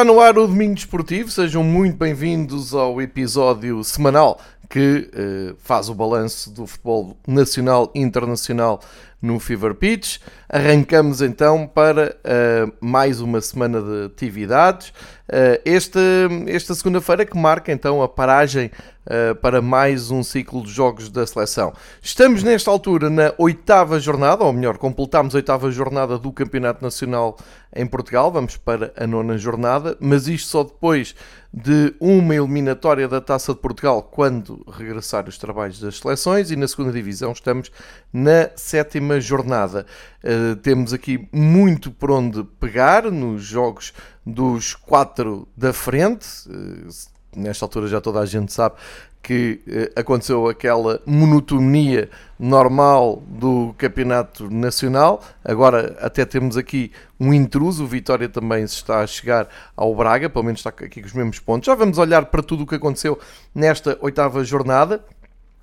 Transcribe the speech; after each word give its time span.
Está 0.00 0.10
no 0.10 0.18
ar 0.18 0.38
o 0.38 0.46
Domingo 0.46 0.74
Desportivo, 0.76 1.30
sejam 1.30 1.62
muito 1.62 1.98
bem-vindos 1.98 2.72
ao 2.72 3.02
episódio 3.02 3.84
semanal 3.84 4.40
que 4.66 5.10
uh, 5.12 5.56
faz 5.58 5.90
o 5.90 5.94
balanço 5.94 6.50
do 6.50 6.66
futebol 6.66 7.18
nacional 7.28 7.92
e 7.94 8.00
internacional 8.00 8.80
no 9.20 9.38
Fever 9.38 9.74
Pitch. 9.74 10.18
Arrancamos 10.48 11.20
então 11.20 11.66
para 11.66 12.16
uh, 12.24 12.72
mais 12.80 13.20
uma 13.20 13.40
semana 13.40 13.80
de 13.80 14.06
atividades. 14.06 14.88
Uh, 15.28 15.60
esta, 15.64 16.00
esta 16.46 16.74
segunda-feira 16.74 17.24
que 17.24 17.36
marca 17.36 17.70
então 17.70 18.02
a 18.02 18.08
paragem 18.08 18.70
uh, 19.06 19.34
para 19.36 19.62
mais 19.62 20.10
um 20.10 20.22
ciclo 20.22 20.62
de 20.62 20.70
jogos 20.70 21.08
da 21.08 21.26
seleção. 21.26 21.72
Estamos 22.02 22.42
nesta 22.42 22.70
altura 22.70 23.08
na 23.08 23.32
oitava 23.38 24.00
jornada, 24.00 24.42
ou 24.42 24.52
melhor, 24.52 24.78
completamos 24.78 25.34
a 25.34 25.38
oitava 25.38 25.70
jornada 25.70 26.18
do 26.18 26.32
Campeonato 26.32 26.82
Nacional 26.82 27.36
em 27.74 27.86
Portugal. 27.86 28.32
Vamos 28.32 28.56
para 28.56 28.92
a 28.96 29.06
nona 29.06 29.38
jornada, 29.38 29.96
mas 30.00 30.26
isto 30.26 30.48
só 30.48 30.64
depois 30.64 31.14
de 31.52 31.94
uma 31.98 32.34
eliminatória 32.34 33.08
da 33.08 33.20
Taça 33.20 33.52
de 33.52 33.58
Portugal 33.58 34.02
quando 34.02 34.64
regressar 34.70 35.28
os 35.28 35.36
trabalhos 35.36 35.80
das 35.80 35.98
seleções 35.98 36.50
e 36.52 36.56
na 36.56 36.68
segunda 36.68 36.92
divisão 36.92 37.32
estamos 37.32 37.72
na 38.12 38.50
sétima 38.54 39.09
jornada. 39.18 39.86
Uh, 40.22 40.54
temos 40.56 40.92
aqui 40.92 41.26
muito 41.32 41.90
por 41.90 42.10
onde 42.10 42.44
pegar 42.60 43.10
nos 43.10 43.42
jogos 43.42 43.92
dos 44.24 44.74
quatro 44.74 45.48
da 45.56 45.72
frente. 45.72 46.28
Uh, 46.48 46.88
nesta 47.34 47.64
altura 47.64 47.88
já 47.88 48.00
toda 48.00 48.20
a 48.20 48.26
gente 48.26 48.52
sabe 48.52 48.76
que 49.22 49.60
eh, 49.66 49.92
aconteceu 49.96 50.48
aquela 50.48 51.00
monotonia 51.04 52.08
normal 52.38 53.22
do 53.28 53.74
campeonato 53.76 54.50
nacional. 54.50 55.22
Agora 55.44 55.96
até 56.00 56.24
temos 56.24 56.56
aqui 56.56 56.90
um 57.18 57.32
intruso, 57.32 57.84
o 57.84 57.86
Vitória 57.86 58.28
também 58.28 58.66
se 58.66 58.76
está 58.76 59.00
a 59.00 59.06
chegar 59.06 59.48
ao 59.76 59.94
Braga, 59.94 60.30
pelo 60.30 60.44
menos 60.44 60.60
está 60.60 60.70
aqui 60.70 61.00
com 61.00 61.06
os 61.06 61.12
mesmos 61.12 61.38
pontos. 61.38 61.66
Já 61.66 61.74
vamos 61.74 61.98
olhar 61.98 62.26
para 62.26 62.42
tudo 62.42 62.64
o 62.64 62.66
que 62.66 62.74
aconteceu 62.74 63.18
nesta 63.54 63.98
oitava 64.00 64.42
jornada. 64.42 65.04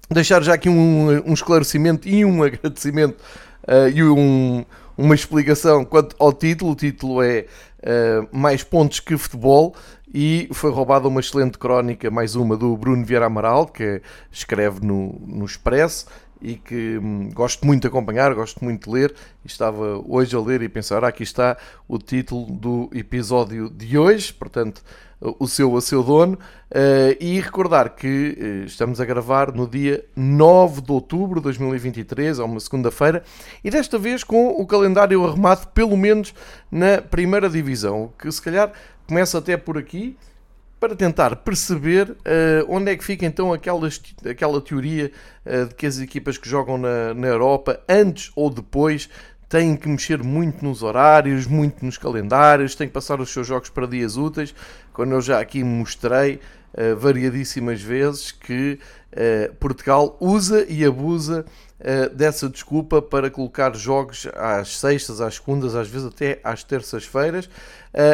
Deixar 0.10 0.42
já 0.42 0.54
aqui 0.54 0.70
um, 0.70 1.30
um 1.30 1.34
esclarecimento 1.34 2.08
e 2.08 2.24
um 2.24 2.42
agradecimento 2.42 3.22
uh, 3.68 3.90
e 3.94 4.02
um, 4.04 4.64
uma 4.98 5.14
explicação 5.14 5.84
quanto 5.84 6.16
ao 6.18 6.32
título. 6.32 6.72
O 6.72 6.76
título 6.76 7.22
é 7.22 7.46
uh, 7.80 8.28
Mais 8.32 8.64
Pontos 8.64 9.02
que 9.02 9.18
Futebol 9.18 9.76
e 10.14 10.48
foi 10.54 10.72
roubada 10.72 11.10
uma 11.10 11.20
excelente 11.20 11.58
crónica, 11.58 12.10
mais 12.10 12.36
uma, 12.36 12.56
do 12.56 12.78
Bruno 12.78 13.04
Vieira 13.04 13.26
Amaral, 13.26 13.68
que 13.68 14.02
escreve 14.32 14.80
no, 14.86 15.20
no 15.28 15.44
Expresso 15.44 16.06
e 16.42 16.56
que 16.56 16.98
hum, 16.98 17.30
gosto 17.34 17.66
muito 17.66 17.82
de 17.82 17.88
acompanhar, 17.88 18.34
gosto 18.34 18.64
muito 18.64 18.86
de 18.86 18.96
ler. 18.96 19.14
Estava 19.44 20.02
hoje 20.08 20.34
a 20.36 20.40
ler 20.40 20.62
e 20.62 20.70
pensar: 20.70 21.04
ah, 21.04 21.10
aqui 21.10 21.24
está 21.24 21.58
o 21.86 21.98
título 21.98 22.46
do 22.46 22.90
episódio 22.94 23.70
de 23.70 23.98
hoje, 23.98 24.34
portanto, 24.34 24.82
o 25.22 25.48
seu 25.48 25.76
a 25.76 25.82
seu 25.82 26.04
dono. 26.04 26.38
Uh, 26.70 27.16
e 27.20 27.40
recordar 27.40 27.96
que 27.96 28.38
uh, 28.40 28.66
estamos 28.66 29.00
a 29.00 29.06
gravar 29.06 29.54
no 29.54 29.68
dia 29.68 30.04
9 30.16 30.82
de 30.82 30.92
outubro 30.92 31.40
de 31.40 31.44
2023, 31.46 32.40
é 32.40 32.44
uma 32.44 32.60
segunda-feira, 32.60 33.24
e 33.64 33.70
desta 33.72 33.98
vez 33.98 34.24
com 34.24 34.50
o 34.50 34.68
calendário 34.68 35.26
arrumado, 35.26 35.68
pelo 35.68 35.96
menos 35.96 36.34
na 36.70 37.02
primeira 37.02 37.50
divisão, 37.50 38.12
que 38.20 38.30
se 38.30 38.42
calhar 38.42 38.74
começa 39.08 39.38
até 39.38 39.56
por 39.56 39.78
aqui 39.78 40.18
para 40.80 40.96
tentar 40.96 41.36
perceber 41.38 42.12
uh, 42.12 42.66
onde 42.68 42.92
é 42.92 42.96
que 42.96 43.04
fica 43.04 43.26
então 43.26 43.52
aquelas, 43.52 44.00
aquela 44.30 44.62
teoria 44.62 45.12
uh, 45.46 45.68
de 45.68 45.76
que 45.76 45.86
as 45.86 46.00
equipas 46.00 46.38
que 46.38 46.48
jogam 46.48 46.78
na, 46.78 47.14
na 47.14 47.28
Europa, 47.28 47.80
antes 47.90 48.32
ou 48.36 48.50
depois, 48.50 49.10
têm 49.50 49.76
que 49.76 49.88
mexer 49.88 50.24
muito 50.24 50.64
nos 50.64 50.84
horários, 50.84 51.48
muito 51.48 51.86
nos 51.86 51.98
calendários, 51.98 52.76
têm 52.76 52.88
que 52.88 52.94
passar 52.94 53.20
os 53.20 53.30
seus 53.30 53.48
jogos 53.48 53.70
para 53.70 53.88
dias 53.88 54.18
úteis, 54.18 54.54
quando 54.94 55.14
eu 55.14 55.22
já 55.22 55.40
aqui 55.40 55.64
mostrei 55.64 56.36
uh, 56.74 56.96
variadíssimas 56.98 57.82
vezes 57.82 58.32
que 58.32 58.80
Portugal 59.60 60.16
usa 60.20 60.64
e 60.70 60.86
abusa 60.86 61.44
dessa 62.14 62.48
desculpa 62.48 63.02
para 63.02 63.32
colocar 63.32 63.76
jogos 63.76 64.28
às 64.36 64.78
sextas, 64.78 65.20
às 65.22 65.36
segundas, 65.36 65.74
às 65.74 65.88
vezes 65.88 66.06
até 66.06 66.40
às 66.44 66.64
terças-feiras, 66.64 67.50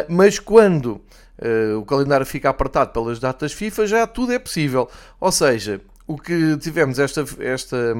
mas 0.07 0.39
quando 0.39 1.01
uh, 1.39 1.77
o 1.77 1.85
calendário 1.85 2.25
fica 2.25 2.49
apertado 2.49 2.91
pelas 2.91 3.19
datas 3.19 3.53
FIFA, 3.53 3.87
já 3.87 4.07
tudo 4.07 4.33
é 4.33 4.39
possível. 4.39 4.89
Ou 5.19 5.31
seja, 5.31 5.81
o 6.07 6.17
que 6.17 6.57
tivemos 6.57 6.99
esta, 6.99 7.25
esta, 7.39 7.95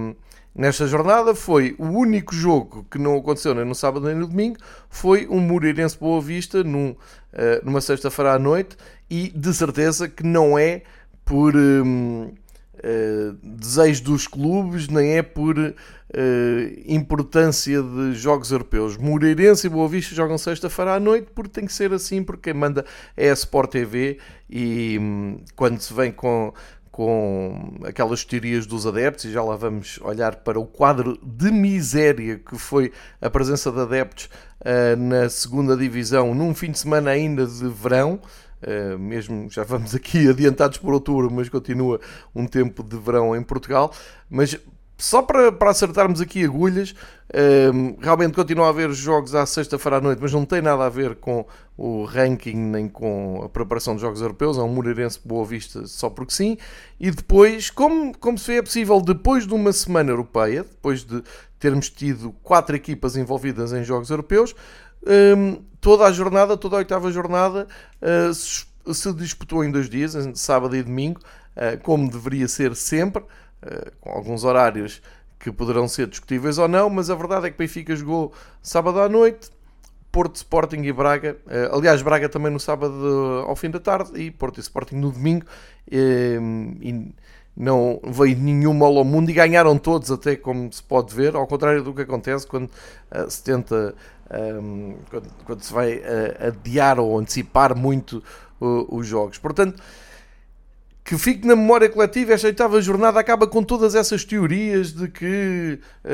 nesta 0.55 0.85
jornada 0.87 1.33
foi 1.33 1.75
o 1.77 1.85
único 1.85 2.33
jogo 2.33 2.85
que 2.89 2.97
não 2.97 3.17
aconteceu 3.17 3.55
nem 3.55 3.65
no 3.65 3.75
sábado 3.75 4.05
nem 4.05 4.15
no 4.15 4.27
domingo, 4.27 4.57
foi 4.89 5.27
um 5.27 5.39
Moreirense 5.39 5.97
Boa 5.97 6.21
Vista 6.21 6.63
num, 6.63 6.91
uh, 6.91 6.97
numa 7.63 7.81
sexta-feira 7.81 8.33
à 8.33 8.39
noite 8.39 8.77
e 9.09 9.29
de 9.29 9.53
certeza 9.53 10.07
que 10.07 10.23
não 10.23 10.57
é 10.57 10.83
por. 11.25 11.55
Um, 11.55 12.33
Uh, 12.85 13.37
desejo 13.41 14.03
dos 14.03 14.27
clubes, 14.27 14.89
nem 14.89 15.17
é 15.17 15.21
por 15.21 15.57
uh, 15.57 15.73
importância 16.85 17.81
de 17.81 18.13
jogos 18.13 18.51
europeus. 18.51 18.97
Moreirense 18.97 19.67
e 19.67 19.69
Boa 19.69 19.87
Vista 19.87 20.13
jogam 20.13 20.37
sexta-feira 20.37 20.95
à 20.95 20.99
noite 20.99 21.29
porque 21.33 21.51
tem 21.51 21.65
que 21.65 21.71
ser 21.71 21.93
assim, 21.93 22.21
porque 22.23 22.51
quem 22.51 22.59
manda 22.59 22.85
é 23.15 23.29
a 23.29 23.33
Sport 23.33 23.71
TV 23.71 24.19
e 24.49 24.97
um, 24.99 25.39
quando 25.55 25.79
se 25.79 25.93
vem 25.93 26.11
com, 26.11 26.53
com 26.93 27.79
aquelas 27.83 28.23
teorias 28.23 28.67
dos 28.67 28.85
adeptos, 28.85 29.25
e 29.25 29.31
já 29.31 29.41
lá 29.41 29.55
vamos 29.55 29.99
olhar 30.03 30.35
para 30.35 30.59
o 30.59 30.65
quadro 30.65 31.17
de 31.23 31.49
miséria 31.49 32.37
que 32.37 32.55
foi 32.55 32.91
a 33.19 33.31
presença 33.31 33.71
de 33.71 33.79
adeptos 33.79 34.29
uh, 34.61 34.95
na 34.95 35.27
segunda 35.27 35.75
divisão 35.75 36.35
num 36.35 36.53
fim 36.53 36.69
de 36.69 36.77
semana 36.77 37.09
ainda 37.09 37.47
de 37.47 37.67
verão. 37.67 38.19
Uh, 38.61 38.99
mesmo 38.99 39.49
já 39.49 39.63
vamos 39.63 39.95
aqui 39.95 40.29
adiantados 40.29 40.77
por 40.77 40.93
outubro, 40.93 41.31
mas 41.31 41.49
continua 41.49 41.99
um 42.33 42.45
tempo 42.45 42.83
de 42.83 42.95
verão 42.95 43.35
em 43.35 43.41
Portugal. 43.41 43.91
Mas 44.29 44.55
só 44.97 45.21
para, 45.21 45.51
para 45.51 45.71
acertarmos 45.71 46.21
aqui 46.21 46.43
agulhas, 46.45 46.91
uh, 46.91 47.97
realmente 47.99 48.33
continua 48.33 48.67
a 48.67 48.69
haver 48.69 48.91
jogos 48.93 49.35
à 49.35 49.45
sexta-feira 49.45 49.97
à 49.97 50.01
noite, 50.01 50.19
mas 50.21 50.31
não 50.31 50.45
tem 50.45 50.61
nada 50.61 50.85
a 50.85 50.89
ver 50.89 51.15
com 51.15 51.45
o 51.75 52.03
ranking 52.03 52.55
nem 52.55 52.87
com 52.87 53.41
a 53.43 53.49
preparação 53.49 53.93
dos 53.93 54.01
jogos 54.01 54.21
europeus. 54.21 54.57
É 54.57 54.61
um 54.61 54.69
Moreirense 54.69 55.19
Boa 55.23 55.45
Vista 55.45 55.87
só 55.87 56.09
porque 56.09 56.33
sim. 56.33 56.57
E 56.99 57.11
depois, 57.11 57.69
como, 57.69 58.17
como 58.17 58.37
se 58.37 58.47
vê, 58.47 58.57
é 58.59 58.61
possível, 58.61 59.01
depois 59.01 59.47
de 59.47 59.53
uma 59.53 59.73
semana 59.73 60.11
europeia, 60.11 60.63
depois 60.63 61.03
de 61.03 61.23
termos 61.59 61.89
tido 61.89 62.33
quatro 62.43 62.75
equipas 62.75 63.15
envolvidas 63.15 63.73
em 63.73 63.83
jogos 63.83 64.09
europeus, 64.09 64.55
um, 65.05 65.61
toda 65.81 66.05
a 66.05 66.11
jornada, 66.11 66.55
toda 66.55 66.75
a 66.75 66.79
oitava 66.79 67.11
jornada, 67.11 67.67
uh, 68.01 68.33
se, 68.33 68.65
se, 68.93 69.13
disputou 69.13 69.63
em 69.63 69.71
dois 69.71 69.89
dias, 69.89 70.15
sábado 70.35 70.75
e 70.75 70.83
domingo, 70.83 71.19
uh, 71.55 71.81
como 71.83 72.09
deveria 72.09 72.47
ser 72.47 72.75
sempre, 72.75 73.23
com 74.01 74.09
alguns 74.11 74.43
horários 74.43 75.01
que 75.39 75.51
poderão 75.51 75.87
ser 75.87 76.07
discutíveis 76.07 76.57
ou 76.57 76.67
não, 76.67 76.89
mas 76.89 77.09
a 77.09 77.15
verdade 77.15 77.47
é 77.47 77.51
que 77.51 77.57
Benfica 77.57 77.95
jogou 77.95 78.33
sábado 78.61 78.99
à 78.99 79.09
noite, 79.09 79.49
Porto, 80.11 80.35
Sporting 80.35 80.81
e 80.83 80.93
Braga. 80.93 81.37
aliás, 81.71 82.01
Braga 82.01 82.29
também 82.29 82.51
no 82.51 82.59
sábado 82.59 83.43
ao 83.47 83.55
fim 83.55 83.69
da 83.69 83.79
tarde 83.79 84.11
e 84.21 84.31
Porto 84.31 84.59
e 84.59 84.61
Sporting 84.61 84.95
no 84.95 85.11
domingo. 85.11 85.45
e 85.91 87.13
não 87.55 87.99
veio 88.03 88.37
nenhum 88.37 88.73
mal 88.73 88.97
ao 88.97 89.03
mundo 89.03 89.29
e 89.29 89.33
ganharam 89.33 89.77
todos, 89.77 90.09
até 90.09 90.35
como 90.35 90.71
se 90.73 90.81
pode 90.81 91.13
ver, 91.13 91.35
ao 91.35 91.45
contrário 91.45 91.83
do 91.83 91.93
que 91.93 92.01
acontece 92.01 92.47
quando 92.47 92.69
se 93.29 93.43
tenta 93.43 93.93
um, 94.61 94.95
quando, 95.45 95.61
se 95.61 95.71
vai 95.71 96.01
adiar 96.39 96.99
ou 96.99 97.17
antecipar 97.19 97.77
muito 97.77 98.23
os 98.59 99.05
jogos. 99.05 99.37
Portanto, 99.37 99.81
que 101.03 101.17
fique 101.17 101.45
na 101.45 101.55
memória 101.55 101.89
coletiva, 101.89 102.33
esta 102.33 102.47
oitava 102.47 102.81
jornada 102.81 103.19
acaba 103.19 103.45
com 103.45 103.61
todas 103.61 103.93
essas 103.93 104.23
teorias 104.23 104.93
de 104.93 105.09
que 105.09 105.79
uh, 106.05 106.07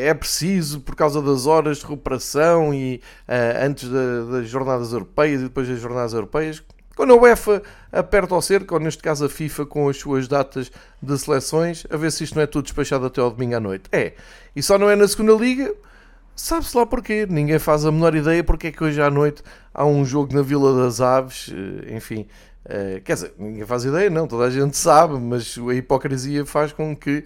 é 0.00 0.12
preciso, 0.12 0.80
por 0.80 0.94
causa 0.94 1.22
das 1.22 1.46
horas 1.46 1.78
de 1.78 1.84
recuperação 1.84 2.74
e 2.74 3.00
antes 3.62 3.88
das 3.88 4.48
jornadas 4.48 4.92
europeias 4.92 5.40
e 5.40 5.44
depois 5.44 5.66
das 5.66 5.80
jornadas 5.80 6.12
europeias, 6.12 6.62
quando 6.94 7.12
a 7.12 7.16
UEFA 7.16 7.62
aperta 7.92 8.34
ao 8.34 8.42
cerco, 8.42 8.74
ou 8.74 8.80
neste 8.80 9.02
caso 9.02 9.26
a 9.26 9.28
FIFA 9.28 9.66
com 9.66 9.88
as 9.88 9.96
suas 9.98 10.26
datas 10.28 10.70
de 11.02 11.18
seleções, 11.18 11.86
a 11.90 11.96
ver 11.96 12.10
se 12.10 12.24
isto 12.24 12.34
não 12.34 12.42
é 12.42 12.46
tudo 12.46 12.64
despachado 12.64 13.06
até 13.06 13.20
ao 13.20 13.30
domingo 13.30 13.56
à 13.56 13.60
noite. 13.60 13.84
É. 13.92 14.14
E 14.54 14.62
só 14.62 14.78
não 14.78 14.88
é 14.88 14.96
na 14.96 15.06
segunda 15.06 15.34
liga, 15.34 15.74
Sabe-se 16.36 16.76
lá 16.76 16.84
porquê, 16.84 17.26
ninguém 17.26 17.58
faz 17.58 17.86
a 17.86 17.90
menor 17.90 18.14
ideia 18.14 18.44
porque 18.44 18.66
é 18.66 18.70
que 18.70 18.84
hoje 18.84 19.00
à 19.00 19.10
noite 19.10 19.42
há 19.72 19.86
um 19.86 20.04
jogo 20.04 20.34
na 20.34 20.42
Vila 20.42 20.82
das 20.82 21.00
Aves, 21.00 21.50
eh, 21.50 21.96
enfim, 21.96 22.26
uh, 22.66 23.00
quer 23.02 23.14
dizer, 23.14 23.34
ninguém 23.38 23.64
faz 23.64 23.84
ideia, 23.84 24.10
não, 24.10 24.26
toda 24.26 24.44
a 24.44 24.50
gente 24.50 24.76
sabe, 24.76 25.18
mas 25.18 25.56
a 25.58 25.74
hipocrisia 25.74 26.44
faz 26.44 26.72
com 26.72 26.94
que 26.94 27.24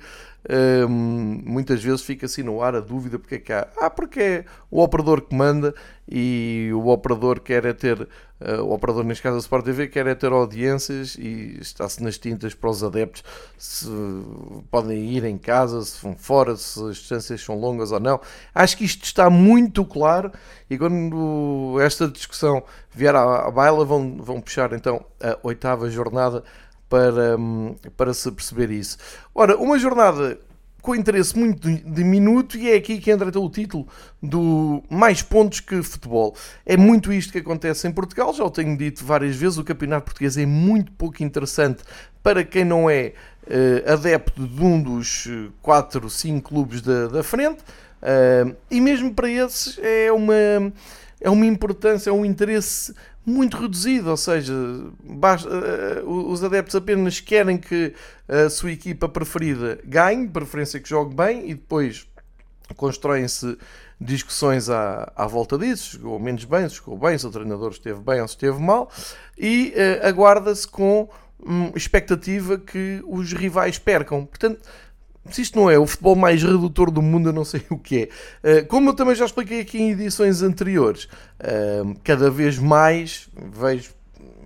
muitas 0.88 1.82
vezes 1.82 2.02
fica 2.02 2.26
assim 2.26 2.42
no 2.42 2.62
ar 2.62 2.74
a 2.74 2.80
dúvida 2.80 3.18
porque 3.18 3.36
é 3.36 3.38
que 3.38 3.52
há. 3.52 3.68
Ah, 3.76 3.90
porque 3.90 4.20
é 4.20 4.44
o 4.70 4.82
operador 4.82 5.22
que 5.22 5.34
manda 5.34 5.74
e 6.08 6.70
o 6.72 6.88
operador 6.88 7.40
quer 7.40 7.64
é 7.64 7.72
ter 7.72 8.08
Uh, 8.40 8.62
o 8.62 8.72
operador, 8.72 9.04
neste 9.04 9.22
caso 9.22 9.36
a 9.36 9.38
Sport 9.40 9.66
TV, 9.66 9.86
quer 9.86 10.06
é 10.06 10.14
ter 10.14 10.32
audiências 10.32 11.14
e 11.14 11.58
está-se 11.60 12.02
nas 12.02 12.16
tintas 12.16 12.54
para 12.54 12.70
os 12.70 12.82
adeptos 12.82 13.22
se 13.58 13.86
podem 14.70 15.10
ir 15.10 15.24
em 15.24 15.36
casa, 15.36 15.82
se 15.84 16.02
vão 16.02 16.16
fora, 16.16 16.56
se 16.56 16.82
as 16.88 16.96
distâncias 16.96 17.42
são 17.42 17.54
longas 17.60 17.92
ou 17.92 18.00
não. 18.00 18.18
Acho 18.54 18.78
que 18.78 18.84
isto 18.86 19.04
está 19.04 19.28
muito 19.28 19.84
claro 19.84 20.32
e 20.70 20.78
quando 20.78 21.78
esta 21.82 22.08
discussão 22.08 22.62
vier 22.90 23.14
à, 23.14 23.46
à 23.46 23.50
baila, 23.50 23.84
vão, 23.84 24.16
vão 24.16 24.40
puxar 24.40 24.72
então 24.72 25.04
a 25.22 25.38
oitava 25.42 25.90
jornada 25.90 26.42
para, 26.90 27.38
hum, 27.38 27.76
para 27.96 28.12
se 28.12 28.30
perceber 28.32 28.70
isso. 28.70 28.98
Ora, 29.32 29.56
uma 29.56 29.78
jornada 29.78 30.38
com 30.82 30.94
interesse 30.94 31.38
muito 31.38 31.68
diminuto 31.84 32.56
e 32.56 32.70
é 32.70 32.74
aqui 32.74 32.98
que 32.98 33.10
entra 33.10 33.28
então 33.28 33.44
o 33.44 33.50
título 33.50 33.86
do 34.22 34.82
mais 34.88 35.22
pontos 35.22 35.60
que 35.60 35.82
futebol. 35.82 36.34
É 36.66 36.76
muito 36.76 37.12
isto 37.12 37.32
que 37.32 37.38
acontece 37.38 37.86
em 37.86 37.92
Portugal, 37.92 38.32
já 38.34 38.42
o 38.44 38.50
tenho 38.50 38.76
dito 38.76 39.04
várias 39.04 39.36
vezes, 39.36 39.58
o 39.58 39.64
campeonato 39.64 40.06
português 40.06 40.36
é 40.36 40.46
muito 40.46 40.90
pouco 40.92 41.22
interessante 41.22 41.82
para 42.22 42.42
quem 42.42 42.64
não 42.64 42.88
é 42.88 43.12
uh, 43.46 43.92
adepto 43.92 44.46
de 44.48 44.62
um 44.62 44.82
dos 44.82 45.28
4, 45.62 46.08
5 46.08 46.48
clubes 46.48 46.80
da, 46.80 47.08
da 47.08 47.22
frente 47.22 47.60
uh, 47.60 48.56
e 48.70 48.80
mesmo 48.80 49.14
para 49.14 49.30
esses 49.30 49.78
é 49.82 50.10
uma, 50.10 50.72
é 51.20 51.30
uma 51.30 51.46
importância, 51.46 52.10
é 52.10 52.12
um 52.12 52.24
interesse 52.24 52.94
muito 53.30 53.56
reduzido, 53.56 54.10
ou 54.10 54.16
seja, 54.16 54.52
eh, 54.52 56.02
os 56.04 56.42
adeptos 56.44 56.74
apenas 56.74 57.20
querem 57.20 57.56
que 57.56 57.94
a 58.28 58.50
sua 58.50 58.72
equipa 58.72 59.08
preferida 59.08 59.78
ganhe, 59.84 60.28
preferência 60.28 60.80
que 60.80 60.88
jogue 60.88 61.14
bem 61.14 61.48
e 61.50 61.54
depois 61.54 62.06
constroem-se 62.76 63.56
discussões 64.00 64.70
à, 64.70 65.12
à 65.14 65.26
volta 65.26 65.58
disso, 65.58 65.98
jogou 65.98 66.18
menos 66.18 66.44
bem, 66.44 66.68
se 66.68 66.76
jogou 66.76 66.98
bem, 66.98 67.18
se 67.18 67.26
o 67.26 67.30
treinador 67.30 67.70
esteve 67.70 68.00
bem 68.00 68.20
ou 68.20 68.28
se 68.28 68.34
esteve 68.34 68.58
mal, 68.58 68.90
e 69.36 69.74
uh, 69.76 70.06
aguarda-se 70.06 70.66
com 70.66 71.08
hum, 71.44 71.70
expectativa 71.74 72.56
que 72.56 73.02
os 73.06 73.32
rivais 73.32 73.78
percam. 73.78 74.24
Portanto, 74.24 74.60
se 75.28 75.42
isto 75.42 75.58
não 75.58 75.70
é 75.70 75.78
o 75.78 75.86
futebol 75.86 76.16
mais 76.16 76.42
redutor 76.42 76.90
do 76.90 77.02
mundo, 77.02 77.28
eu 77.28 77.32
não 77.32 77.44
sei 77.44 77.62
o 77.68 77.78
que 77.78 77.98
é. 77.98 78.08
Eh, 78.42 78.62
como 78.62 78.90
eu 78.90 78.94
também 78.94 79.14
já 79.14 79.24
expliquei 79.24 79.60
aqui 79.60 79.78
em 79.78 79.90
edições 79.90 80.42
anteriores, 80.42 81.08
eh, 81.38 81.82
cada 82.02 82.30
vez 82.30 82.58
mais 82.58 83.28
vejo 83.54 83.90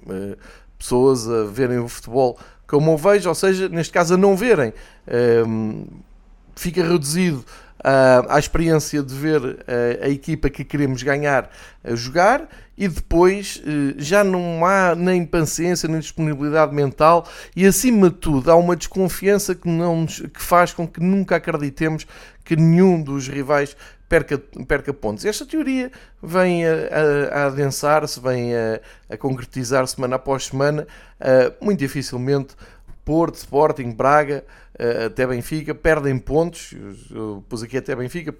eh, 0.08 0.36
pessoas 0.78 1.28
a 1.28 1.44
verem 1.44 1.78
o 1.78 1.88
futebol 1.88 2.38
como 2.66 2.92
eu 2.92 2.96
vejo, 2.96 3.28
ou 3.28 3.34
seja, 3.34 3.68
neste 3.68 3.92
caso 3.92 4.14
a 4.14 4.16
não 4.16 4.34
verem. 4.34 4.72
Fica 6.56 6.82
reduzido 6.82 7.44
à 8.28 8.38
experiência 8.38 9.02
de 9.02 9.14
ver 9.14 9.64
a 10.02 10.08
equipa 10.08 10.48
que 10.48 10.64
queremos 10.64 11.02
ganhar 11.02 11.50
a 11.84 11.94
jogar 11.94 12.48
e 12.76 12.88
depois 12.88 13.62
eh, 13.64 13.94
já 13.98 14.24
não 14.24 14.64
há 14.66 14.94
nem 14.94 15.24
paciência 15.24 15.88
nem 15.88 16.00
disponibilidade 16.00 16.74
mental 16.74 17.26
e 17.54 17.64
acima 17.66 18.10
de 18.10 18.16
tudo 18.16 18.50
há 18.50 18.56
uma 18.56 18.74
desconfiança 18.74 19.54
que, 19.54 19.68
não, 19.68 20.06
que 20.06 20.42
faz 20.42 20.72
com 20.72 20.86
que 20.86 21.00
nunca 21.00 21.36
acreditemos 21.36 22.06
que 22.44 22.56
nenhum 22.56 23.00
dos 23.00 23.28
rivais 23.28 23.76
perca, 24.08 24.38
perca 24.66 24.92
pontos. 24.92 25.24
Esta 25.24 25.46
teoria 25.46 25.90
vem 26.22 26.66
a, 26.66 26.72
a, 26.72 27.42
a 27.42 27.46
adensar-se, 27.46 28.20
vem 28.20 28.54
a, 28.54 28.80
a 29.08 29.16
concretizar 29.16 29.86
semana 29.86 30.16
após 30.16 30.46
semana, 30.46 30.86
uh, 31.20 31.64
muito 31.64 31.78
dificilmente 31.78 32.54
Porto, 33.04 33.36
Sporting, 33.36 33.92
Braga, 33.92 34.44
uh, 34.78 35.06
até 35.06 35.26
Benfica, 35.26 35.74
perdem 35.74 36.18
pontos, 36.18 36.74
eu 37.10 37.44
pus 37.48 37.62
aqui 37.62 37.76
até 37.76 37.94
Benfica, 37.94 38.34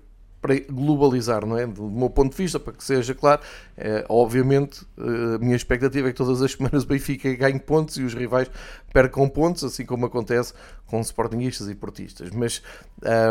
para 0.44 0.60
globalizar, 0.60 1.46
não 1.46 1.56
é? 1.56 1.66
Do 1.66 1.88
meu 1.88 2.10
ponto 2.10 2.32
de 2.32 2.36
vista, 2.36 2.60
para 2.60 2.74
que 2.74 2.84
seja 2.84 3.14
claro, 3.14 3.40
é, 3.78 4.04
obviamente 4.10 4.84
a 4.98 5.38
minha 5.38 5.56
expectativa 5.56 6.06
é 6.06 6.12
que 6.12 6.18
todas 6.18 6.42
as 6.42 6.52
semanas 6.52 6.82
o 6.82 6.86
Benfica 6.86 7.34
ganhe 7.34 7.58
pontos 7.58 7.96
e 7.96 8.02
os 8.02 8.12
rivais 8.12 8.50
percam 8.92 9.26
pontos, 9.26 9.64
assim 9.64 9.86
como 9.86 10.04
acontece 10.04 10.52
com 10.86 11.00
sportinguistas 11.00 11.66
e 11.70 11.74
portistas. 11.74 12.28
Mas 12.30 12.62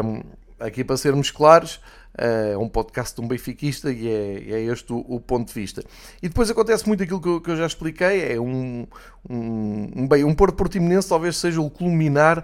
um, 0.04 0.24
aqui 0.60 0.84
para 0.84 0.98
sermos 0.98 1.30
claros, 1.30 1.80
é 2.18 2.57
um 2.57 2.69
podcast 2.69 3.15
de 3.15 3.21
um 3.21 3.27
benfiquista 3.27 3.92
e 3.92 4.07
é, 4.07 4.54
é 4.54 4.62
este 4.65 4.94
o, 4.94 5.04
o, 5.07 5.19
ponto 5.19 5.48
de 5.48 5.54
vista. 5.54 5.83
E 6.21 6.27
depois 6.27 6.50
acontece 6.50 6.88
muito 6.88 7.04
aquilo 7.04 7.21
que 7.21 7.27
eu, 7.27 7.42
que 7.42 7.51
eu 7.51 7.57
já 7.57 7.65
expliquei, 7.65 8.33
é 8.33 8.39
um, 8.39 8.86
um, 9.30 10.07
bem, 10.07 10.24
um 10.24 10.33
Porto 10.33 10.56
Portimonense 10.56 11.10
talvez 11.10 11.38
seja 11.38 11.60
o 11.60 11.69
culminar 11.69 12.39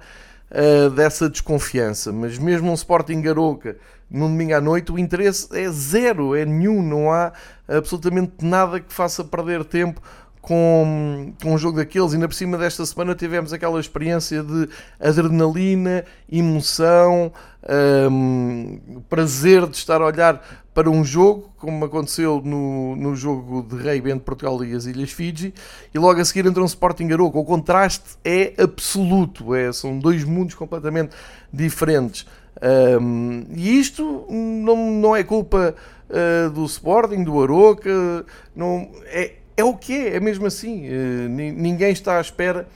uh, 0.51 0.89
dessa 0.89 1.29
desconfiança, 1.29 2.11
mas 2.11 2.37
mesmo 2.37 2.71
um 2.71 2.73
Sporting 2.73 3.21
Garoca 3.21 3.77
no 4.09 4.27
domingo 4.27 4.55
à 4.55 4.61
noite, 4.61 4.91
o 4.91 4.97
interesse 4.97 5.47
é 5.53 5.69
zero, 5.69 6.35
é 6.35 6.43
nenhum, 6.43 6.81
não 6.81 7.11
há 7.11 7.31
absolutamente 7.67 8.43
nada 8.43 8.79
que 8.79 8.91
faça 8.91 9.23
perder 9.23 9.63
tempo 9.63 10.01
com, 10.41 11.33
com 11.41 11.53
um 11.53 11.57
jogo 11.57 11.77
daqueles. 11.77 12.13
Ainda 12.13 12.27
por 12.27 12.33
cima 12.33 12.57
desta 12.57 12.85
semana 12.85 13.15
tivemos 13.15 13.53
aquela 13.53 13.79
experiência 13.79 14.43
de 14.43 14.69
adrenalina, 14.99 16.05
emoção, 16.31 17.31
um, 18.11 19.01
prazer 19.09 19.67
de 19.67 19.75
estar 19.75 20.01
a 20.01 20.05
olhar 20.05 20.41
para 20.73 20.89
um 20.89 21.03
jogo, 21.03 21.51
como 21.57 21.83
aconteceu 21.83 22.41
no, 22.43 22.95
no 22.95 23.15
jogo 23.15 23.63
de 23.63 23.75
Rei 23.83 23.97
entre 23.97 24.19
Portugal 24.19 24.63
e 24.63 24.73
as 24.73 24.85
Ilhas 24.85 25.11
Fiji, 25.11 25.53
e 25.93 25.99
logo 25.99 26.21
a 26.21 26.25
seguir 26.25 26.45
entra 26.45 26.63
um 26.63 26.65
Sporting 26.65 27.07
Garoco. 27.07 27.37
O 27.37 27.43
contraste 27.43 28.17
é 28.23 28.53
absoluto, 28.57 29.53
é, 29.53 29.73
são 29.73 29.99
dois 29.99 30.23
mundos 30.23 30.55
completamente 30.55 31.15
diferentes. 31.51 32.25
Um, 32.61 33.45
e 33.55 33.79
isto 33.79 34.25
não, 34.29 34.91
não 34.91 35.15
é 35.15 35.23
culpa 35.23 35.75
uh, 36.09 36.49
do 36.49 36.65
Sporting, 36.65 37.23
do 37.23 37.41
Aroca, 37.41 38.25
não, 38.55 38.89
é, 39.05 39.33
é 39.59 39.63
o 39.63 39.73
que 39.75 39.93
é, 39.93 40.15
é 40.15 40.19
mesmo 40.19 40.45
assim. 40.45 40.87
Uh, 40.87 41.29
ninguém 41.29 41.91
está 41.91 42.17
à 42.17 42.21
espera, 42.21 42.67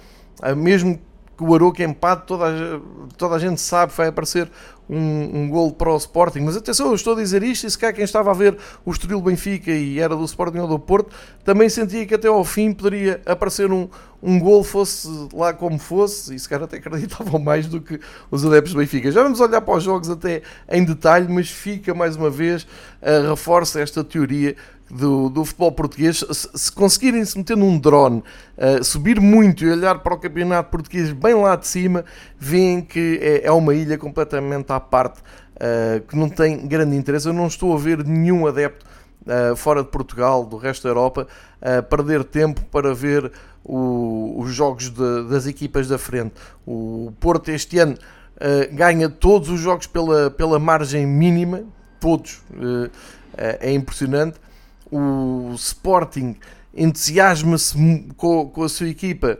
uh, 0.41 0.55
mesmo 0.55 0.99
que 1.37 1.43
o 1.43 1.55
Aroca 1.55 1.83
empate, 1.83 2.27
toda 2.27 2.45
a, 2.45 2.79
toda 3.17 3.35
a 3.35 3.39
gente 3.39 3.59
sabe 3.59 3.91
que 3.91 3.97
vai 3.97 4.07
aparecer 4.07 4.49
um, 4.89 5.41
um 5.41 5.49
gol 5.49 5.71
para 5.71 5.91
o 5.91 5.97
Sporting. 5.97 6.41
Mas 6.41 6.55
atenção, 6.55 6.87
eu 6.87 6.95
estou 6.95 7.13
a 7.13 7.15
dizer 7.15 7.41
isto 7.43 7.65
e 7.65 7.71
se 7.71 7.77
cá 7.77 7.91
quem 7.91 8.03
estava 8.03 8.31
a 8.31 8.33
ver 8.33 8.57
o 8.85 8.91
Estoril 8.91 9.21
Benfica 9.21 9.71
e 9.71 9.99
era 9.99 10.15
do 10.15 10.23
Sporting 10.25 10.59
ou 10.59 10.67
do 10.67 10.77
Porto, 10.77 11.09
também 11.43 11.69
sentia 11.69 12.05
que 12.05 12.13
até 12.13 12.27
ao 12.27 12.43
fim 12.43 12.71
poderia 12.71 13.21
aparecer 13.25 13.71
um, 13.71 13.87
um 14.21 14.39
gol, 14.39 14.63
fosse 14.63 15.07
lá 15.33 15.53
como 15.53 15.79
fosse, 15.79 16.35
e 16.35 16.39
se 16.39 16.47
calhar 16.47 16.65
até 16.65 16.77
acreditavam 16.77 17.39
mais 17.41 17.67
do 17.67 17.81
que 17.81 17.99
os 18.29 18.45
adeptos 18.45 18.73
do 18.73 18.79
Benfica. 18.79 19.11
Já 19.11 19.23
vamos 19.23 19.39
olhar 19.39 19.61
para 19.61 19.75
os 19.75 19.83
jogos 19.83 20.09
até 20.09 20.41
em 20.69 20.83
detalhe, 20.83 21.27
mas 21.31 21.49
fica 21.49 21.93
mais 21.93 22.15
uma 22.15 22.29
vez, 22.29 22.63
uh, 22.63 23.29
reforça 23.29 23.81
esta 23.81 24.03
teoria 24.03 24.55
do, 24.93 25.29
do 25.29 25.43
futebol 25.43 25.71
português, 25.71 26.23
se, 26.31 26.49
se 26.53 26.71
conseguirem 26.71 27.25
se 27.25 27.37
meter 27.37 27.57
num 27.57 27.77
drone, 27.77 28.23
uh, 28.57 28.83
subir 28.83 29.19
muito 29.19 29.63
e 29.65 29.71
olhar 29.71 29.99
para 29.99 30.13
o 30.13 30.17
campeonato 30.17 30.69
português 30.69 31.11
bem 31.11 31.33
lá 31.33 31.55
de 31.55 31.67
cima, 31.67 32.05
veem 32.37 32.81
que 32.81 33.19
é, 33.21 33.47
é 33.47 33.51
uma 33.51 33.73
ilha 33.73 33.97
completamente 33.97 34.71
à 34.71 34.79
parte, 34.79 35.19
uh, 35.19 36.01
que 36.07 36.15
não 36.15 36.29
tem 36.29 36.67
grande 36.67 36.95
interesse. 36.95 37.27
Eu 37.27 37.33
não 37.33 37.47
estou 37.47 37.73
a 37.73 37.77
ver 37.77 38.05
nenhum 38.05 38.45
adepto 38.45 38.85
uh, 39.25 39.55
fora 39.55 39.83
de 39.83 39.89
Portugal, 39.89 40.45
do 40.45 40.57
resto 40.57 40.83
da 40.83 40.89
Europa, 40.89 41.27
perder 41.89 42.25
tempo 42.25 42.59
para 42.65 42.93
ver 42.93 43.31
o, 43.63 44.35
os 44.37 44.53
jogos 44.53 44.89
de, 44.89 45.29
das 45.29 45.47
equipas 45.47 45.87
da 45.87 45.97
frente. 45.97 46.33
O 46.67 47.13
Porto 47.21 47.49
este 47.49 47.79
ano 47.79 47.95
ganha 48.73 49.07
todos 49.07 49.47
os 49.47 49.61
jogos 49.61 49.87
pela, 49.87 50.29
pela 50.29 50.59
margem 50.59 51.07
mínima, 51.07 51.63
todos. 52.01 52.41
é 53.37 53.71
impressionante 53.71 54.37
o 54.93 55.53
Sporting 55.55 56.35
entusiasma-se 56.75 57.75
com, 58.15 58.47
com, 58.47 58.63
a 58.63 58.69
sua 58.69 58.87
equipa, 58.87 59.39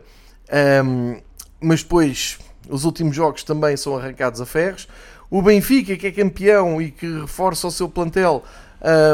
um, 0.84 1.20
mas 1.60 1.82
depois 1.82 2.38
os 2.68 2.84
últimos 2.84 3.14
jogos 3.14 3.44
também 3.44 3.76
são 3.76 3.96
arrancados 3.96 4.40
a 4.40 4.46
ferros. 4.46 4.88
O 5.30 5.42
Benfica, 5.42 5.96
que 5.96 6.06
é 6.06 6.12
campeão 6.12 6.80
e 6.80 6.90
que 6.90 7.06
reforça 7.20 7.66
o 7.66 7.70
seu 7.70 7.88
plantel, 7.88 8.42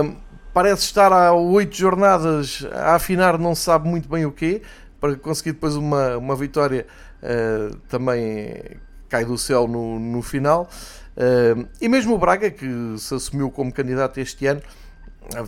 um, 0.02 0.16
parece 0.52 0.82
estar 0.82 1.12
há 1.12 1.32
oito 1.32 1.76
jornadas 1.76 2.66
a 2.73 2.94
afinar, 2.94 3.38
não 3.38 3.54
se 3.54 3.62
sabe 3.62 3.88
muito 3.88 4.09
bem 4.09 4.25
o 4.25 4.32
quê, 4.32 4.62
para 5.00 5.16
conseguir 5.16 5.52
depois 5.52 5.76
uma, 5.76 6.16
uma 6.16 6.37
vitória 6.37 6.87
uh, 7.23 7.75
também 7.88 8.62
cai 9.09 9.25
do 9.25 9.37
céu 9.38 9.66
no, 9.66 9.99
no 9.99 10.23
final. 10.23 10.68
Uh, 11.16 11.66
e 11.80 11.88
mesmo 11.88 12.14
o 12.14 12.18
Braga, 12.18 12.50
que 12.50 12.66
se 12.99 13.14
assumiu 13.14 13.50
como 13.50 13.73
candidato 13.73 14.18
este 14.18 14.47
ano, 14.47 14.62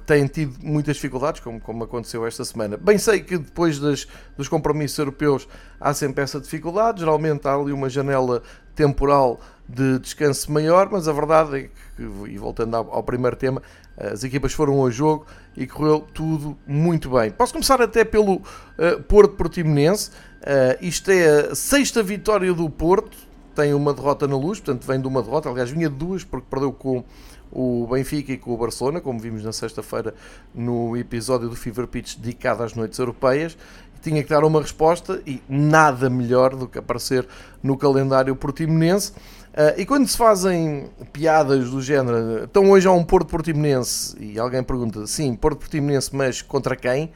têm 0.07 0.27
tido 0.27 0.59
muitas 0.63 0.97
dificuldades, 0.97 1.41
como, 1.41 1.61
como 1.61 1.85
aconteceu 1.85 2.27
esta 2.27 2.45
semana. 2.45 2.77
Bem 2.77 2.99
sei 2.99 3.21
que 3.21 3.39
depois 3.39 3.79
das, 3.79 4.07
dos 4.37 4.49
compromissos 4.49 4.99
europeus 4.99 5.49
há 5.81 5.93
sempre 5.93 6.23
essa 6.23 6.41
dificuldade, 6.41 7.01
geralmente 7.01 7.47
há 7.49 7.55
ali 7.55 7.73
uma 7.73 7.89
janela 7.89 8.43
temporal 8.75 9.41
de 9.69 9.99
descanso 9.99 10.53
maior, 10.53 10.89
mas 10.91 11.09
a 11.09 11.13
verdade 11.13 11.57
é 11.57 11.63
que, 11.63 12.03
e 12.29 12.37
voltando 12.37 12.77
ao, 12.77 12.95
ao 12.95 13.03
primeiro 13.03 13.37
tema, 13.37 13.63
as 13.97 14.25
equipas 14.25 14.53
foram 14.53 14.81
ao 14.81 14.91
jogo 14.91 15.27
e 15.57 15.67
correu 15.67 16.01
tudo 16.01 16.57
muito 16.67 17.11
bem. 17.11 17.31
Posso 17.31 17.53
começar 17.53 17.81
até 17.81 18.05
pelo 18.05 18.37
uh, 18.37 19.03
Porto 19.07 19.35
Portimonense. 19.37 20.11
Uh, 20.11 20.79
isto 20.81 21.11
é 21.11 21.51
a 21.51 21.55
sexta 21.55 22.03
vitória 22.03 22.53
do 22.53 22.69
Porto, 22.69 23.17
tem 23.55 23.75
uma 23.75 23.93
derrota 23.93 24.27
na 24.27 24.37
luz, 24.37 24.59
portanto 24.61 24.87
vem 24.87 25.01
de 25.01 25.07
uma 25.07 25.23
derrota, 25.23 25.49
aliás 25.49 25.71
vinha 25.71 25.89
de 25.89 25.95
duas 25.95 26.25
porque 26.25 26.47
perdeu 26.49 26.73
com 26.73 27.05
o 27.53 27.87
Benfica 27.87 28.33
e 28.33 28.39
com 28.39 28.53
o 28.53 28.57
Barcelona, 28.57 29.01
como 29.01 29.21
vimos 29.21 29.45
na 29.45 29.53
sexta-feira 29.53 30.15
no 30.55 30.97
episódio 30.97 31.49
do 31.49 31.55
Fever 31.55 31.87
Pitch 31.87 32.17
dedicado 32.17 32.63
às 32.63 32.75
noites 32.75 32.99
europeias. 32.99 33.57
Tinha 34.01 34.23
que 34.23 34.29
dar 34.29 34.43
uma 34.43 34.61
resposta 34.61 35.23
e 35.25 35.41
nada 35.49 36.11
melhor 36.11 36.57
do 36.57 36.67
que 36.67 36.79
aparecer 36.79 37.29
no 37.63 37.77
calendário 37.77 38.35
portimonense. 38.35 39.13
Uh, 39.13 39.79
e 39.79 39.87
quando 39.87 40.09
se 40.09 40.17
fazem 40.17 40.91
piadas 41.13 41.71
do 41.71 41.81
género, 41.81 42.43
então 42.43 42.71
hoje 42.71 42.89
há 42.89 42.91
um 42.91 43.05
Porto 43.05 43.29
Portimonense, 43.29 44.17
e 44.19 44.39
alguém 44.39 44.63
pergunta, 44.63 45.07
sim, 45.07 45.37
Porto 45.37 45.59
Portimonense, 45.59 46.11
mas 46.17 46.41
contra 46.43 46.75
quem? 46.75 47.13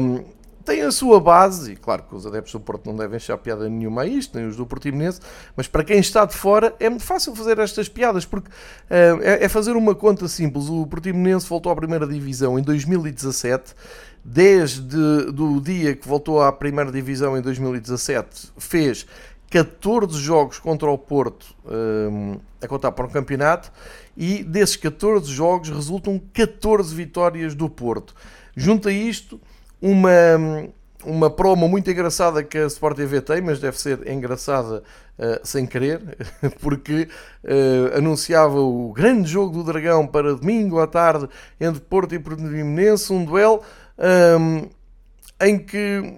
Um, 0.00 0.35
tem 0.66 0.82
a 0.82 0.90
sua 0.90 1.20
base, 1.20 1.72
e 1.72 1.76
claro 1.76 2.02
que 2.02 2.14
os 2.14 2.26
adeptos 2.26 2.52
do 2.52 2.60
Porto 2.60 2.86
não 2.86 2.96
devem 2.96 3.16
achar 3.16 3.38
piada 3.38 3.68
nenhuma 3.68 4.02
a 4.02 4.06
isto, 4.06 4.36
nem 4.36 4.48
os 4.48 4.56
do 4.56 4.66
Portimonense, 4.66 5.20
mas 5.56 5.68
para 5.68 5.84
quem 5.84 6.00
está 6.00 6.24
de 6.24 6.34
fora 6.34 6.74
é 6.80 6.90
muito 6.90 7.04
fácil 7.04 7.34
fazer 7.36 7.58
estas 7.60 7.88
piadas, 7.88 8.26
porque 8.26 8.48
uh, 8.48 9.22
é, 9.22 9.44
é, 9.44 9.48
fazer 9.48 9.76
uma 9.76 9.94
conta 9.94 10.26
simples. 10.26 10.68
O 10.68 10.84
Portimonense 10.86 11.48
voltou 11.48 11.70
à 11.70 11.76
primeira 11.76 12.06
divisão 12.06 12.58
em 12.58 12.62
2017, 12.62 13.74
desde 14.24 14.96
o 14.96 15.60
dia 15.60 15.94
que 15.94 16.06
voltou 16.06 16.42
à 16.42 16.52
primeira 16.52 16.90
divisão 16.90 17.38
em 17.38 17.40
2017, 17.40 18.52
fez 18.58 19.06
14 19.48 20.18
jogos 20.18 20.58
contra 20.58 20.90
o 20.90 20.98
Porto 20.98 21.54
um, 21.64 22.38
a 22.60 22.66
contar 22.66 22.90
para 22.90 23.06
o 23.06 23.08
campeonato 23.08 23.70
e 24.16 24.42
desses 24.42 24.74
14 24.74 25.30
jogos 25.32 25.70
resultam 25.70 26.20
14 26.32 26.92
vitórias 26.92 27.54
do 27.54 27.68
Porto. 27.68 28.14
Junto 28.56 28.88
a 28.88 28.92
isto, 28.92 29.40
uma, 29.80 30.10
uma 31.04 31.30
promo 31.30 31.68
muito 31.68 31.90
engraçada 31.90 32.42
que 32.42 32.58
a 32.58 32.66
Sport 32.66 32.96
TV 32.96 33.20
tem, 33.20 33.40
mas 33.40 33.60
deve 33.60 33.78
ser 33.78 34.08
engraçada 34.08 34.82
uh, 35.18 35.46
sem 35.46 35.66
querer, 35.66 36.00
porque 36.60 37.08
uh, 37.44 37.96
anunciava 37.96 38.58
o 38.60 38.92
grande 38.92 39.30
jogo 39.30 39.52
do 39.52 39.64
Dragão 39.64 40.06
para 40.06 40.34
domingo 40.34 40.80
à 40.80 40.86
tarde 40.86 41.28
entre 41.60 41.80
Porto 41.80 42.14
e 42.14 42.18
Portimonense, 42.18 43.12
um 43.12 43.24
duelo 43.24 43.62
um, 44.38 44.68
em 45.40 45.58
que 45.58 46.14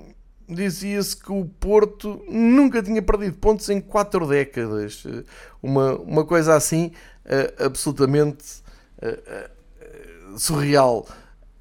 dizia-se 0.49 1.15
que 1.17 1.31
o 1.31 1.45
Porto 1.45 2.25
nunca 2.29 2.83
tinha 2.83 3.03
perdido 3.03 3.37
pontos 3.37 3.69
em 3.69 3.81
quatro 3.81 4.27
décadas. 4.27 5.05
Uma, 5.63 5.97
uma 5.97 6.25
coisa 6.25 6.55
assim 6.55 6.93
uh, 7.27 7.67
absolutamente 7.67 8.63
surreal. 10.37 11.07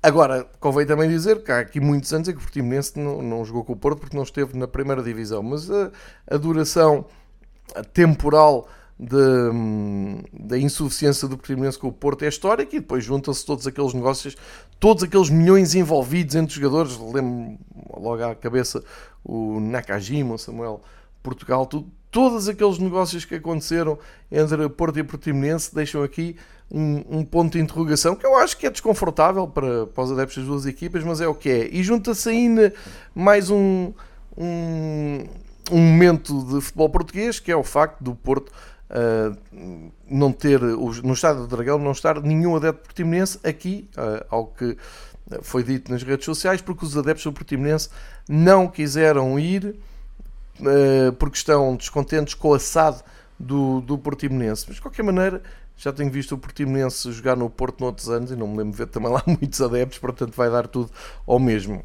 Agora, 0.07 0.47
convém 0.61 0.85
também 0.85 1.09
dizer 1.09 1.43
que 1.43 1.51
há 1.51 1.59
aqui 1.59 1.81
muitos 1.81 2.13
anos 2.13 2.29
em 2.29 2.31
que 2.31 2.37
o 2.37 2.41
Portimonense 2.41 2.97
não, 2.97 3.21
não 3.21 3.43
jogou 3.43 3.65
com 3.65 3.73
o 3.73 3.75
Porto 3.75 3.99
porque 3.99 4.15
não 4.15 4.23
esteve 4.23 4.57
na 4.57 4.65
primeira 4.65 5.03
divisão, 5.03 5.43
mas 5.43 5.69
a, 5.69 5.91
a 6.31 6.37
duração 6.37 7.03
temporal 7.93 8.69
da 8.97 10.57
insuficiência 10.57 11.27
do 11.27 11.37
Portimonense 11.37 11.77
com 11.77 11.89
o 11.89 11.91
Porto 11.91 12.23
é 12.23 12.29
histórica 12.29 12.73
e 12.73 12.79
depois 12.79 13.03
juntam-se 13.03 13.45
todos 13.45 13.67
aqueles 13.67 13.93
negócios, 13.93 14.37
todos 14.79 15.03
aqueles 15.03 15.29
milhões 15.29 15.75
envolvidos 15.75 16.35
entre 16.35 16.55
jogadores, 16.55 16.97
lembro 16.97 17.59
logo 17.97 18.23
à 18.23 18.33
cabeça 18.33 18.81
o 19.25 19.59
Nakajima, 19.59 20.35
o 20.35 20.37
Samuel 20.37 20.81
Portugal, 21.21 21.65
tudo, 21.65 21.91
todos 22.09 22.47
aqueles 22.47 22.77
negócios 22.77 23.25
que 23.25 23.35
aconteceram 23.35 23.99
entre 24.31 24.69
Porto 24.69 24.99
e 24.99 25.03
Portimonense 25.03 25.75
deixam 25.75 26.01
aqui 26.01 26.37
um, 26.71 27.19
um, 27.19 27.25
ponto 27.25 27.53
de 27.53 27.59
interrogação 27.59 28.15
que 28.15 28.25
eu 28.25 28.35
acho 28.35 28.57
que 28.57 28.67
é 28.67 28.69
desconfortável 28.69 29.47
para, 29.47 29.87
para 29.87 30.03
os 30.03 30.11
adeptos 30.11 30.37
das 30.37 30.45
duas 30.45 30.65
equipas, 30.65 31.03
mas 31.03 31.21
é 31.21 31.27
o 31.27 31.33
que 31.33 31.49
é. 31.49 31.69
E 31.71 31.81
junta-se 31.81 32.29
ainda 32.29 32.73
mais 33.15 33.49
um, 33.49 33.93
um, 34.37 35.23
um 35.71 35.77
momento 35.79 36.43
de 36.45 36.61
futebol 36.61 36.89
português 36.89 37.39
que 37.39 37.51
é 37.51 37.55
o 37.55 37.63
facto 37.63 38.03
do 38.03 38.13
Porto 38.13 38.51
uh, 38.89 39.37
não 40.09 40.31
ter, 40.31 40.61
no 40.61 41.13
estádio 41.13 41.43
do 41.43 41.47
Dragão, 41.47 41.77
não 41.79 41.91
estar 41.91 42.21
nenhum 42.21 42.55
adepto 42.55 42.83
portimonense 42.83 43.39
aqui, 43.43 43.89
uh, 43.97 44.25
ao 44.29 44.47
que 44.47 44.77
foi 45.41 45.63
dito 45.63 45.91
nas 45.91 46.03
redes 46.03 46.25
sociais, 46.25 46.61
porque 46.61 46.85
os 46.85 46.97
adeptos 46.97 47.23
do 47.23 47.33
Portimonense 47.33 47.89
não 48.29 48.67
quiseram 48.67 49.37
ir 49.37 49.75
uh, 50.59 51.11
porque 51.13 51.37
estão 51.37 51.75
descontentes 51.75 52.33
com 52.33 52.53
a 52.53 52.59
SAD 52.59 53.01
do, 53.37 53.81
do 53.81 53.97
Portimonense. 53.97 54.65
Mas 54.67 54.77
de 54.77 54.81
qualquer 54.81 55.03
maneira, 55.03 55.41
já 55.77 55.93
tenho 55.93 56.09
visto 56.09 56.33
o 56.33 56.37
Portimonense 56.37 57.11
jogar 57.11 57.35
no 57.35 57.49
Porto 57.49 57.81
noutros 57.81 58.09
anos 58.09 58.31
e 58.31 58.35
não 58.35 58.47
me 58.47 58.57
lembro 58.57 58.71
de 58.71 58.77
ver 58.77 58.87
também 58.87 59.11
lá 59.11 59.21
muitos 59.27 59.61
adeptos, 59.61 59.99
portanto 59.99 60.33
vai 60.35 60.49
dar 60.49 60.67
tudo 60.67 60.89
ao 61.25 61.39
mesmo. 61.39 61.83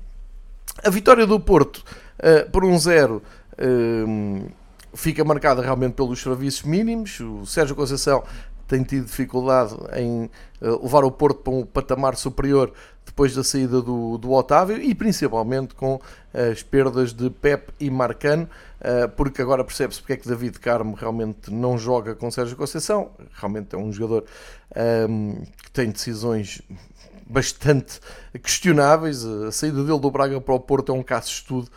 A 0.83 0.91
vitória 0.91 1.27
do 1.27 1.39
Porto 1.39 1.85
uh, 2.19 2.51
por 2.51 2.65
um 2.65 2.79
zero 2.79 3.23
uh, 3.53 4.51
fica 4.95 5.23
marcada 5.25 5.63
realmente 5.63 5.95
pelos 5.95 6.21
serviços 6.21 6.63
mínimos. 6.63 7.21
O 7.21 7.45
Sérgio 7.45 7.77
Conceição 7.77 8.25
tem 8.73 8.83
tido 8.83 9.05
dificuldade 9.05 9.77
em 9.95 10.31
eh, 10.63 10.69
levar 10.83 11.05
o 11.05 11.11
Porto 11.11 11.41
para 11.41 11.53
um 11.53 11.63
patamar 11.63 12.17
superior 12.17 12.73
depois 13.05 13.35
da 13.35 13.45
saída 13.45 13.83
do, 13.83 14.17
do 14.17 14.33
Otávio 14.33 14.81
e 14.81 14.95
principalmente 14.95 15.75
com 15.75 16.01
as 16.33 16.63
perdas 16.63 17.13
de 17.13 17.29
Pep 17.29 17.71
e 17.79 17.91
Marcano, 17.91 18.49
eh, 18.81 19.07
porque 19.09 19.43
agora 19.43 19.63
percebe-se 19.63 20.01
porque 20.01 20.15
é 20.15 20.17
que 20.17 20.27
David 20.27 20.59
Carmo 20.59 20.95
realmente 20.95 21.53
não 21.53 21.77
joga 21.77 22.15
com 22.15 22.31
Sérgio 22.31 22.57
Conceição. 22.57 23.11
Realmente 23.35 23.75
é 23.75 23.79
um 23.79 23.93
jogador 23.93 24.25
um, 24.75 25.33
ehm, 25.35 25.43
que 25.63 25.71
tem 25.71 25.91
decisões 25.91 26.63
bastante 27.27 28.01
questionáveis. 28.43 29.23
A 29.23 29.53
saída 29.53 29.85
dele 29.85 30.01
do 30.01 30.11
Braga 30.11 30.41
para 30.41 30.55
o 30.55 30.61
Porto 30.61 30.93
é 30.93 30.95
um 30.95 31.03
caso 31.03 31.27
de 31.27 31.33
estudo 31.35 31.71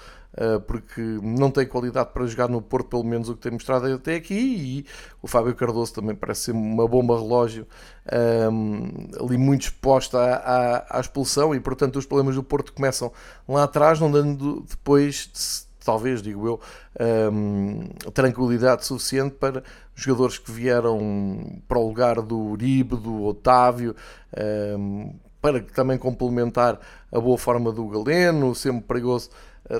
porque 0.67 1.01
não 1.21 1.49
tem 1.49 1.65
qualidade 1.65 2.09
para 2.13 2.25
jogar 2.25 2.49
no 2.49 2.61
Porto, 2.61 2.89
pelo 2.89 3.03
menos 3.03 3.29
o 3.29 3.35
que 3.35 3.41
tem 3.41 3.51
mostrado 3.51 3.85
até 3.87 4.15
aqui. 4.15 4.33
E 4.33 4.85
o 5.21 5.27
Fábio 5.27 5.55
Cardoso 5.55 5.93
também 5.93 6.15
parece 6.15 6.41
ser 6.41 6.51
uma 6.51 6.87
bomba 6.87 7.17
relógio, 7.17 7.65
ali 9.19 9.37
muito 9.37 9.63
exposta 9.63 10.19
à, 10.19 10.77
à, 10.77 10.97
à, 10.97 10.99
expulsão, 10.99 11.55
e 11.55 11.59
portanto 11.59 11.97
os 11.97 12.05
problemas 12.05 12.35
do 12.35 12.43
Porto 12.43 12.73
começam 12.73 13.11
lá 13.47 13.63
atrás, 13.63 13.99
não 13.99 14.11
dando 14.11 14.65
depois. 14.69 15.65
Talvez, 15.85 16.19
digo 16.19 16.47
eu, 16.47 16.59
um, 17.31 17.89
tranquilidade 18.11 18.83
suficiente 18.83 19.35
para 19.35 19.61
jogadores 19.93 20.39
que 20.39 20.51
vieram 20.51 21.61
para 21.67 21.77
o 21.77 21.87
lugar 21.87 22.23
do 22.23 22.39
Uribe, 22.39 22.95
do 22.95 23.23
Otávio, 23.23 23.95
um, 24.79 25.13
para 25.39 25.61
também 25.61 25.95
complementar 25.95 26.79
a 27.11 27.19
boa 27.19 27.37
forma 27.37 27.71
do 27.71 27.87
Galeno, 27.87 28.55
sempre 28.55 28.81
perigoso 28.81 29.29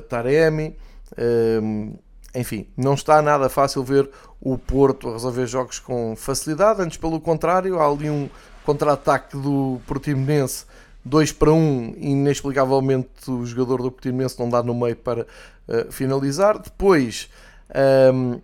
Taremi. 0.10 0.76
Ehm, 1.18 1.94
enfim, 2.34 2.68
não 2.76 2.94
está 2.94 3.22
nada 3.22 3.48
fácil 3.48 3.84
ver 3.84 4.10
o 4.42 4.58
Porto 4.58 5.10
a 5.10 5.14
resolver 5.14 5.48
jogos 5.48 5.80
com 5.80 6.16
facilidade, 6.16 6.82
antes 6.82 6.98
pelo 6.98 7.20
contrário, 7.20 7.80
há 7.80 7.88
ali 7.88 8.10
um 8.10 8.30
contra-ataque 8.66 9.38
do 9.38 9.80
Portimonense 9.88 10.66
2 11.06 11.32
para 11.32 11.52
1, 11.52 11.56
um, 11.56 11.96
inexplicavelmente 11.98 13.30
o 13.30 13.46
jogador 13.46 13.82
do 13.82 13.92
Portimonense 13.92 14.40
não 14.40 14.50
dá 14.50 14.64
no 14.64 14.74
meio 14.74 14.96
para 14.96 15.22
uh, 15.68 15.92
finalizar. 15.92 16.58
Depois 16.58 17.30
ehm, 17.70 18.40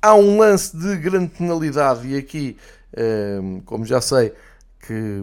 há 0.00 0.14
um 0.14 0.38
lance 0.38 0.74
de 0.74 0.96
grande 0.96 1.28
penalidade 1.28 2.08
e 2.08 2.16
aqui, 2.16 2.56
ehm, 2.96 3.60
como 3.66 3.84
já 3.84 4.00
sei, 4.00 4.32
que 4.80 5.22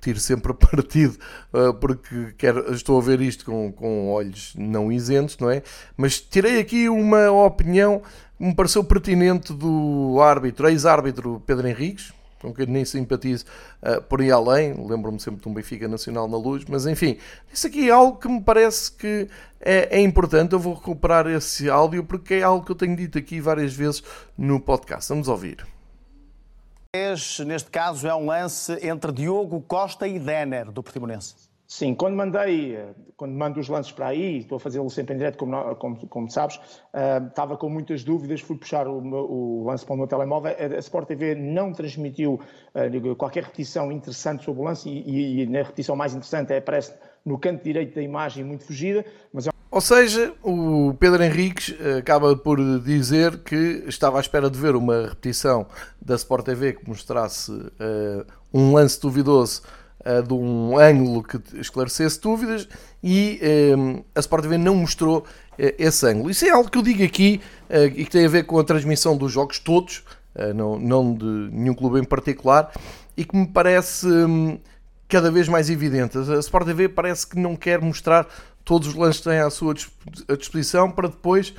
tiro 0.00 0.20
sempre 0.20 0.52
partido 0.54 1.16
uh, 1.52 1.74
porque 1.80 2.34
quero, 2.36 2.72
estou 2.72 2.98
a 2.98 3.02
ver 3.02 3.20
isto 3.20 3.44
com, 3.44 3.72
com 3.72 4.10
olhos 4.10 4.54
não 4.56 4.90
isentos, 4.90 5.38
não 5.38 5.50
é? 5.50 5.62
Mas 5.96 6.20
tirei 6.20 6.58
aqui 6.60 6.88
uma 6.88 7.30
opinião 7.30 8.02
que 8.38 8.44
me 8.44 8.54
pareceu 8.54 8.84
pertinente 8.84 9.52
do 9.52 10.18
árbitro, 10.20 10.68
ex-árbitro 10.68 11.42
Pedro 11.46 11.66
Henriques, 11.66 12.12
com 12.40 12.52
quem 12.52 12.66
nem 12.66 12.84
simpatizo 12.84 13.44
uh, 13.82 14.00
por 14.02 14.20
aí 14.20 14.30
além, 14.30 14.74
lembro-me 14.86 15.18
sempre 15.18 15.42
de 15.42 15.48
um 15.48 15.54
Benfica 15.54 15.88
Nacional 15.88 16.28
na 16.28 16.36
luz, 16.36 16.64
mas 16.68 16.86
enfim, 16.86 17.16
isso 17.52 17.66
aqui 17.66 17.88
é 17.88 17.92
algo 17.92 18.18
que 18.18 18.28
me 18.28 18.40
parece 18.40 18.92
que 18.92 19.28
é, 19.60 19.98
é, 19.98 20.00
importante, 20.00 20.52
eu 20.52 20.60
vou 20.60 20.74
recuperar 20.74 21.26
esse 21.26 21.68
áudio 21.68 22.04
porque 22.04 22.34
é 22.34 22.42
algo 22.42 22.64
que 22.64 22.70
eu 22.70 22.76
tenho 22.76 22.94
dito 22.94 23.18
aqui 23.18 23.40
várias 23.40 23.74
vezes 23.74 24.02
no 24.36 24.60
podcast. 24.60 25.08
Vamos 25.08 25.28
ouvir. 25.28 25.75
Neste 27.44 27.70
caso, 27.70 28.06
é 28.06 28.14
um 28.14 28.26
lance 28.26 28.72
entre 28.86 29.12
Diogo 29.12 29.60
Costa 29.62 30.06
e 30.06 30.18
Denner, 30.18 30.70
do 30.70 30.82
Portimonense. 30.82 31.34
Sim, 31.68 31.96
quando 31.96 32.14
mandei, 32.14 32.78
quando 33.16 33.32
mando 33.32 33.58
os 33.58 33.68
lances 33.68 33.90
para 33.90 34.06
aí, 34.06 34.38
estou 34.38 34.54
a 34.56 34.60
fazê-lo 34.60 34.88
sempre 34.88 35.14
em 35.14 35.18
direto, 35.18 35.36
como, 35.36 35.74
como, 35.74 36.06
como 36.06 36.30
sabes, 36.30 36.56
uh, 36.56 37.26
estava 37.28 37.56
com 37.56 37.68
muitas 37.68 38.04
dúvidas, 38.04 38.40
fui 38.40 38.56
puxar 38.56 38.86
o, 38.86 38.98
o, 38.98 39.64
lance 39.64 39.84
para 39.84 39.94
o 39.94 39.98
meu 39.98 40.06
telemóvel, 40.06 40.54
a 40.56 40.78
Sport 40.78 41.08
TV 41.08 41.34
não 41.34 41.72
transmitiu 41.72 42.34
uh, 42.72 43.16
qualquer 43.16 43.42
repetição 43.42 43.90
interessante 43.90 44.44
sobre 44.44 44.62
o 44.62 44.64
lance 44.64 44.88
e, 44.88 45.10
e, 45.10 45.42
e, 45.42 45.46
na 45.46 45.58
repetição 45.58 45.96
mais 45.96 46.12
interessante 46.12 46.52
é, 46.52 46.58
aparece 46.58 46.94
no 47.24 47.36
canto 47.36 47.64
direito 47.64 47.96
da 47.96 48.02
imagem 48.02 48.44
muito 48.44 48.64
fugida, 48.64 49.04
mas 49.32 49.48
é 49.48 49.55
ou 49.70 49.80
seja, 49.80 50.32
o 50.42 50.94
Pedro 50.98 51.22
Henriques 51.22 51.74
eh, 51.80 51.98
acaba 51.98 52.36
por 52.36 52.58
dizer 52.80 53.38
que 53.38 53.84
estava 53.86 54.18
à 54.18 54.20
espera 54.20 54.48
de 54.48 54.58
ver 54.58 54.76
uma 54.76 55.08
repetição 55.08 55.66
da 56.00 56.14
Sport 56.14 56.44
TV 56.44 56.72
que 56.74 56.88
mostrasse 56.88 57.50
uh, 57.50 58.24
um 58.54 58.72
lance 58.72 59.00
duvidoso 59.00 59.62
uh, 60.00 60.22
de 60.22 60.32
um 60.32 60.78
ângulo 60.78 61.22
que 61.22 61.40
esclarecesse 61.58 62.20
dúvidas 62.20 62.68
e 63.02 63.40
uh, 63.76 64.04
a 64.14 64.20
Sport 64.20 64.44
TV 64.44 64.56
não 64.56 64.76
mostrou 64.76 65.24
esse 65.58 66.06
ângulo. 66.06 66.30
Isso 66.30 66.44
é 66.44 66.50
algo 66.50 66.70
que 66.70 66.76
eu 66.76 66.82
digo 66.82 67.02
aqui 67.02 67.40
e 67.70 68.04
que 68.04 68.10
tem 68.10 68.26
a 68.26 68.28
ver 68.28 68.44
com 68.44 68.58
a 68.58 68.64
transmissão 68.64 69.16
dos 69.16 69.32
jogos 69.32 69.58
todos, 69.58 70.04
não, 70.54 70.78
não 70.78 71.14
de 71.14 71.24
nenhum 71.24 71.74
clube 71.74 71.98
em 71.98 72.04
particular, 72.04 72.70
e 73.16 73.24
que 73.24 73.34
me 73.34 73.46
parece 73.46 74.06
um, 74.06 74.58
cada 75.08 75.30
vez 75.30 75.48
mais 75.48 75.70
evidente. 75.70 76.18
A 76.18 76.38
Sport 76.40 76.66
TV 76.66 76.90
parece 76.90 77.26
que 77.26 77.38
não 77.38 77.56
quer 77.56 77.80
mostrar 77.80 78.28
todos 78.66 78.88
os 78.88 78.94
lances 78.94 79.22
têm 79.22 79.38
à 79.38 79.48
sua 79.48 79.72
disposição 80.36 80.90
para 80.90 81.08
depois 81.08 81.54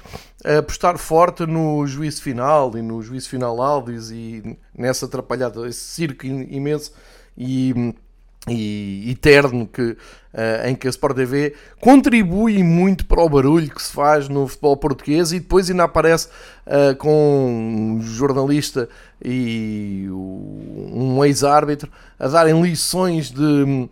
apostar 0.59 0.97
forte 0.97 1.45
no 1.45 1.87
juízo 1.87 2.21
final 2.21 2.77
e 2.77 2.81
no 2.81 3.01
juízo 3.01 3.29
final 3.29 3.61
áudios 3.61 4.11
e 4.11 4.57
nessa 4.77 5.05
atrapalhada, 5.05 5.65
esse 5.67 5.79
circo 5.79 6.27
imenso 6.27 6.91
e 7.37 7.95
e 8.49 9.11
eterno 9.11 9.67
que, 9.67 9.81
uh, 9.81 9.97
em 10.67 10.75
que 10.75 10.87
a 10.87 10.89
Sport 10.89 11.15
TV 11.15 11.53
contribui 11.81 12.63
muito 12.63 13.05
para 13.05 13.21
o 13.21 13.29
barulho 13.29 13.69
que 13.69 13.81
se 13.81 13.91
faz 13.91 14.29
no 14.29 14.47
futebol 14.47 14.77
português 14.77 15.31
e 15.31 15.39
depois 15.39 15.69
ainda 15.69 15.83
aparece 15.83 16.29
uh, 16.65 16.95
com 16.97 17.97
um 17.97 18.01
jornalista 18.01 18.87
e 19.23 20.07
um 20.09 21.23
ex-árbitro 21.25 21.91
a 22.17 22.27
darem 22.27 22.61
lições 22.61 23.31
de 23.31 23.89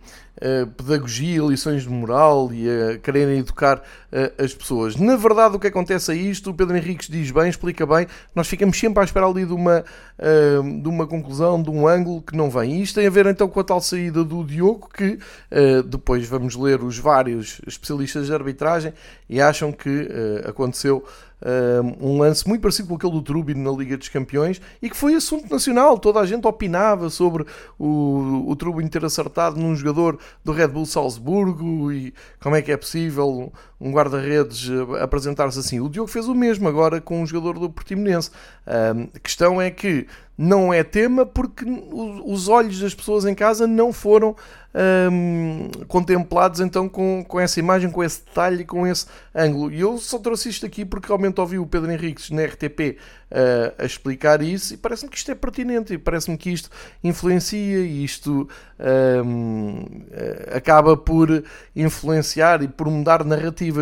pedagogia, 0.76 1.42
lições 1.42 1.82
de 1.82 1.88
moral 1.88 2.52
e 2.52 2.68
a 2.68 2.98
quererem 2.98 3.38
educar 3.38 3.78
uh, 3.78 4.42
as 4.42 4.52
pessoas. 4.52 4.96
Na 4.96 5.16
verdade, 5.16 5.56
o 5.56 5.58
que 5.58 5.66
acontece 5.66 6.12
é 6.12 6.14
isto, 6.14 6.50
o 6.50 6.54
Pedro 6.54 6.76
Henriques 6.76 7.08
diz 7.08 7.30
bem, 7.30 7.48
explica 7.48 7.86
bem, 7.86 8.06
nós 8.34 8.46
ficamos 8.46 8.78
sempre 8.78 9.00
à 9.00 9.04
espera 9.04 9.26
ali 9.26 9.46
de 9.46 9.52
uma, 9.52 9.84
uh, 10.18 10.82
de 10.82 10.88
uma 10.88 11.06
conclusão, 11.06 11.62
de 11.62 11.70
um 11.70 11.88
ângulo 11.88 12.20
que 12.20 12.36
não 12.36 12.50
vem. 12.50 12.76
E 12.76 12.82
isto 12.82 12.96
tem 12.96 13.06
a 13.06 13.10
ver 13.10 13.26
então 13.26 13.48
com 13.48 13.60
a 13.60 13.64
tal 13.64 13.80
saída 13.80 14.22
do 14.24 14.44
Diogo, 14.44 14.88
que 14.92 15.18
uh, 15.50 15.82
depois 15.82 16.26
vamos 16.26 16.54
ler 16.54 16.82
os 16.82 16.98
vários 16.98 17.60
especialistas 17.66 18.26
de 18.26 18.34
arbitragem 18.34 18.92
e 19.28 19.40
acham 19.40 19.72
que 19.72 20.08
aconteceu 20.46 21.04
um 22.00 22.18
lance 22.18 22.46
muito 22.48 22.62
parecido 22.62 22.88
com 22.88 22.94
aquele 22.94 23.12
do 23.12 23.22
Trubi 23.22 23.54
na 23.54 23.70
Liga 23.70 23.96
dos 23.96 24.08
Campeões 24.08 24.60
e 24.80 24.88
que 24.88 24.96
foi 24.96 25.14
assunto 25.14 25.50
nacional. 25.50 25.98
Toda 25.98 26.20
a 26.20 26.26
gente 26.26 26.46
opinava 26.46 27.10
sobre 27.10 27.44
o, 27.78 28.44
o 28.46 28.56
Trubi 28.56 28.88
ter 28.88 29.04
acertado 29.04 29.60
num 29.60 29.74
jogador 29.76 30.18
do 30.44 30.52
Red 30.52 30.68
Bull 30.68 30.86
Salzburgo 30.86 31.92
e 31.92 32.14
como 32.40 32.56
é 32.56 32.62
que 32.62 32.72
é 32.72 32.76
possível 32.76 33.52
um 33.80 33.90
guarda-redes 33.92 34.70
apresentar-se 35.00 35.58
assim. 35.58 35.80
O 35.80 35.88
Diogo 35.88 36.10
fez 36.10 36.28
o 36.28 36.34
mesmo 36.34 36.68
agora 36.68 37.00
com 37.00 37.22
um 37.22 37.26
jogador 37.26 37.58
do 37.58 37.70
Portimonense. 37.70 38.30
a 38.66 39.18
questão 39.18 39.60
é 39.60 39.70
que 39.70 40.06
não 40.38 40.72
é 40.72 40.82
tema 40.84 41.24
porque 41.24 41.64
os 42.24 42.48
olhos 42.48 42.78
das 42.78 42.94
pessoas 42.94 43.24
em 43.24 43.34
casa 43.34 43.66
não 43.66 43.92
foram 43.92 44.36
contemplados 45.88 46.60
então 46.60 46.86
com, 46.86 47.24
com 47.26 47.40
essa 47.40 47.58
imagem, 47.58 47.90
com 47.90 48.04
esse 48.04 48.22
detalhe, 48.22 48.64
com 48.64 48.86
esse 48.86 49.06
ângulo. 49.34 49.72
E 49.72 49.80
eu 49.80 49.96
só 49.96 50.18
trouxe 50.18 50.50
isto 50.50 50.66
aqui 50.66 50.84
porque 50.84 51.06
realmente 51.06 51.40
ouvi 51.40 51.58
o 51.58 51.66
Pedro 51.66 51.90
Henriques 51.90 52.30
na 52.30 52.44
RTP 52.44 52.98
uh, 53.30 53.74
a 53.78 53.84
explicar 53.86 54.42
isso 54.42 54.74
e 54.74 54.76
parece-me 54.76 55.10
que 55.10 55.16
isto 55.16 55.30
é 55.30 55.34
pertinente 55.34 55.94
e 55.94 55.98
parece-me 55.98 56.36
que 56.36 56.50
isto 56.50 56.68
influencia 57.02 57.78
e 57.78 58.04
isto 58.04 58.46
uh, 58.78 60.54
acaba 60.54 60.94
por 60.94 61.42
influenciar 61.74 62.62
e 62.62 62.68
por 62.68 62.90
mudar 62.90 63.24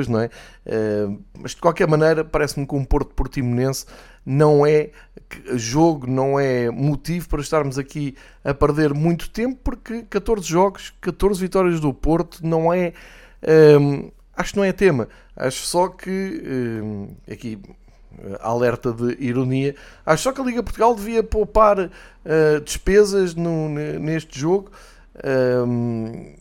não 0.09 0.21
é? 0.21 0.31
Uh, 0.67 1.23
mas 1.39 1.53
de 1.53 1.61
qualquer 1.61 1.89
maneira, 1.89 2.25
parece-me 2.25 2.67
que 2.67 2.75
um 2.75 2.85
Porto 2.85 3.15
Portimonense 3.15 3.87
não 4.25 4.67
é 4.67 4.91
jogo, 5.55 6.07
não 6.07 6.39
é 6.39 6.71
motivo 6.71 7.29
para 7.29 7.41
estarmos 7.41 7.79
aqui 7.79 8.15
a 8.43 8.55
perder 8.55 8.95
muito 8.95 9.31
tempo, 9.31 9.59
porque 9.63 10.03
14 10.03 10.47
jogos, 10.47 10.93
14 11.01 11.41
vitórias 11.41 11.81
do 11.81 11.93
Porto, 11.93 12.41
não 12.43 12.73
é. 12.73 12.93
Hum, 13.79 14.11
acho 14.37 14.53
que 14.53 14.59
não 14.59 14.65
é 14.65 14.73
tema. 14.73 15.09
Acho 15.37 15.67
só 15.67 15.89
que. 15.89 16.43
Hum, 16.47 17.09
aqui. 17.31 17.59
Alerta 18.41 18.93
de 18.93 19.17
ironia. 19.19 19.75
Acho 20.07 20.23
só 20.23 20.33
que 20.33 20.41
a 20.41 20.45
Liga 20.45 20.63
Portugal 20.63 20.95
devia 20.95 21.21
poupar 21.21 21.81
uh, 21.81 22.61
despesas 22.65 23.35
no, 23.35 23.69
neste 23.69 24.39
jogo 24.39 24.71
um, 25.67 26.35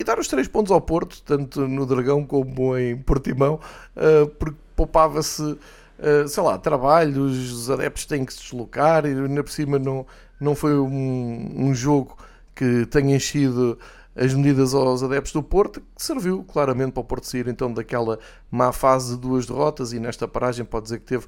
e 0.00 0.04
dar 0.04 0.18
os 0.18 0.26
3 0.26 0.48
pontos 0.48 0.72
ao 0.72 0.80
Porto, 0.80 1.22
tanto 1.22 1.68
no 1.68 1.86
Dragão 1.86 2.24
como 2.24 2.76
em 2.76 2.96
Portimão, 2.96 3.60
uh, 3.96 4.26
porque 4.30 4.56
poupava-se 4.74 5.58
eh, 6.02 6.26
sei 6.26 6.42
lá, 6.42 6.56
trabalho, 6.56 7.24
os 7.24 7.70
adeptos 7.70 8.06
têm 8.06 8.24
que 8.24 8.32
se 8.32 8.40
deslocar 8.40 9.04
e 9.04 9.08
ainda 9.08 9.44
por 9.44 9.50
cima 9.50 9.78
não, 9.78 10.06
não 10.40 10.54
foi 10.54 10.78
um, 10.78 11.52
um 11.54 11.74
jogo 11.74 12.16
que 12.54 12.86
tenha 12.86 13.16
enchido 13.16 13.78
as 14.14 14.34
medidas 14.34 14.74
aos 14.74 15.02
adeptos 15.02 15.32
do 15.32 15.42
Porto, 15.42 15.80
que 15.80 16.02
serviu 16.02 16.42
claramente 16.44 16.92
para 16.92 17.00
o 17.00 17.04
Porto 17.04 17.26
sair 17.26 17.46
então 17.46 17.72
daquela 17.72 18.18
má 18.50 18.72
fase 18.72 19.14
de 19.14 19.20
duas 19.20 19.46
derrotas 19.46 19.92
e 19.92 20.00
nesta 20.00 20.26
paragem 20.26 20.64
pode 20.64 20.84
dizer 20.84 20.98
que 20.98 21.06
teve 21.06 21.26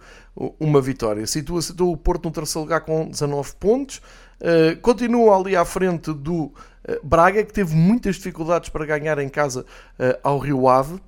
uma 0.58 0.80
vitória. 0.80 1.26
Situa-se 1.26 1.74
o 1.80 1.96
Porto 1.96 2.24
no 2.24 2.30
terceiro 2.32 2.64
lugar 2.64 2.80
com 2.80 3.08
19 3.08 3.54
pontos, 3.58 4.02
uh, 4.40 4.78
continua 4.80 5.36
ali 5.38 5.54
à 5.54 5.64
frente 5.64 6.12
do 6.12 6.44
uh, 6.44 6.52
Braga, 7.02 7.44
que 7.44 7.52
teve 7.52 7.74
muitas 7.74 8.16
dificuldades 8.16 8.68
para 8.68 8.84
ganhar 8.84 9.18
em 9.18 9.28
casa 9.28 9.64
uh, 9.98 10.18
ao 10.22 10.38
Rio 10.38 10.68
Ave. 10.68 11.00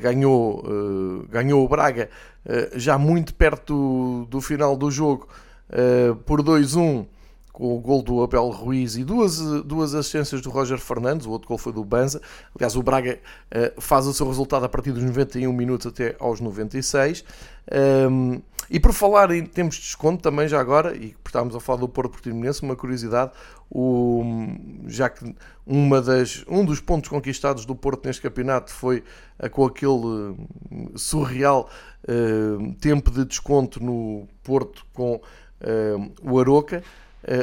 Ganhou, 0.00 0.62
ganhou 1.28 1.64
o 1.64 1.68
Braga 1.68 2.08
já 2.76 2.96
muito 2.96 3.34
perto 3.34 4.24
do 4.30 4.40
final 4.40 4.76
do 4.76 4.88
jogo 4.92 5.26
por 6.24 6.40
2-1 6.40 7.04
com 7.56 7.74
o 7.74 7.80
gol 7.80 8.02
do 8.02 8.22
Abel 8.22 8.50
Ruiz 8.50 8.96
e 8.96 9.02
duas, 9.02 9.40
duas 9.62 9.94
assistências 9.94 10.42
do 10.42 10.50
Roger 10.50 10.78
Fernandes, 10.78 11.26
o 11.26 11.30
outro 11.30 11.48
gol 11.48 11.56
foi 11.56 11.72
do 11.72 11.82
Banza. 11.82 12.20
Aliás, 12.54 12.76
o 12.76 12.82
Braga 12.82 13.18
faz 13.80 14.06
o 14.06 14.12
seu 14.12 14.28
resultado 14.28 14.66
a 14.66 14.68
partir 14.68 14.92
dos 14.92 15.02
91 15.02 15.50
minutos 15.54 15.86
até 15.86 16.14
aos 16.20 16.38
96. 16.38 17.24
Um, 17.72 18.34
ehm, 18.34 18.42
e 18.68 18.80
por 18.80 18.92
falar 18.92 19.30
em 19.30 19.46
termos 19.46 19.76
de 19.76 19.82
desconto, 19.82 20.22
também 20.22 20.48
já 20.48 20.60
agora, 20.60 20.94
e 20.94 21.14
por 21.22 21.28
estávamos 21.28 21.54
a 21.54 21.60
falar 21.60 21.78
do 21.78 21.88
Porto 21.88 22.10
Portimonense, 22.10 22.62
uma 22.62 22.74
curiosidade, 22.74 23.30
o, 23.70 24.24
já 24.86 25.08
que 25.08 25.34
uma 25.64 26.00
das, 26.00 26.44
um 26.48 26.64
dos 26.64 26.80
pontos 26.80 27.08
conquistados 27.08 27.64
do 27.64 27.74
Porto 27.74 28.06
neste 28.06 28.22
campeonato 28.22 28.72
foi 28.72 29.04
uh, 29.38 29.48
com 29.50 29.64
aquele 29.64 29.92
uh, 29.92 30.36
surreal 30.96 31.68
uh, 32.04 32.74
tempo 32.80 33.10
de 33.10 33.24
desconto 33.24 33.82
no 33.82 34.26
Porto 34.42 34.84
com 34.92 35.20
o 36.22 36.38
Aroca. 36.38 36.82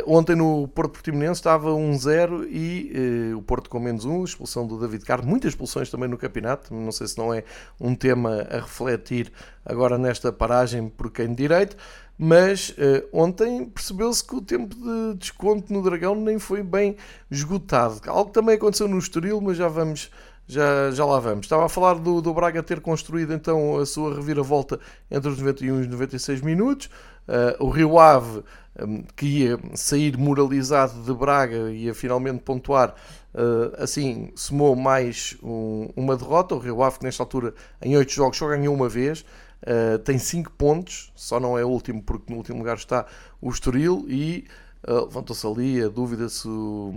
Ontem 0.08 0.36
no 0.36 0.68
Porto 0.68 0.92
Portimonense 0.92 1.40
estava 1.40 1.72
1-0 1.72 2.48
e 2.50 3.34
o 3.36 3.42
Porto 3.42 3.70
com 3.70 3.80
menos 3.80 4.06
1, 4.06 4.24
expulsão 4.24 4.66
do 4.66 4.80
David 4.80 5.04
Carlos, 5.04 5.28
muitas 5.28 5.52
expulsões 5.52 5.90
também 5.90 6.08
no 6.08 6.18
campeonato, 6.18 6.74
não 6.74 6.92
sei 6.92 7.08
se 7.08 7.18
não 7.18 7.34
é 7.34 7.44
um 7.80 7.94
tema 7.94 8.48
a 8.50 8.58
refletir 8.58 9.32
agora 9.66 9.98
nesta 9.98 10.32
paragem 10.32 10.88
por 10.88 11.12
quem 11.12 11.28
de 11.28 11.36
direito 11.36 11.76
mas 12.18 12.70
uh, 12.70 13.08
ontem 13.12 13.66
percebeu-se 13.66 14.24
que 14.24 14.36
o 14.36 14.42
tempo 14.42 14.76
de 14.76 15.18
desconto 15.18 15.74
no 15.74 15.82
Dragão 15.82 16.16
nem 16.16 16.38
foi 16.38 16.62
bem 16.62 16.96
esgotado. 17.30 18.00
Algo 18.08 18.32
também 18.32 18.56
aconteceu 18.56 18.88
no 18.88 18.98
Estoril, 18.98 19.42
mas 19.42 19.58
já 19.58 19.68
vamos, 19.68 20.12
já, 20.48 20.92
já 20.92 21.06
lá 21.06 21.20
vamos. 21.20 21.46
Estava 21.46 21.66
a 21.66 21.70
falar 21.70 21.96
do, 21.96 22.22
do 22.22 22.34
Braga 22.34 22.62
ter 22.62 22.80
construído 22.82 23.34
então 23.34 23.78
a 23.78 23.86
sua 23.86 24.16
reviravolta 24.16 24.80
entre 25.10 25.30
os 25.30 25.38
91 25.38 25.80
e 25.80 25.82
os 25.82 25.88
96 25.88 26.42
minutos. 26.42 26.90
Uh, 27.28 27.64
o 27.64 27.70
Rio 27.70 27.98
Ave, 27.98 28.44
um, 28.82 29.04
que 29.16 29.26
ia 29.26 29.60
sair 29.76 30.18
moralizado 30.18 31.02
de 31.02 31.14
Braga, 31.14 31.72
ia 31.72 31.94
finalmente 31.94 32.42
pontuar, 32.42 32.94
uh, 33.34 33.82
assim, 33.82 34.32
somou 34.36 34.76
mais 34.76 35.38
um, 35.42 35.90
uma 35.96 36.18
derrota. 36.18 36.56
O 36.56 36.60
Rio 36.60 36.84
Ave, 36.84 37.00
que 37.00 37.06
nesta 37.06 37.24
altura, 37.24 37.54
em 37.82 37.96
8 37.96 38.12
jogos, 38.12 38.38
só 38.38 38.48
ganhou 38.48 38.76
uma 38.76 38.90
vez. 38.90 39.26
Uh, 39.62 39.98
tem 40.00 40.20
5 40.20 40.52
pontos, 40.52 41.14
só 41.16 41.40
não 41.40 41.58
é 41.58 41.64
o 41.64 41.70
último 41.70 42.04
porque 42.04 42.30
no 42.30 42.38
último 42.38 42.58
lugar 42.58 42.76
está 42.76 43.06
o 43.40 43.50
Estoril 43.50 44.06
e 44.10 44.46
levantou-se 44.86 45.48
ali 45.48 45.82
a 45.82 45.88
dúvida 45.88 46.28
se 46.28 46.46
o, 46.46 46.92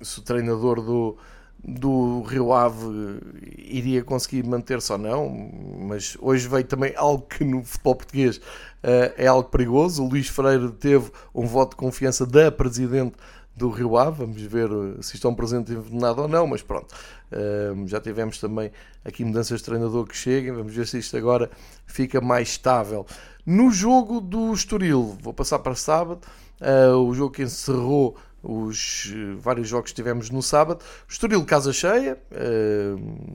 se 0.00 0.20
o 0.20 0.22
treinador 0.22 0.80
do, 0.80 1.18
do 1.66 2.22
Rio 2.22 2.52
Ave 2.52 3.20
iria 3.56 4.04
conseguir 4.04 4.44
manter-se 4.46 4.92
ou 4.92 4.98
não, 4.98 5.50
mas 5.80 6.16
hoje 6.20 6.46
veio 6.46 6.64
também 6.64 6.92
algo 6.96 7.22
que 7.26 7.42
no 7.42 7.64
futebol 7.64 7.94
português 7.94 8.36
uh, 8.36 9.14
é 9.16 9.26
algo 9.26 9.48
perigoso. 9.48 10.04
O 10.04 10.08
Luís 10.08 10.28
Freire 10.28 10.70
teve 10.72 11.10
um 11.34 11.46
voto 11.46 11.70
de 11.70 11.76
confiança 11.76 12.26
da 12.26 12.52
Presidente 12.52 13.16
do 13.56 13.70
Rio 13.70 13.96
Ave, 13.96 14.18
vamos 14.18 14.42
ver 14.42 14.68
eh, 14.68 15.00
se 15.00 15.14
estão 15.14 15.32
presentes 15.32 15.72
envenenado 15.72 16.22
ou 16.22 16.26
não, 16.26 16.44
mas 16.44 16.60
pronto, 16.60 16.92
uh, 17.30 17.86
já 17.86 18.00
tivemos 18.00 18.40
também 18.40 18.72
aqui 19.04 19.24
mudanças 19.24 19.60
de 19.60 19.64
treinador 19.64 20.06
que 20.06 20.16
cheguem, 20.16 20.50
vamos 20.50 20.74
ver 20.74 20.88
se 20.88 20.98
isto 20.98 21.16
agora 21.16 21.48
fica 21.86 22.20
mais 22.20 22.48
estável. 22.48 23.06
No 23.46 23.70
jogo 23.70 24.20
do 24.20 24.52
Estoril, 24.52 25.16
vou 25.22 25.32
passar 25.32 25.60
para 25.60 25.76
sábado, 25.76 26.22
uh, 26.60 26.96
o 26.96 27.14
jogo 27.14 27.32
que 27.32 27.42
encerrou 27.42 28.16
os 28.44 29.12
uh, 29.14 29.38
vários 29.38 29.68
jogos 29.68 29.90
que 29.90 29.96
tivemos 29.96 30.30
no 30.30 30.42
sábado, 30.42 30.84
Estoril 31.08 31.44
casa 31.44 31.72
cheia, 31.72 32.18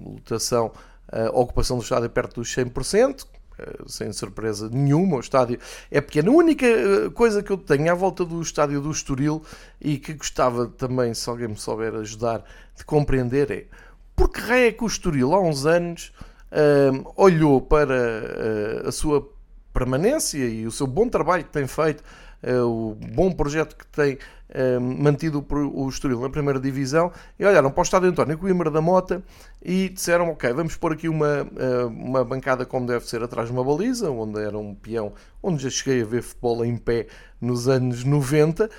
lotação, 0.06 0.72
ocupação 1.34 1.78
do 1.78 1.84
estádio 1.84 2.10
perto 2.10 2.36
dos 2.42 2.56
100%, 2.56 3.26
eh, 3.60 3.84
sem 3.88 4.14
surpresa 4.14 4.70
nenhuma. 4.70 5.18
O 5.18 5.20
estádio 5.20 5.60
é 5.92 6.00
pequeno. 6.00 6.32
A 6.32 6.36
única 6.36 6.66
eh, 6.66 7.10
coisa 7.14 7.44
que 7.44 7.52
eu 7.52 7.58
tenho 7.58 7.92
à 7.92 7.96
volta 7.96 8.24
do 8.24 8.42
estádio 8.42 8.80
do 8.80 8.92
Estoril 8.92 9.42
e 9.82 9.98
que 9.98 10.14
gostava 10.14 10.68
também, 10.68 11.14
se 11.14 11.30
alguém 11.30 11.50
me 11.50 11.58
souber 11.58 11.94
ajudar, 11.96 12.44
de 12.76 12.86
compreender 12.86 13.52
é 13.52 13.66
porque 14.16 14.52
é 14.52 14.72
que 14.72 14.84
o 14.84 14.88
Estoril 14.88 15.34
há 15.34 15.40
uns 15.40 15.66
anos 15.66 16.12
uh, 16.52 17.14
olhou 17.16 17.62
para 17.62 17.96
uh, 18.84 18.88
a 18.90 18.92
sua 18.92 19.26
permanência 19.74 20.46
e 20.46 20.68
o 20.68 20.72
seu 20.72 20.86
bom 20.86 21.08
trabalho 21.08 21.46
que 21.46 21.52
tem 21.52 21.66
feito 21.66 22.04
o 22.44 22.96
bom 23.14 23.32
projeto 23.32 23.76
que 23.76 23.86
tem 23.88 24.18
mantido 24.82 25.46
o 25.52 25.88
Estoril 25.90 26.22
na 26.22 26.30
primeira 26.30 26.60
divisão 26.60 27.12
e 27.38 27.46
olharam 27.46 27.70
para 27.70 27.82
o 27.82 27.84
estádio 27.84 28.10
António 28.10 28.38
Coimbra 28.38 28.72
da 28.72 28.82
Mota 28.82 29.22
e 29.62 29.90
disseram, 29.90 30.30
ok, 30.30 30.52
vamos 30.54 30.76
pôr 30.76 30.94
aqui 30.94 31.08
uma, 31.08 31.48
uma 31.88 32.24
bancada 32.24 32.66
como 32.66 32.88
deve 32.88 33.08
ser 33.08 33.22
atrás 33.22 33.50
de 33.50 33.54
uma 33.54 33.64
baliza, 33.64 34.10
onde 34.10 34.42
era 34.42 34.58
um 34.58 34.74
peão, 34.74 35.14
onde 35.44 35.62
já 35.62 35.70
cheguei 35.70 36.02
a 36.02 36.06
ver 36.06 36.24
futebol 36.24 36.66
em 36.66 36.78
pé 36.78 37.06
nos 37.40 37.68
anos 37.68 38.04
90, 38.04 38.70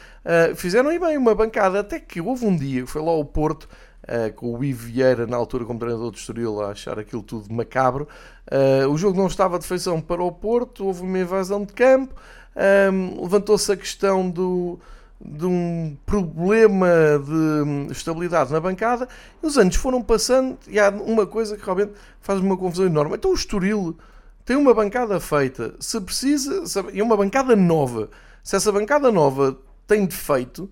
fizeram 0.56 0.90
aí 0.90 0.98
bem 0.98 1.16
uma 1.16 1.34
bancada, 1.34 1.80
até 1.80 2.00
que 2.00 2.20
houve 2.20 2.44
um 2.44 2.56
dia, 2.56 2.86
foi 2.86 3.02
lá 3.02 3.10
ao 3.10 3.24
Porto, 3.24 3.68
Uh, 4.00 4.32
com 4.32 4.58
o 4.58 4.64
Ivo 4.64 4.86
Vieira 4.86 5.26
na 5.26 5.36
altura 5.36 5.66
como 5.66 5.78
treinador 5.78 6.10
de 6.10 6.18
Estoril 6.18 6.62
a 6.62 6.70
achar 6.70 6.98
aquilo 6.98 7.22
tudo 7.22 7.52
macabro. 7.52 8.08
Uh, 8.50 8.88
o 8.88 8.96
jogo 8.96 9.16
não 9.16 9.26
estava 9.26 9.58
de 9.58 9.66
feição 9.66 10.00
para 10.00 10.22
o 10.22 10.32
Porto, 10.32 10.86
houve 10.86 11.02
uma 11.02 11.18
invasão 11.18 11.64
de 11.64 11.74
campo, 11.74 12.14
um, 12.92 13.22
levantou-se 13.22 13.70
a 13.72 13.76
questão 13.76 14.28
do, 14.28 14.78
de 15.20 15.46
um 15.46 15.96
problema 16.04 16.88
de 17.24 17.92
estabilidade 17.92 18.52
na 18.52 18.60
bancada, 18.60 19.08
e 19.42 19.46
os 19.46 19.56
anos 19.56 19.76
foram 19.76 20.02
passando 20.02 20.58
e 20.68 20.78
há 20.78 20.90
uma 20.90 21.26
coisa 21.26 21.56
que 21.56 21.64
realmente 21.64 21.92
faz 22.20 22.40
uma 22.40 22.56
confusão 22.56 22.86
enorme. 22.86 23.16
Então 23.16 23.30
o 23.30 23.34
Estoril 23.34 23.96
tem 24.44 24.56
uma 24.56 24.74
bancada 24.74 25.20
feita, 25.20 25.74
se 25.78 26.00
precisa, 26.00 26.62
e 26.92 27.00
uma 27.00 27.16
bancada 27.16 27.54
nova. 27.54 28.10
Se 28.42 28.56
essa 28.56 28.72
bancada 28.72 29.12
nova 29.12 29.58
tem 29.86 30.06
defeito, 30.06 30.70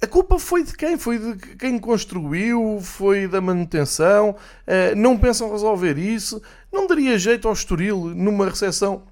a 0.00 0.06
culpa 0.06 0.38
foi 0.38 0.62
de 0.62 0.76
quem? 0.76 0.98
Foi 0.98 1.18
de 1.18 1.56
quem 1.56 1.78
construiu, 1.78 2.80
foi 2.82 3.26
da 3.26 3.40
manutenção, 3.40 4.30
uh, 4.30 4.96
não 4.96 5.16
pensam 5.16 5.50
resolver 5.50 5.96
isso. 5.96 6.42
Não 6.72 6.86
daria 6.86 7.18
jeito 7.18 7.48
ao 7.48 7.54
Estoril 7.54 8.12
numa 8.14 8.46
recepção 8.46 9.02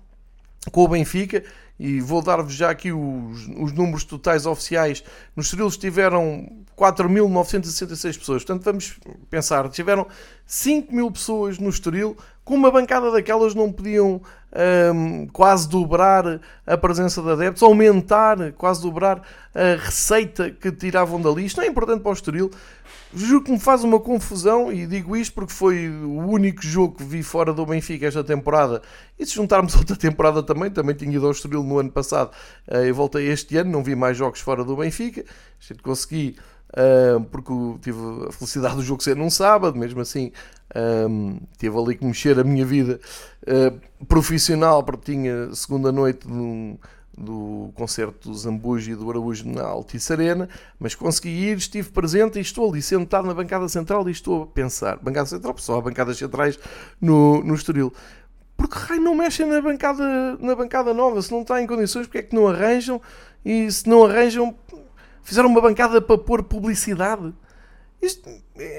com 0.70 0.84
o 0.84 0.88
Benfica 0.88 1.42
e 1.78 2.00
vou 2.00 2.22
dar-vos 2.22 2.54
já 2.54 2.70
aqui 2.70 2.92
os, 2.92 3.48
os, 3.56 3.72
números 3.72 4.04
totais 4.04 4.46
oficiais. 4.46 5.02
Nos 5.34 5.46
Estoril 5.46 5.70
tiveram 5.70 6.48
4.966 6.76 8.18
pessoas. 8.18 8.44
Portanto, 8.44 8.64
vamos 8.64 8.98
pensar, 9.28 9.68
tiveram 9.68 10.06
5 10.46 10.94
mil 10.94 11.10
pessoas 11.10 11.58
no 11.58 11.68
Estoril, 11.68 12.16
com 12.44 12.54
uma 12.54 12.70
bancada 12.70 13.10
daquelas 13.10 13.54
não 13.54 13.72
podiam 13.72 14.20
um, 14.94 15.26
quase 15.28 15.68
dobrar 15.68 16.40
a 16.66 16.76
presença 16.76 17.22
de 17.22 17.30
adeptos, 17.30 17.62
aumentar, 17.62 18.52
quase 18.52 18.82
dobrar 18.82 19.22
a 19.54 19.82
receita 19.82 20.50
que 20.50 20.70
tiravam 20.70 21.20
dali. 21.20 21.46
Isto 21.46 21.58
não 21.58 21.64
é 21.64 21.68
importante 21.68 22.02
para 22.02 22.10
o 22.10 22.12
Estoril. 22.12 22.50
Juro 23.14 23.42
que 23.42 23.50
me 23.50 23.60
faz 23.60 23.84
uma 23.84 23.98
confusão 23.98 24.72
e 24.72 24.86
digo 24.86 25.16
isto 25.16 25.34
porque 25.34 25.52
foi 25.52 25.88
o 25.88 26.26
único 26.26 26.62
jogo 26.62 26.96
que 26.96 27.04
vi 27.04 27.22
fora 27.22 27.52
do 27.52 27.64
Benfica 27.64 28.06
esta 28.06 28.24
temporada. 28.24 28.82
E 29.18 29.24
se 29.24 29.34
juntarmos 29.34 29.74
outra 29.76 29.96
temporada 29.96 30.42
também, 30.42 30.70
também 30.70 30.94
tinha 30.94 31.14
ido 31.14 31.24
ao 31.24 31.32
Estoril 31.32 31.62
no 31.62 31.78
ano 31.78 31.90
passado. 31.90 32.30
Eh, 32.68 32.90
eu 32.90 32.94
voltei 32.94 33.28
este 33.28 33.56
ano, 33.56 33.70
não 33.70 33.82
vi 33.82 33.94
mais 33.94 34.16
jogos 34.16 34.40
fora 34.40 34.64
do 34.64 34.76
Benfica. 34.76 35.24
Consegui 35.82 36.36
porque 37.30 37.52
tive 37.80 37.98
a 38.28 38.32
felicidade 38.32 38.76
do 38.76 38.82
jogo 38.82 39.02
ser 39.02 39.16
num 39.16 39.30
sábado, 39.30 39.78
mesmo 39.78 40.00
assim 40.00 40.32
um, 41.08 41.38
tive 41.58 41.78
ali 41.78 41.96
que 41.96 42.04
mexer 42.04 42.38
a 42.38 42.44
minha 42.44 42.64
vida 42.64 43.00
uh, 43.42 44.06
profissional, 44.06 44.82
porque 44.82 45.12
tinha 45.12 45.54
segunda 45.54 45.92
noite 45.92 46.26
do, 46.26 46.78
do 47.16 47.70
concerto 47.74 48.28
do 48.28 48.34
Zambujo 48.36 48.90
e 48.90 48.94
do 48.94 49.08
Araújo 49.08 49.48
na 49.48 49.62
Altice 49.62 50.12
Arena, 50.12 50.48
mas 50.78 50.94
consegui 50.94 51.28
ir, 51.28 51.56
estive 51.56 51.90
presente 51.90 52.38
e 52.38 52.42
estou 52.42 52.68
ali 52.68 52.82
sentado 52.82 53.26
na 53.26 53.34
bancada 53.34 53.68
central 53.68 54.08
e 54.08 54.12
estou 54.12 54.42
a 54.42 54.46
pensar, 54.46 54.96
bancada 54.96 55.26
central, 55.26 55.54
só 55.58 55.80
bancadas 55.80 56.18
centrais 56.18 56.58
no, 57.00 57.42
no 57.44 57.54
Estoril, 57.54 57.92
porque 58.56 58.94
não 58.94 59.14
mexem 59.14 59.46
na 59.46 59.60
bancada, 59.60 60.36
na 60.38 60.54
bancada 60.54 60.94
nova, 60.94 61.20
se 61.22 61.30
não 61.30 61.42
está 61.42 61.60
em 61.62 61.66
condições, 61.66 62.06
porque 62.06 62.18
é 62.18 62.22
que 62.22 62.34
não 62.34 62.48
arranjam? 62.48 63.00
E 63.44 63.70
se 63.70 63.88
não 63.88 64.04
arranjam, 64.04 64.54
Fizeram 65.24 65.48
uma 65.48 65.60
bancada 65.60 66.00
para 66.00 66.18
pôr 66.18 66.42
publicidade. 66.42 67.32
Isto, 68.00 68.28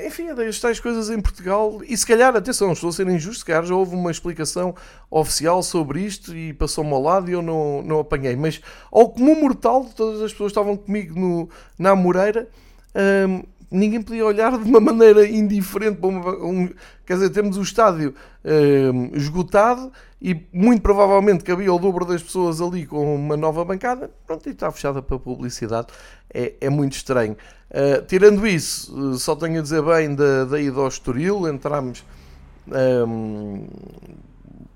enfim, 0.05 0.27
é 0.27 0.36
das 0.36 0.60
tais 0.60 0.79
coisas 0.79 1.10
em 1.10 1.19
Portugal. 1.19 1.81
E 1.88 1.97
se 1.97 2.05
calhar, 2.05 2.36
atenção, 2.36 2.71
estou 2.71 2.89
a 2.89 2.93
ser 2.93 3.08
injusto, 3.08 3.39
se 3.39 3.45
calhar 3.45 3.65
já 3.65 3.73
houve 3.73 3.95
uma 3.95 4.12
explicação 4.12 4.75
oficial 5.10 5.63
sobre 5.63 6.01
isto 6.01 6.36
e 6.36 6.53
passou-me 6.53 6.93
ao 6.93 7.01
lado 7.01 7.29
e 7.29 7.34
eu 7.34 7.41
não, 7.41 7.81
não 7.81 7.99
apanhei. 7.99 8.36
Mas 8.36 8.62
ao 8.91 9.10
comum 9.10 9.41
mortal, 9.41 9.86
todas 9.95 10.21
as 10.21 10.31
pessoas 10.31 10.51
estavam 10.51 10.77
comigo 10.77 11.19
no, 11.19 11.49
na 11.79 11.95
Moreira. 11.95 12.47
Hum, 13.27 13.41
ninguém 13.71 14.01
podia 14.01 14.25
olhar 14.25 14.55
de 14.58 14.69
uma 14.69 14.79
maneira 14.79 15.27
indiferente 15.27 15.97
para 15.97 16.10
uma, 16.10 16.29
um, 16.45 16.69
quer 17.06 17.13
dizer, 17.15 17.30
temos 17.30 17.58
o 17.58 17.62
estádio 17.62 18.13
um, 18.44 19.15
esgotado 19.15 19.91
e 20.22 20.46
muito 20.52 20.82
provavelmente 20.82 21.44
cabia 21.44 21.74
o 21.74 21.80
dobro 21.80 22.06
das 22.06 22.24
pessoas 22.24 22.62
ali 22.62 22.86
com 22.86 23.15
uma 23.15 23.38
nova 23.38 23.63
bancada, 23.63 24.10
pronto, 24.26 24.48
e 24.48 24.52
está 24.52 24.72
fechada 24.72 25.02
para 25.02 25.20
publicidade, 25.20 25.88
é, 26.34 26.54
é 26.62 26.70
muito 26.70 26.94
estranho. 26.94 27.38
Uh, 27.70 28.06
tirando 28.06 28.46
isso, 28.48 29.18
só 29.18 29.36
tenho 29.36 29.60
a 29.60 29.62
dizer 29.62 29.84
bem 29.84 30.15
da, 30.15 30.46
da 30.46 30.60
ida 30.60 30.80
ao 30.80 30.88
Estoril, 30.88 31.48
entramos 31.48 32.04
um, 33.08 33.68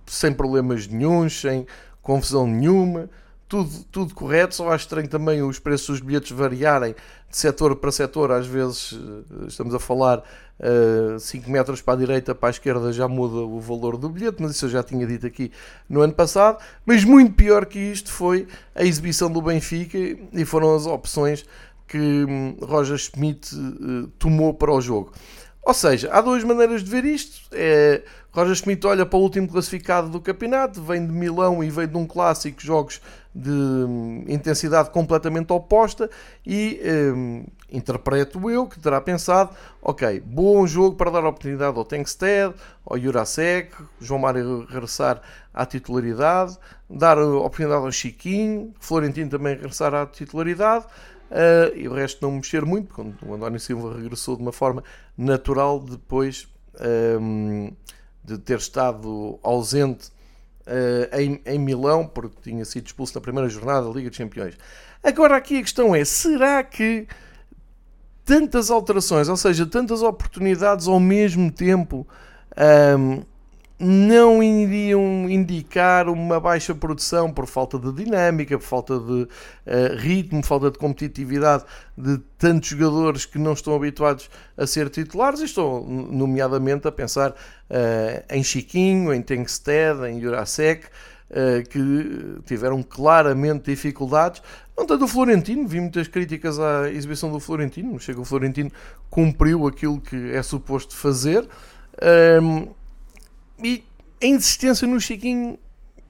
sem 0.05 0.33
problemas 0.33 0.87
nenhums, 0.87 1.39
sem 1.39 1.65
confusão 2.01 2.47
nenhuma, 2.47 3.09
tudo, 3.49 3.83
tudo 3.91 4.13
correto, 4.13 4.53
só 4.53 4.69
acho 4.69 4.85
estranho 4.85 5.09
também 5.09 5.41
os 5.41 5.57
preços 5.57 5.87
dos 5.87 5.99
bilhetes 5.99 6.31
variarem 6.31 6.93
de 7.27 7.35
setor 7.35 7.75
para 7.75 7.91
setor, 7.91 8.31
às 8.31 8.45
vezes 8.45 8.93
eh, 8.93 9.47
estamos 9.47 9.73
a 9.73 9.79
falar 9.79 10.19
uh, 10.19 11.19
5 11.19 11.49
metros 11.49 11.81
para 11.81 11.95
a 11.95 11.97
direita, 11.97 12.35
para 12.35 12.49
a 12.49 12.51
esquerda 12.51 12.93
já 12.93 13.07
muda 13.07 13.37
o 13.37 13.59
valor 13.59 13.97
do 13.97 14.07
bilhete, 14.07 14.37
mas 14.39 14.51
isso 14.51 14.65
eu 14.65 14.69
já 14.69 14.83
tinha 14.83 15.05
dito 15.05 15.25
aqui 15.25 15.51
no 15.89 16.01
ano 16.01 16.13
passado, 16.13 16.59
mas 16.85 17.03
muito 17.03 17.33
pior 17.33 17.65
que 17.65 17.79
isto 17.79 18.11
foi 18.11 18.47
a 18.75 18.83
exibição 18.83 19.31
do 19.31 19.41
Benfica 19.41 19.97
e 19.97 20.45
foram 20.45 20.75
as 20.75 20.85
opções 20.85 21.43
que 21.87 21.97
hum, 21.97 22.55
Roger 22.61 22.97
Schmidt 22.97 23.55
uh, 23.55 24.07
tomou 24.19 24.53
para 24.53 24.71
o 24.71 24.79
jogo. 24.79 25.11
Ou 25.63 25.73
seja, 25.73 26.09
há 26.11 26.21
duas 26.21 26.43
maneiras 26.43 26.83
de 26.83 26.89
ver 26.89 27.05
isto. 27.05 27.41
É, 27.51 28.01
Roger 28.31 28.55
Schmidt 28.55 28.87
olha 28.87 29.05
para 29.05 29.19
o 29.19 29.21
último 29.21 29.47
classificado 29.47 30.09
do 30.09 30.21
campeonato, 30.21 30.81
vem 30.81 31.05
de 31.05 31.11
Milão 31.11 31.63
e 31.63 31.69
veio 31.69 31.87
de 31.87 31.97
um 31.97 32.07
clássico, 32.07 32.61
jogos 32.61 33.01
de 33.33 33.51
hum, 33.51 34.25
intensidade 34.27 34.89
completamente 34.89 35.53
oposta 35.53 36.09
e 36.45 36.81
um, 37.15 37.45
interpreto 37.71 38.49
eu 38.49 38.67
que 38.67 38.79
terá 38.79 38.99
pensado, 38.99 39.55
ok, 39.81 40.19
bom 40.25 40.65
jogo 40.65 40.95
para 40.95 41.11
dar 41.11 41.25
oportunidade 41.25 41.77
ao 41.77 41.85
Tengsted, 41.85 42.53
ao 42.85 42.97
Jurasek, 42.97 43.71
João 44.01 44.19
Mário 44.19 44.65
regressar 44.65 45.21
à 45.53 45.65
titularidade, 45.65 46.57
dar 46.89 47.17
oportunidade 47.19 47.85
ao 47.85 47.91
Chiquinho, 47.91 48.73
Florentino 48.79 49.29
também 49.29 49.55
regressar 49.55 49.93
à 49.93 50.05
titularidade, 50.05 50.85
Uh, 51.29 51.77
e 51.77 51.87
o 51.87 51.93
resto 51.93 52.25
não 52.25 52.37
mexer 52.37 52.65
muito, 52.65 52.91
quando 52.91 53.15
o 53.23 53.35
António 53.35 53.59
Silva 53.59 53.95
regressou 53.95 54.35
de 54.35 54.41
uma 54.41 54.51
forma 54.51 54.83
natural 55.15 55.79
depois 55.79 56.47
um, 57.21 57.71
de 58.23 58.37
ter 58.39 58.57
estado 58.57 59.39
ausente 59.43 60.09
uh, 60.69 61.19
em, 61.19 61.41
em 61.45 61.59
Milão, 61.59 62.07
porque 62.07 62.37
tinha 62.43 62.63
sido 62.63 62.85
expulso 62.85 63.15
na 63.15 63.21
primeira 63.21 63.49
jornada 63.49 63.87
da 63.87 63.93
Liga 63.93 64.09
dos 64.09 64.17
Campeões. 64.17 64.55
Agora 65.03 65.35
aqui 65.35 65.57
a 65.57 65.61
questão 65.61 65.95
é, 65.95 66.05
será 66.05 66.63
que 66.63 67.07
tantas 68.23 68.69
alterações, 68.69 69.27
ou 69.27 69.35
seja, 69.35 69.65
tantas 69.65 70.03
oportunidades 70.03 70.87
ao 70.87 70.99
mesmo 70.99 71.51
tempo, 71.51 72.07
um, 72.97 73.23
não 73.79 74.43
iriam 74.43 75.29
indicar 75.29 76.09
uma 76.09 76.37
baixa 76.37 76.75
produção 76.75 77.31
por 77.31 77.47
falta 77.47 77.79
de 77.79 77.93
dinâmica, 77.93 78.57
por 78.57 78.65
falta 78.65 78.99
de 78.99 79.23
uh, 79.23 79.27
ritmo, 79.97 80.43
falta 80.43 80.69
de 80.69 80.77
competitividade 80.77 81.63
de 81.97 82.17
tantos 82.37 82.69
jogadores 82.69 83.25
que 83.25 83.37
não 83.39 83.53
estão 83.53 83.73
habituados 83.73 84.29
a 84.57 84.67
ser 84.67 84.89
titulares. 84.89 85.39
estou, 85.39 85.87
nomeadamente, 85.87 86.89
a 86.89 86.91
pensar 86.91 87.31
uh, 87.31 87.35
em 88.29 88.43
Chiquinho, 88.43 89.13
em 89.13 89.21
Tengsted, 89.21 90.03
em 90.09 90.19
Jurasek, 90.19 90.85
uh, 91.29 91.67
que 91.69 92.41
tiveram 92.45 92.83
claramente 92.83 93.71
dificuldades. 93.71 94.41
Não 94.77 94.85
tanto 94.85 95.05
o 95.05 95.07
Florentino, 95.07 95.65
vi 95.65 95.79
muitas 95.79 96.09
críticas 96.09 96.59
à 96.59 96.89
exibição 96.89 97.31
do 97.31 97.39
Florentino, 97.39 97.97
chega 97.99 98.19
o 98.19 98.25
Florentino 98.25 98.71
cumpriu 99.09 99.67
aquilo 99.67 100.01
que 100.01 100.31
é 100.31 100.43
suposto 100.43 100.95
fazer. 100.95 101.47
Um, 102.41 102.78
e 103.63 103.83
a 104.21 104.25
insistência 104.25 104.87
no 104.87 104.99
Chiquinho, 104.99 105.57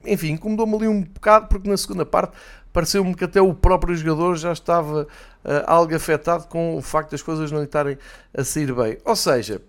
enfim, 0.04 0.32
incomodou-me 0.32 0.76
ali 0.76 0.88
um 0.88 1.02
bocado, 1.02 1.46
porque 1.48 1.68
na 1.68 1.76
segunda 1.76 2.04
parte 2.04 2.36
pareceu-me 2.72 3.14
que 3.14 3.24
até 3.24 3.40
o 3.40 3.52
próprio 3.54 3.94
jogador 3.96 4.36
já 4.36 4.52
estava 4.52 5.02
uh, 5.02 5.08
algo 5.66 5.94
afetado 5.94 6.46
com 6.46 6.76
o 6.76 6.82
facto 6.82 7.12
das 7.12 7.22
coisas 7.22 7.50
não 7.50 7.62
estarem 7.62 7.98
a 8.36 8.44
sair 8.44 8.72
bem. 8.72 8.98
Ou 9.04 9.16
seja, 9.16 9.60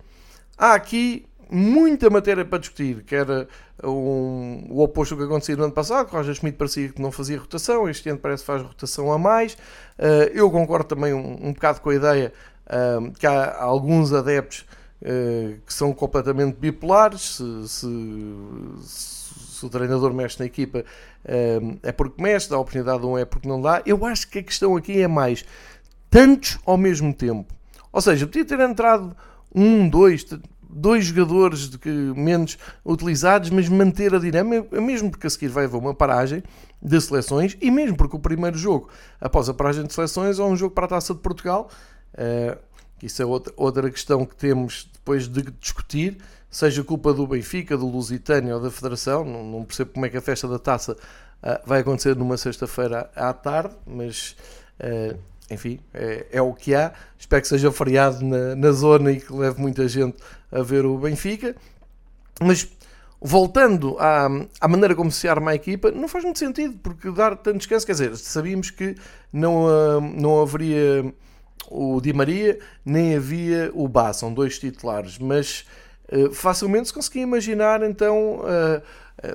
há 0.58 0.74
aqui 0.74 1.26
muita 1.50 2.10
matéria 2.10 2.46
para 2.46 2.60
discutir, 2.60 3.04
que 3.04 3.16
era 3.16 3.48
um, 3.84 4.68
o 4.70 4.82
oposto 4.82 5.16
do 5.16 5.20
que 5.20 5.26
aconteceu 5.26 5.58
no 5.58 5.66
ano 5.66 5.74
passado, 5.74 6.08
que 6.08 6.16
Roger 6.16 6.34
Schmidt 6.34 6.58
parecia 6.58 6.90
que 6.90 7.02
não 7.02 7.12
fazia 7.12 7.38
rotação, 7.38 7.90
este 7.90 8.10
ano 8.10 8.20
parece 8.20 8.44
que 8.44 8.48
faz 8.48 8.62
rotação 8.62 9.12
a 9.12 9.18
mais. 9.18 9.54
Uh, 9.54 10.32
eu 10.34 10.50
concordo 10.50 10.86
também 10.86 11.14
um, 11.14 11.48
um 11.48 11.54
bocado 11.54 11.82
com 11.82 11.90
a 11.90 11.96
ideia 11.96 12.34
uh, 12.68 13.12
que 13.12 13.28
há 13.28 13.62
alguns 13.62 14.14
adeptos 14.14 14.66
que 15.66 15.74
são 15.74 15.94
completamente 15.94 16.58
bipolares. 16.58 17.38
Se, 17.38 17.68
se, 17.68 17.88
se 18.82 19.66
o 19.66 19.70
treinador 19.70 20.14
mexe 20.14 20.40
na 20.40 20.46
equipa 20.46 20.86
é 21.84 21.92
porque 21.92 22.22
mexe, 22.22 22.50
dá 22.50 22.56
a 22.56 22.60
oportunidade 22.60 23.06
ou 23.06 23.18
é 23.18 23.26
porque 23.26 23.48
não 23.48 23.62
dá. 23.62 23.82
Eu 23.86 24.06
acho 24.06 24.28
que 24.28 24.40
a 24.40 24.44
questão 24.44 24.76
aqui 24.76 25.02
é 25.02 25.08
mais 25.08 25.46
tantos 26.10 26.60
ao 26.66 26.78
mesmo 26.78 27.14
tempo. 27.14 27.54
Ou 27.92 28.02
seja, 28.02 28.26
podia 28.26 28.46
ter 28.46 28.60
entrado 28.60 29.16
um, 29.54 29.88
dois, 29.88 30.26
dois 30.70 31.06
jogadores 31.06 31.70
de 31.70 31.78
que, 31.78 31.90
menos 31.90 32.58
utilizados, 32.86 33.50
mas 33.50 33.68
manter 33.68 34.14
a 34.14 34.20
dinâmica, 34.20 34.80
mesmo 34.80 35.10
porque 35.12 35.28
a 35.28 35.30
seguir 35.30 35.50
vai 35.50 35.66
haver 35.66 35.78
uma 35.78 35.94
paragem 35.94 36.44
de 36.82 37.00
seleções 37.00 37.58
e 37.62 37.70
mesmo 37.70 37.96
porque 37.96 38.16
o 38.16 38.20
primeiro 38.20 38.58
jogo, 38.58 38.90
após 39.20 39.48
a 39.50 39.54
paragem 39.54 39.86
de 39.86 39.94
seleções, 39.94 40.40
é 40.40 40.44
um 40.44 40.56
jogo 40.56 40.74
para 40.74 40.86
a 40.86 40.90
Taça 40.90 41.14
de 41.14 41.20
Portugal. 41.20 41.70
Uh, 42.14 42.58
isso 43.06 43.22
é 43.22 43.26
outra, 43.26 43.90
questão 43.90 44.26
que 44.26 44.36
temos 44.36 44.90
depois 44.94 45.28
de 45.28 45.44
discutir, 45.60 46.18
seja 46.50 46.84
culpa 46.84 47.14
do 47.14 47.26
Benfica, 47.26 47.78
do 47.78 47.88
Lusitânia 47.88 48.56
ou 48.56 48.62
da 48.62 48.70
Federação. 48.70 49.24
Não, 49.24 49.44
não 49.44 49.64
percebo 49.64 49.92
como 49.92 50.06
é 50.06 50.10
que 50.10 50.18
a 50.18 50.22
festa 50.22 50.48
da 50.48 50.60
taça 50.60 50.94
uh, 50.94 51.66
vai 51.66 51.82
acontecer 51.82 52.16
numa 52.16 52.38
sexta-feira 52.38 53.10
à 53.16 53.34
tarde, 53.34 53.76
mas 53.86 54.36
uh, 54.80 55.18
enfim, 55.50 55.80
é, 55.94 56.28
é, 56.32 56.42
o 56.42 56.54
que 56.54 56.74
há. 56.74 56.94
Espero 57.20 57.42
que 57.42 57.48
seja 57.48 57.72
feriado 57.72 58.24
na, 58.24 58.56
na 58.56 58.72
zona 58.72 59.12
e 59.12 59.20
que 59.20 59.34
leve 59.34 59.60
muita 59.60 59.88
gente 59.88 60.18
a 60.52 60.62
ver 60.62 60.86
o 60.86 60.98
Benfica. 60.98 61.56
Mas 62.42 62.68
voltando 63.20 63.98
à, 64.00 64.28
à, 64.60 64.68
maneira 64.68 64.96
como 64.96 65.12
se 65.12 65.28
arma 65.28 65.52
a 65.52 65.56
equipa, 65.56 65.92
não 65.92 66.08
faz 66.08 66.24
muito 66.24 66.40
sentido, 66.40 66.80
porque 66.82 67.12
dar 67.12 67.36
tanto 67.36 67.58
descanso, 67.60 67.86
quer 67.86 67.92
dizer, 67.92 68.18
sabíamos 68.18 68.72
que 68.72 68.96
não, 69.32 69.66
uh, 69.66 70.02
não 70.02 70.42
haveria 70.42 71.14
o 71.72 72.02
Di 72.02 72.12
Maria, 72.14 72.60
nem 72.86 73.16
havia 73.16 73.72
o 73.74 73.88
Bá, 73.88 74.12
são 74.14 74.34
dois 74.34 74.60
titulares, 74.60 75.18
mas 75.18 75.66
uh, 76.12 76.32
facilmente 76.34 76.90
se 76.90 76.94
conseguia 76.94 77.24
imaginar 77.24 77.82
então 77.84 78.42
uh, 78.42 78.82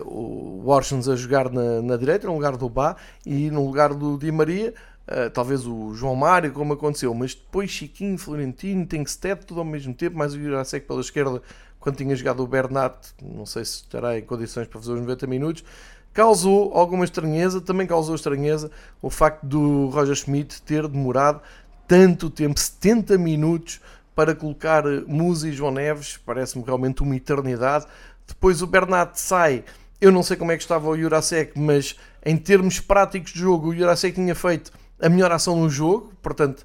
o 0.04 0.62
Warsons 0.66 1.08
a 1.08 1.16
jogar 1.16 1.50
na, 1.50 1.80
na 1.80 1.96
direita, 1.96 2.26
no 2.26 2.34
lugar 2.34 2.56
do 2.56 2.68
Bá, 2.68 2.96
e 3.24 3.50
no 3.50 3.64
lugar 3.64 3.94
do 3.94 4.18
Di 4.18 4.30
Maria, 4.30 4.74
Uh, 5.06 5.30
talvez 5.30 5.64
o 5.64 5.94
João 5.94 6.16
Mário, 6.16 6.52
como 6.52 6.72
aconteceu, 6.72 7.14
mas 7.14 7.32
depois 7.32 7.70
Chiquinho, 7.70 8.18
Florentino, 8.18 8.84
Tenkstedt, 8.84 9.46
tudo 9.46 9.60
ao 9.60 9.64
mesmo 9.64 9.94
tempo, 9.94 10.18
mais 10.18 10.34
o 10.34 10.40
Jurasek 10.40 10.84
pela 10.84 11.00
esquerda, 11.00 11.40
quando 11.78 11.98
tinha 11.98 12.16
jogado 12.16 12.42
o 12.42 12.46
Bernat, 12.48 12.96
não 13.22 13.46
sei 13.46 13.64
se 13.64 13.74
estará 13.82 14.18
em 14.18 14.22
condições 14.22 14.66
para 14.66 14.80
fazer 14.80 14.94
os 14.94 15.00
90 15.00 15.28
minutos, 15.28 15.64
causou 16.12 16.72
alguma 16.74 17.04
estranheza, 17.04 17.60
também 17.60 17.86
causou 17.86 18.16
estranheza 18.16 18.68
o 19.00 19.08
facto 19.08 19.46
do 19.46 19.86
Roger 19.90 20.16
Schmidt 20.16 20.60
ter 20.62 20.88
demorado 20.88 21.40
tanto 21.86 22.30
tempo, 22.30 22.58
70 22.58 23.18
minutos, 23.18 23.80
para 24.14 24.34
colocar 24.34 24.82
Musa 25.06 25.48
e 25.48 25.52
João 25.52 25.70
Neves, 25.70 26.18
parece-me 26.24 26.64
realmente 26.64 27.02
uma 27.02 27.14
eternidade. 27.14 27.86
Depois 28.26 28.62
o 28.62 28.66
Bernat 28.66 29.20
sai, 29.20 29.62
eu 30.00 30.10
não 30.10 30.22
sei 30.22 30.36
como 30.36 30.52
é 30.52 30.56
que 30.56 30.62
estava 30.62 30.88
o 30.88 30.96
Jurasek, 30.96 31.52
mas 31.58 31.96
em 32.24 32.36
termos 32.36 32.80
práticos 32.80 33.32
de 33.32 33.40
jogo, 33.40 33.68
o 33.68 33.76
Jurasek 33.76 34.14
tinha 34.14 34.34
feito 34.34 34.72
a 35.00 35.08
melhor 35.10 35.30
ação 35.30 35.56
no 35.56 35.68
jogo, 35.68 36.12
portanto 36.22 36.64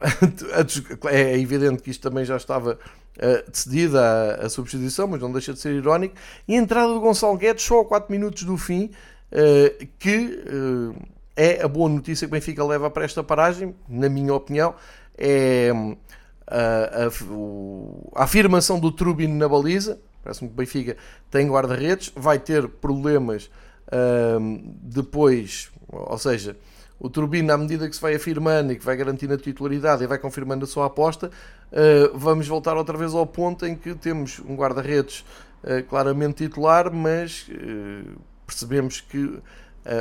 é 1.10 1.38
evidente 1.38 1.82
que 1.82 1.90
isto 1.90 2.08
também 2.08 2.24
já 2.24 2.36
estava 2.36 2.78
uh, 3.16 3.50
decidida 3.50 4.00
a, 4.00 4.46
a, 4.46 4.48
substituição, 4.48 5.08
mas 5.08 5.20
não 5.20 5.32
deixa 5.32 5.52
de 5.52 5.58
ser 5.58 5.72
irónico. 5.72 6.14
E 6.46 6.54
a 6.54 6.58
entrada 6.58 6.92
do 6.92 7.00
Gonçalo 7.00 7.36
Guedes 7.36 7.64
só 7.64 7.80
a 7.80 7.84
4 7.84 8.12
minutos 8.12 8.44
do 8.44 8.56
fim, 8.56 8.90
uh, 9.32 9.86
que 9.98 10.40
uh, 10.48 10.94
é 11.36 11.62
a 11.62 11.68
boa 11.68 11.88
notícia 11.88 12.26
que 12.26 12.32
o 12.32 12.36
Benfica 12.36 12.64
leva 12.64 12.90
para 12.90 13.04
esta 13.04 13.22
paragem, 13.22 13.74
na 13.88 14.08
minha 14.08 14.34
opinião, 14.34 14.74
é 15.16 15.70
a, 16.46 17.04
a, 18.16 18.20
a 18.20 18.24
afirmação 18.24 18.80
do 18.80 18.90
Trubin 18.90 19.28
na 19.28 19.48
baliza. 19.48 20.00
Parece-me 20.22 20.48
que 20.48 20.54
o 20.54 20.56
Benfica 20.56 20.96
tem 21.30 21.48
guarda-redes, 21.48 22.12
vai 22.16 22.38
ter 22.38 22.66
problemas 22.68 23.50
depois, 24.82 25.70
ou 25.88 26.18
seja, 26.18 26.56
o 26.98 27.10
Turbino, 27.10 27.52
à 27.52 27.58
medida 27.58 27.88
que 27.88 27.94
se 27.94 28.00
vai 28.00 28.14
afirmando 28.14 28.72
e 28.72 28.76
que 28.76 28.84
vai 28.84 28.96
garantindo 28.96 29.34
a 29.34 29.36
titularidade 29.36 30.02
e 30.02 30.06
vai 30.06 30.18
confirmando 30.18 30.64
a 30.64 30.68
sua 30.68 30.86
aposta, 30.86 31.30
uh, 31.70 32.18
vamos 32.18 32.48
voltar 32.48 32.76
outra 32.76 32.96
vez 32.96 33.14
ao 33.14 33.26
ponto 33.26 33.66
em 33.66 33.74
que 33.74 33.94
temos 33.94 34.40
um 34.40 34.56
guarda-redes 34.56 35.24
uh, 35.62 35.84
claramente 35.88 36.44
titular, 36.44 36.90
mas 36.90 37.48
uh, 37.50 38.18
percebemos 38.46 39.00
que 39.02 39.38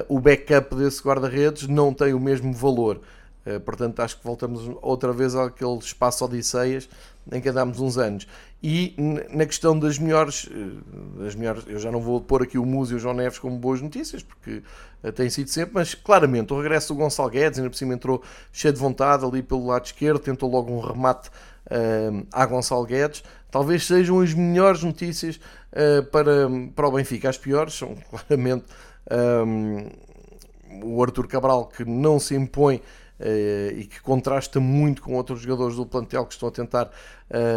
o 0.08 0.20
backup 0.20 0.76
desse 0.76 1.02
guarda-redes 1.02 1.68
não 1.68 1.94
tem 1.94 2.14
o 2.14 2.20
mesmo 2.20 2.54
valor. 2.54 3.02
portanto, 3.66 4.00
acho 4.00 4.18
que 4.18 4.24
voltamos 4.24 4.70
outra 4.82 5.12
vez 5.14 5.36
àquele 5.36 5.78
espaço 5.78 6.26
Odisseias 6.26 6.90
em 7.32 7.42
que 7.42 7.50
andámos 7.50 7.80
uns 7.80 7.98
anos. 7.98 8.28
E 8.62 8.96
na 9.32 9.46
questão 9.46 9.78
das 9.78 10.00
melhores, 10.00 10.50
eh, 10.52 11.24
das 11.24 11.36
melhores, 11.36 11.64
eu 11.68 11.78
já 11.78 11.92
não 11.92 12.00
vou 12.00 12.20
pôr 12.22 12.44
aqui 12.44 12.58
o 12.58 12.66
Muso 12.66 12.94
e 12.94 12.96
o 12.96 13.00
João 13.00 13.14
Neves 13.14 13.38
como 13.38 13.58
boas 13.58 13.82
notícias, 13.82 14.24
porque 14.24 14.64
tem 15.14 15.30
sido 15.30 15.50
sempre, 15.50 15.76
mas 15.76 15.94
claramente 15.94 16.52
o 16.52 16.58
regresso 16.58 16.94
do 16.94 17.00
Gonçalo 17.00 17.30
Guedes, 17.30 17.60
ainda 17.60 17.70
por 17.70 17.76
cima 17.76 17.94
entrou 17.94 18.24
cheio 18.52 18.74
de 18.74 18.80
vontade 18.80 19.24
ali 19.24 19.44
pelo 19.44 19.68
lado 19.68 19.86
esquerdo, 19.86 20.20
tentou 20.20 20.50
logo 20.50 20.72
um 20.72 20.80
remate 20.80 21.30
uh, 21.30 22.26
a 22.32 22.46
Gonçalo 22.46 22.86
Guedes, 22.86 23.24
talvez 23.52 23.86
sejam 23.86 24.20
as 24.20 24.34
melhores 24.34 24.84
notícias 24.84 25.40
uh, 25.72 26.04
para, 26.06 26.50
para 26.76 26.88
o 26.88 26.92
Benfica. 26.92 27.30
As 27.30 27.38
piores 27.38 27.76
são 27.76 27.96
claramente 28.10 28.66
um, 29.12 29.90
o 30.84 31.02
Arthur 31.02 31.28
Cabral, 31.28 31.66
que 31.66 31.86
não 31.86 32.20
se 32.20 32.36
impõe 32.36 32.82
Uh, 33.18 33.72
e 33.78 33.86
que 33.86 34.02
contrasta 34.02 34.60
muito 34.60 35.02
com 35.02 35.14
outros 35.14 35.40
jogadores 35.40 35.78
do 35.78 35.86
plantel 35.86 36.26
que 36.26 36.34
estão 36.34 36.50
a 36.50 36.52
tentar 36.52 36.92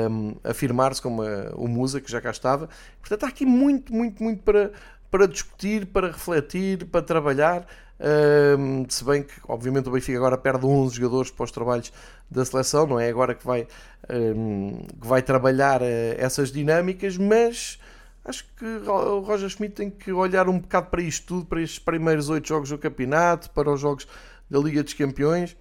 um, 0.09 0.37
afirmar-se, 0.45 1.03
como 1.03 1.21
a, 1.21 1.51
o 1.57 1.67
Musa, 1.67 2.01
que 2.01 2.09
já 2.09 2.21
cá 2.21 2.31
estava. 2.31 2.69
Portanto, 3.01 3.25
há 3.25 3.29
aqui 3.29 3.45
muito, 3.45 3.93
muito, 3.93 4.23
muito 4.23 4.41
para, 4.45 4.71
para 5.11 5.27
discutir, 5.27 5.87
para 5.87 6.13
refletir, 6.13 6.87
para 6.87 7.03
trabalhar. 7.03 7.67
Um, 8.01 8.87
se 8.89 9.05
bem 9.05 9.25
que, 9.25 9.35
obviamente, 9.49 9.89
o 9.89 9.93
Benfica 9.93 10.17
agora 10.17 10.39
perde 10.39 10.65
11 10.65 10.95
jogadores 10.95 11.31
para 11.33 11.45
os 11.45 11.51
trabalhos 11.51 11.93
da 12.31 12.45
seleção, 12.45 12.87
não 12.87 13.01
é 13.01 13.09
agora 13.09 13.35
que 13.35 13.45
vai, 13.45 13.67
um, 14.09 14.87
que 15.01 15.07
vai 15.07 15.23
trabalhar 15.23 15.83
uh, 15.83 15.85
essas 16.17 16.53
dinâmicas, 16.53 17.17
mas 17.17 17.81
acho 18.29 18.45
que 18.57 18.65
o 18.65 19.21
Roger 19.21 19.49
Schmidt 19.49 19.75
tem 19.75 19.91
que 19.91 20.13
olhar 20.13 20.49
um 20.49 20.59
bocado 20.59 20.89
para 20.89 21.03
isto 21.03 21.27
tudo, 21.27 21.47
para 21.47 21.63
estes 21.63 21.79
primeiros 21.79 22.29
oito 22.29 22.47
jogos 22.47 22.69
do 22.69 22.79
campeonato, 22.79 23.51
para 23.51 23.73
os 23.73 23.81
jogos 23.81 24.07
da 24.51 24.59
Liga 24.59 24.83
dos 24.83 24.95
Campeões 24.95 25.57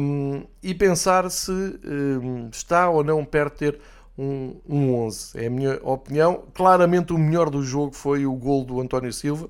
um, 0.00 0.44
e 0.62 0.74
pensar 0.74 1.30
se 1.30 1.50
um, 1.50 2.48
está 2.50 2.88
ou 2.88 3.04
não 3.04 3.24
perto 3.24 3.52
de 3.52 3.58
ter 3.58 3.80
um, 4.16 4.56
um 4.68 4.94
11. 4.94 5.38
É 5.38 5.46
a 5.46 5.50
minha 5.50 5.78
opinião. 5.82 6.44
Claramente 6.54 7.12
o 7.12 7.18
melhor 7.18 7.50
do 7.50 7.62
jogo 7.62 7.94
foi 7.94 8.26
o 8.26 8.34
gol 8.34 8.64
do 8.64 8.80
António 8.80 9.12
Silva 9.12 9.48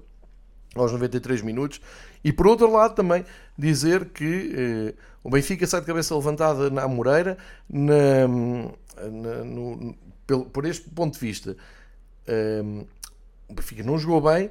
aos 0.74 0.92
93 0.92 1.42
minutos. 1.42 1.80
E 2.22 2.32
por 2.32 2.46
outro 2.46 2.70
lado 2.70 2.94
também 2.94 3.24
dizer 3.56 4.06
que 4.06 4.54
eh, 4.54 4.94
o 5.22 5.30
Benfica 5.30 5.66
sai 5.66 5.80
de 5.80 5.86
cabeça 5.86 6.14
levantada 6.14 6.68
na 6.68 6.86
Moreira 6.88 7.38
na, 7.68 8.26
na, 8.28 9.44
no, 9.44 9.94
por 10.52 10.66
este 10.66 10.90
ponto 10.90 11.14
de 11.14 11.20
vista. 11.20 11.56
Um, 12.28 12.84
o 13.48 13.54
Benfica 13.54 13.82
não 13.82 13.98
jogou 13.98 14.20
bem, 14.20 14.50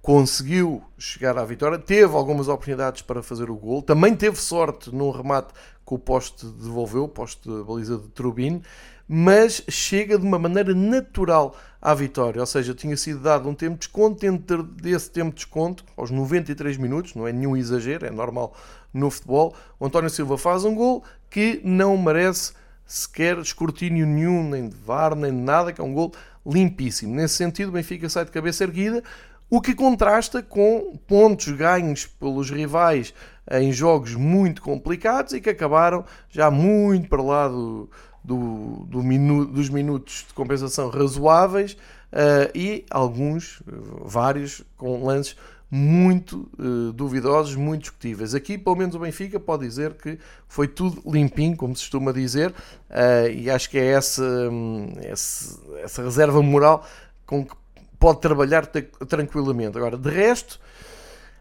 conseguiu 0.00 0.84
chegar 0.96 1.36
à 1.36 1.44
vitória, 1.44 1.78
teve 1.78 2.14
algumas 2.14 2.46
oportunidades 2.46 3.02
para 3.02 3.24
fazer 3.24 3.50
o 3.50 3.56
gol, 3.56 3.82
também 3.82 4.14
teve 4.14 4.36
sorte 4.36 4.94
num 4.94 5.10
remate 5.10 5.52
que 5.84 5.94
o 5.94 5.98
poste 5.98 6.46
devolveu, 6.46 7.04
o 7.04 7.08
poste 7.08 7.42
de 7.42 7.64
baliza 7.64 7.98
de 7.98 8.08
Trubin, 8.10 8.62
mas 9.08 9.62
chega 9.68 10.16
de 10.16 10.24
uma 10.24 10.38
maneira 10.38 10.72
natural 10.74 11.56
à 11.82 11.92
vitória, 11.92 12.40
ou 12.40 12.46
seja, 12.46 12.72
tinha 12.72 12.96
sido 12.96 13.18
dado 13.18 13.48
um 13.48 13.54
tempo 13.54 13.74
de 13.74 13.80
desconto, 13.80 14.20
dentro 14.20 14.62
desse 14.62 15.10
tempo 15.10 15.30
de 15.30 15.36
desconto, 15.36 15.84
aos 15.96 16.12
93 16.12 16.76
minutos, 16.76 17.16
não 17.16 17.26
é 17.26 17.32
nenhum 17.32 17.56
exagero, 17.56 18.06
é 18.06 18.10
normal 18.10 18.54
no 18.94 19.10
futebol, 19.10 19.54
o 19.80 19.86
António 19.86 20.08
Silva 20.08 20.38
faz 20.38 20.64
um 20.64 20.74
gol 20.74 21.02
que 21.28 21.60
não 21.64 21.96
merece 21.98 22.52
sequer 22.86 23.38
escrutínio 23.38 24.06
nenhum, 24.06 24.48
nem 24.48 24.68
de 24.68 24.76
VAR, 24.76 25.16
nem 25.16 25.32
de 25.32 25.42
nada, 25.42 25.72
que 25.72 25.80
é 25.80 25.84
um 25.84 25.92
gol 25.92 26.12
limpíssimo. 26.46 27.14
Nesse 27.14 27.34
sentido, 27.34 27.68
o 27.68 27.72
Benfica 27.72 28.08
sai 28.08 28.24
de 28.24 28.30
cabeça 28.30 28.64
erguida, 28.64 29.02
o 29.50 29.60
que 29.60 29.74
contrasta 29.74 30.42
com 30.42 30.98
pontos 31.06 31.48
ganhos 31.52 32.06
pelos 32.06 32.50
rivais 32.50 33.14
em 33.50 33.72
jogos 33.72 34.14
muito 34.14 34.60
complicados 34.60 35.32
e 35.32 35.40
que 35.40 35.50
acabaram 35.50 36.04
já 36.28 36.50
muito 36.50 37.08
para 37.08 37.22
lá 37.22 37.48
do, 37.48 37.88
do, 38.24 38.86
do 38.88 39.02
minu, 39.02 39.46
dos 39.46 39.68
minutos 39.68 40.24
de 40.26 40.34
compensação 40.34 40.90
razoáveis 40.90 41.72
uh, 41.72 42.50
e 42.54 42.84
alguns, 42.90 43.62
vários, 44.04 44.64
com 44.76 45.04
lances 45.04 45.36
muito 45.70 46.48
uh, 46.58 46.92
duvidosos, 46.92 47.56
muito 47.56 47.82
discutíveis. 47.82 48.34
Aqui, 48.34 48.56
pelo 48.56 48.76
menos, 48.76 48.94
o 48.94 48.98
Benfica 49.00 49.40
pode 49.40 49.66
dizer 49.66 49.94
que 49.94 50.18
foi 50.46 50.68
tudo 50.68 51.02
limpinho, 51.10 51.56
como 51.56 51.74
se 51.74 51.82
costuma 51.82 52.12
dizer, 52.12 52.50
uh, 52.50 53.28
e 53.32 53.50
acho 53.50 53.68
que 53.68 53.78
é 53.78 53.86
essa, 53.86 54.22
um, 54.22 54.92
essa, 54.98 55.60
essa 55.82 56.02
reserva 56.02 56.40
moral 56.40 56.86
com 57.26 57.44
que 57.44 57.54
pode 57.98 58.20
trabalhar 58.20 58.66
tranquilamente. 59.08 59.76
Agora, 59.76 59.96
de 59.96 60.10
resto, 60.10 60.60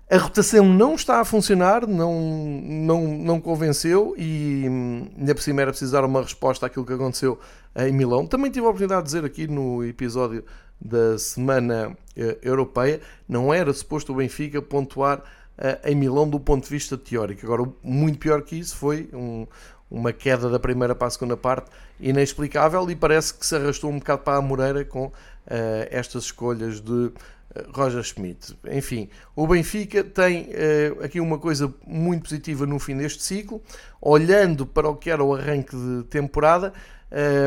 A 0.08 0.18
rotação 0.18 0.72
não 0.72 0.94
está 0.94 1.20
a 1.20 1.26
funcionar, 1.26 1.88
não, 1.88 2.14
não, 2.64 3.08
não 3.08 3.42
convenceu 3.42 4.14
e 4.16 4.66
hum, 4.70 5.08
ainda 5.18 5.34
por 5.34 5.42
cima 5.42 5.62
era 5.64 5.72
preciso 5.72 5.94
dar 5.94 6.06
uma 6.06 6.22
resposta 6.22 6.68
àquilo 6.68 6.86
que 6.86 6.94
aconteceu 6.94 7.40
em 7.76 7.92
Milão. 7.92 8.28
Também 8.28 8.52
tive 8.52 8.68
a 8.68 8.70
oportunidade 8.70 9.02
de 9.02 9.06
dizer 9.08 9.26
aqui 9.26 9.48
no 9.48 9.84
episódio 9.84 10.44
da 10.80 11.18
Semana 11.18 11.96
eh, 12.16 12.38
Europeia, 12.42 13.02
não 13.28 13.54
era 13.54 13.72
suposto 13.74 14.14
o 14.14 14.16
Benfica 14.16 14.62
pontuar 14.62 15.24
eh, 15.58 15.92
em 15.92 15.96
Milão 15.96 16.30
do 16.30 16.40
ponto 16.40 16.64
de 16.64 16.70
vista 16.70 16.98
teórico. 16.98 17.46
Agora, 17.46 17.70
muito 17.84 18.20
pior 18.20 18.42
que 18.42 18.58
isso 18.58 18.76
foi 18.76 19.10
um, 19.14 19.48
uma 19.90 20.12
queda 20.12 20.50
da 20.50 20.60
primeira 20.60 20.94
para 20.94 21.08
a 21.08 21.12
segunda 21.12 21.38
parte 21.38 21.70
inexplicável 22.00 22.90
e 22.90 22.96
parece 22.96 23.34
que 23.34 23.46
se 23.46 23.56
arrastou 23.56 23.90
um 23.90 24.00
bocado 24.00 24.24
para 24.24 24.38
a 24.38 24.42
Moreira 24.42 24.84
com 24.84 25.06
uh, 25.08 25.12
estas 25.90 26.26
escolhas 26.26 26.82
de 26.82 27.12
Roger 27.74 28.04
Schmidt. 28.04 28.58
Enfim, 28.70 29.10
o 29.36 29.48
Benfica 29.48 30.04
tem 30.04 30.50
uh, 30.50 31.04
aqui 31.04 31.20
uma 31.20 31.38
coisa 31.38 31.74
muito 31.88 32.24
positiva 32.24 32.66
no 32.66 32.80
fim 32.80 32.98
deste 32.98 33.24
ciclo. 33.24 33.62
Olhando 34.02 34.66
para 34.66 34.90
o 34.90 34.96
que 34.96 35.10
era 35.10 35.24
o 35.24 35.34
arranque 35.34 35.76
de 35.76 36.04
temporada, 36.04 36.74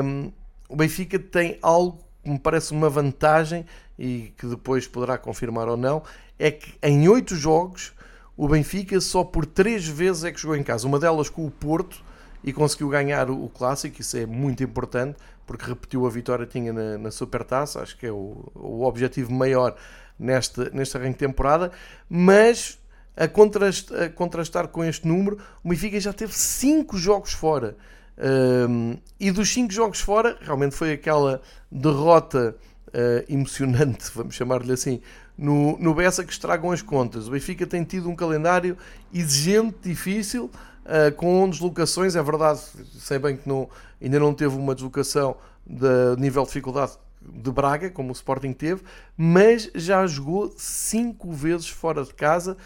um, 0.02 0.32
o 0.68 0.76
Benfica 0.76 1.18
tem 1.18 1.58
algo 1.60 2.07
me 2.30 2.38
parece 2.38 2.72
uma 2.72 2.88
vantagem 2.88 3.64
e 3.98 4.32
que 4.36 4.46
depois 4.46 4.86
poderá 4.86 5.18
confirmar 5.18 5.68
ou 5.68 5.76
não, 5.76 6.02
é 6.38 6.50
que 6.50 6.74
em 6.82 7.08
oito 7.08 7.34
jogos 7.34 7.92
o 8.36 8.46
Benfica 8.46 9.00
só 9.00 9.24
por 9.24 9.44
três 9.44 9.86
vezes 9.86 10.24
é 10.24 10.30
que 10.30 10.40
jogou 10.40 10.56
em 10.56 10.62
casa. 10.62 10.86
Uma 10.86 10.98
delas 10.98 11.28
com 11.28 11.44
o 11.44 11.50
Porto 11.50 12.02
e 12.44 12.52
conseguiu 12.52 12.88
ganhar 12.88 13.28
o, 13.30 13.48
clássico, 13.48 14.00
isso 14.00 14.16
é 14.16 14.24
muito 14.24 14.62
importante, 14.62 15.16
porque 15.44 15.66
repetiu 15.66 16.06
a 16.06 16.10
vitória 16.10 16.46
que 16.46 16.52
tinha 16.52 16.72
na, 16.72 16.96
na 16.96 17.10
Supertaça, 17.10 17.82
acho 17.82 17.98
que 17.98 18.06
é 18.06 18.12
o, 18.12 18.50
o 18.54 18.84
objetivo 18.84 19.32
maior 19.32 19.74
neste, 20.16 20.70
neste 20.72 20.96
arranque 20.96 21.14
de 21.14 21.26
temporada, 21.26 21.72
mas 22.08 22.78
a 23.16 23.26
contrastar, 23.26 24.02
a 24.02 24.08
contrastar 24.08 24.68
com 24.68 24.84
este 24.84 25.06
número, 25.06 25.38
o 25.64 25.68
Benfica 25.68 25.98
já 25.98 26.12
teve 26.12 26.32
5 26.32 26.96
jogos 26.96 27.32
fora. 27.32 27.76
Um, 28.20 28.96
e 29.18 29.30
dos 29.30 29.48
5 29.52 29.72
jogos 29.72 30.00
fora, 30.00 30.36
realmente 30.40 30.74
foi 30.74 30.92
aquela 30.92 31.40
derrota 31.70 32.56
uh, 32.88 33.32
emocionante, 33.32 34.10
vamos 34.14 34.34
chamar-lhe 34.34 34.72
assim, 34.72 35.00
no, 35.36 35.78
no 35.78 35.94
Bessa 35.94 36.24
que 36.24 36.32
estragam 36.32 36.72
as 36.72 36.82
contas. 36.82 37.28
O 37.28 37.30
Benfica 37.30 37.66
tem 37.66 37.84
tido 37.84 38.08
um 38.08 38.16
calendário 38.16 38.76
exigente, 39.14 39.76
difícil, 39.82 40.50
uh, 40.84 41.14
com 41.14 41.48
deslocações. 41.48 42.16
É 42.16 42.22
verdade, 42.22 42.60
sei 42.98 43.18
bem 43.18 43.36
que 43.36 43.48
não, 43.48 43.68
ainda 44.02 44.18
não 44.18 44.34
teve 44.34 44.56
uma 44.56 44.74
deslocação 44.74 45.36
de 45.64 46.20
nível 46.20 46.42
de 46.42 46.48
dificuldade 46.48 46.92
de 47.20 47.50
Braga, 47.50 47.90
como 47.90 48.08
o 48.08 48.12
Sporting 48.12 48.52
teve, 48.52 48.82
mas 49.16 49.70
já 49.74 50.06
jogou 50.06 50.52
cinco 50.56 51.32
vezes 51.32 51.68
fora 51.68 52.04
de 52.04 52.14
casa 52.14 52.56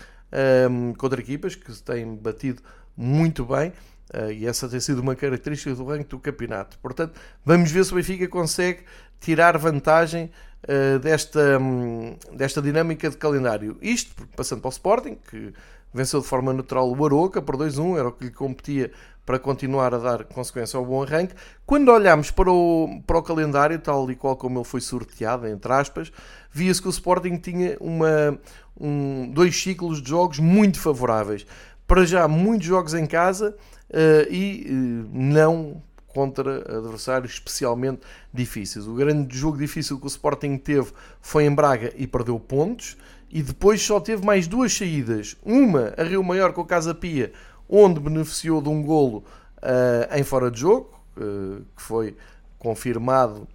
um, 0.70 0.94
contra 0.94 1.20
equipas 1.20 1.54
que 1.54 1.72
se 1.72 1.82
têm 1.82 2.14
batido 2.14 2.62
muito 2.96 3.44
bem. 3.44 3.72
Uh, 4.14 4.30
e 4.30 4.46
essa 4.46 4.68
tem 4.68 4.78
sido 4.78 5.00
uma 5.00 5.16
característica 5.16 5.74
do 5.74 5.84
ranking 5.84 6.08
do 6.08 6.18
campeonato. 6.18 6.78
Portanto, 6.78 7.18
vamos 7.44 7.70
ver 7.70 7.84
se 7.84 7.92
o 7.92 7.96
Benfica 7.96 8.28
consegue 8.28 8.80
tirar 9.20 9.56
vantagem 9.56 10.30
uh, 10.64 10.98
desta, 10.98 11.58
um, 11.58 12.16
desta 12.32 12.60
dinâmica 12.60 13.08
de 13.08 13.16
calendário. 13.16 13.78
Isto, 13.80 14.26
passando 14.36 14.60
para 14.60 14.68
o 14.68 14.72
Sporting, 14.72 15.16
que 15.30 15.54
venceu 15.94 16.20
de 16.20 16.26
forma 16.26 16.52
natural 16.52 16.90
o 16.90 17.06
Aroca 17.06 17.40
por 17.40 17.56
2-1, 17.56 17.98
era 17.98 18.08
o 18.08 18.12
que 18.12 18.24
lhe 18.24 18.30
competia 18.30 18.90
para 19.24 19.38
continuar 19.38 19.94
a 19.94 19.98
dar 19.98 20.24
consequência 20.24 20.76
ao 20.76 20.84
bom 20.84 21.02
arranque. 21.02 21.34
Quando 21.64 21.90
olhamos 21.90 22.30
para 22.30 22.50
o, 22.50 23.00
para 23.06 23.18
o 23.18 23.22
calendário, 23.22 23.78
tal 23.78 24.10
e 24.10 24.16
qual 24.16 24.36
como 24.36 24.58
ele 24.58 24.64
foi 24.64 24.80
sorteado, 24.80 25.46
entre 25.46 25.72
aspas, 25.72 26.12
via-se 26.50 26.82
que 26.82 26.88
o 26.88 26.90
Sporting 26.90 27.36
tinha 27.36 27.76
uma, 27.80 28.38
um, 28.78 29.30
dois 29.30 29.60
ciclos 29.60 30.02
de 30.02 30.10
jogos 30.10 30.38
muito 30.38 30.80
favoráveis. 30.80 31.46
Para 31.92 32.06
já, 32.06 32.26
muitos 32.26 32.66
jogos 32.66 32.94
em 32.94 33.04
casa 33.04 33.54
uh, 33.90 34.32
e 34.32 34.66
uh, 34.66 35.10
não 35.12 35.82
contra 36.06 36.78
adversários 36.78 37.32
especialmente 37.32 38.00
difíceis. 38.32 38.86
O 38.86 38.94
grande 38.94 39.36
jogo 39.36 39.58
difícil 39.58 39.98
que 39.98 40.06
o 40.06 40.08
Sporting 40.08 40.56
teve 40.56 40.90
foi 41.20 41.44
em 41.44 41.54
Braga 41.54 41.92
e 41.94 42.06
perdeu 42.06 42.40
pontos. 42.40 42.96
E 43.30 43.42
depois 43.42 43.82
só 43.82 44.00
teve 44.00 44.24
mais 44.24 44.46
duas 44.46 44.72
saídas. 44.72 45.36
Uma 45.44 45.92
a 45.98 46.02
Rio 46.02 46.24
Maior 46.24 46.54
com 46.54 46.62
o 46.62 46.64
Casa 46.64 46.94
Pia, 46.94 47.30
onde 47.68 48.00
beneficiou 48.00 48.62
de 48.62 48.70
um 48.70 48.82
golo 48.82 49.22
uh, 49.58 50.16
em 50.16 50.22
fora 50.22 50.50
de 50.50 50.60
jogo, 50.60 50.98
uh, 51.18 51.62
que 51.76 51.82
foi 51.82 52.16
confirmado 52.58 53.46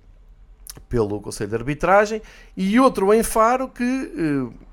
pelo 0.88 1.20
Conselho 1.22 1.50
de 1.50 1.56
Arbitragem, 1.56 2.22
e 2.56 2.80
outro 2.80 3.12
em 3.12 3.24
Faro 3.24 3.68
que 3.68 3.84
uh, 3.84 4.67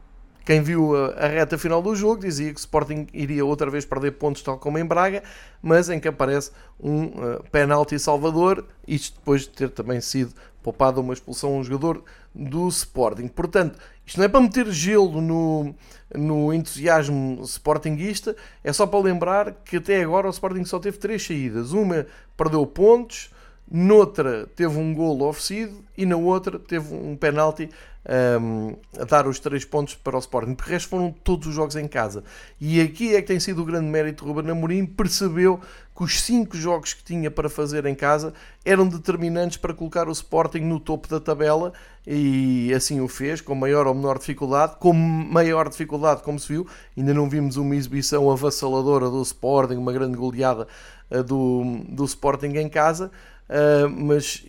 quem 0.45 0.61
viu 0.63 0.95
a, 0.95 1.25
a, 1.25 1.27
reta 1.27 1.57
final 1.57 1.81
do 1.81 1.97
jogo 1.97 2.21
dizia 2.21 2.53
que 2.53 2.59
o 2.59 2.61
Sporting 2.61 3.07
iria 3.13 3.45
outra 3.45 3.71
vez 3.71 3.85
perder 3.85 4.13
pontos, 4.13 4.43
tal 4.43 4.59
como 4.59 4.79
em 4.79 4.85
Braga, 4.85 5.23
mas 5.63 5.89
em 5.89 5.99
que 5.99 6.09
aparece 6.09 6.51
um 6.79 7.05
uh, 7.07 7.43
penalti 7.51 7.99
Salvador, 7.99 8.65
isto 8.87 9.19
depois 9.19 9.43
de 9.43 9.49
ter 9.49 9.71
também 9.71 10.01
sido 10.01 10.35
poupado 10.63 11.01
uma 11.01 11.15
expulsão 11.15 11.55
a 11.55 11.59
um 11.59 11.65
jogador 11.65 12.03
do 12.35 12.69
Sporting. 12.69 13.29
Portanto, 13.29 13.79
isto 14.05 14.19
não 14.19 14.25
é 14.25 14.29
para 14.29 14.41
meter 14.41 14.71
gelo 14.71 15.21
no, 15.21 15.75
no 16.15 16.53
entusiasmo 16.53 17.43
sportinguista, 17.45 18.37
é 18.63 18.73
só 18.73 18.87
para 18.87 18.99
lembrar 18.99 19.53
que 19.65 19.77
até 19.77 20.03
agora 20.03 20.27
o 20.27 20.31
Sporting 20.31 20.65
só 20.65 20.79
teve 20.79 20.99
três 20.99 21.25
saídas. 21.25 21.73
Uma 21.73 22.07
perdeu 22.37 22.67
pontos, 22.67 23.31
noutra 23.71 24.47
teve 24.55 24.79
um 24.79 24.95
golo 24.95 25.27
oferecido 25.29 25.83
e 25.97 26.05
na 26.05 26.17
outra 26.17 26.59
teve 26.59 26.95
um 26.95 27.17
penalti 27.17 27.71
um, 28.41 28.77
a 28.99 29.05
dar 29.05 29.27
os 29.27 29.39
três 29.39 29.65
pontos 29.65 29.95
para 29.95 30.17
o 30.17 30.19
Sporting. 30.19 30.55
Porque 30.55 30.73
resto 30.73 30.89
foram 30.89 31.11
todos 31.11 31.49
os 31.49 31.55
jogos 31.55 31.77
em 31.77 31.89
casa. 31.89 32.23
E 32.61 32.81
aqui 32.81 33.15
é 33.15 33.23
que 33.23 33.29
tem 33.29 33.41
sido 33.41 33.63
o 33.63 33.65
grande 33.65 33.87
mérito 33.87 34.25
do 34.25 34.33
Ruben 34.33 34.53
Amorim. 34.53 34.87
Percebeu 34.87 35.61
que 35.97 36.03
os 36.03 36.21
cinco 36.21 36.57
jogos 36.57 36.93
que 36.93 37.05
tinha 37.05 37.31
para 37.31 37.49
fazer 37.49 37.87
em 37.87 37.95
casa 37.95 38.35
eram 38.65 38.87
determinantes 38.87 39.57
para 39.57 39.73
colocar 39.73 40.09
o 40.09 40.13
Sporting 40.13 40.61
no 40.61 40.81
topo 40.81 41.09
da 41.09 41.21
tabela 41.21 41.73
e 42.07 42.73
assim 42.75 43.01
o 43.01 43.09
fez, 43.09 43.41
com 43.41 43.55
maior 43.55 43.87
ou 43.87 43.95
menor 43.95 44.19
dificuldade. 44.19 44.77
Com 44.79 44.93
maior 44.93 45.69
dificuldade, 45.69 46.23
como 46.23 46.39
se 46.39 46.49
viu, 46.49 46.67
ainda 46.97 47.15
não 47.15 47.29
vimos 47.29 47.57
uma 47.57 47.75
exibição 47.77 48.31
avassaladora 48.31 49.09
do 49.09 49.23
Sporting, 49.23 49.77
uma 49.77 49.93
grande 49.93 50.17
goleada 50.17 50.67
uh, 51.11 51.23
do, 51.23 51.79
do 51.89 52.05
Sporting 52.05 52.57
em 52.57 52.69
casa, 52.69 53.11
uh, 53.49 53.89
mas 53.89 54.45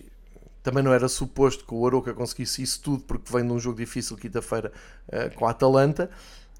também 0.66 0.84
não 0.84 0.92
era 0.92 1.08
suposto 1.08 1.64
que 1.64 1.74
o 1.76 1.86
Aroca 1.86 2.12
conseguisse 2.12 2.64
isso 2.64 2.82
tudo, 2.82 3.04
porque 3.04 3.32
vem 3.32 3.46
de 3.46 3.54
um 3.54 3.60
jogo 3.60 3.78
difícil 3.78 4.18
quinta-feira 4.18 4.72
uh, 5.10 5.34
com 5.36 5.46
a 5.46 5.52
Atalanta. 5.52 6.10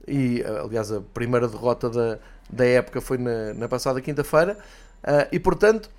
E, 0.08 0.42
uh, 0.42 0.66
aliás, 0.66 0.92
a 0.92 1.02
primeira 1.02 1.48
derrota 1.48 1.90
da, 1.90 2.20
da 2.48 2.66
época 2.66 3.02
foi 3.02 3.18
na, 3.18 3.56
na 3.56 3.68
passada 3.68 4.00
quinta-feira. 4.00 4.60
Uh, 5.04 5.28
e, 5.32 5.40
portanto, 5.40 5.90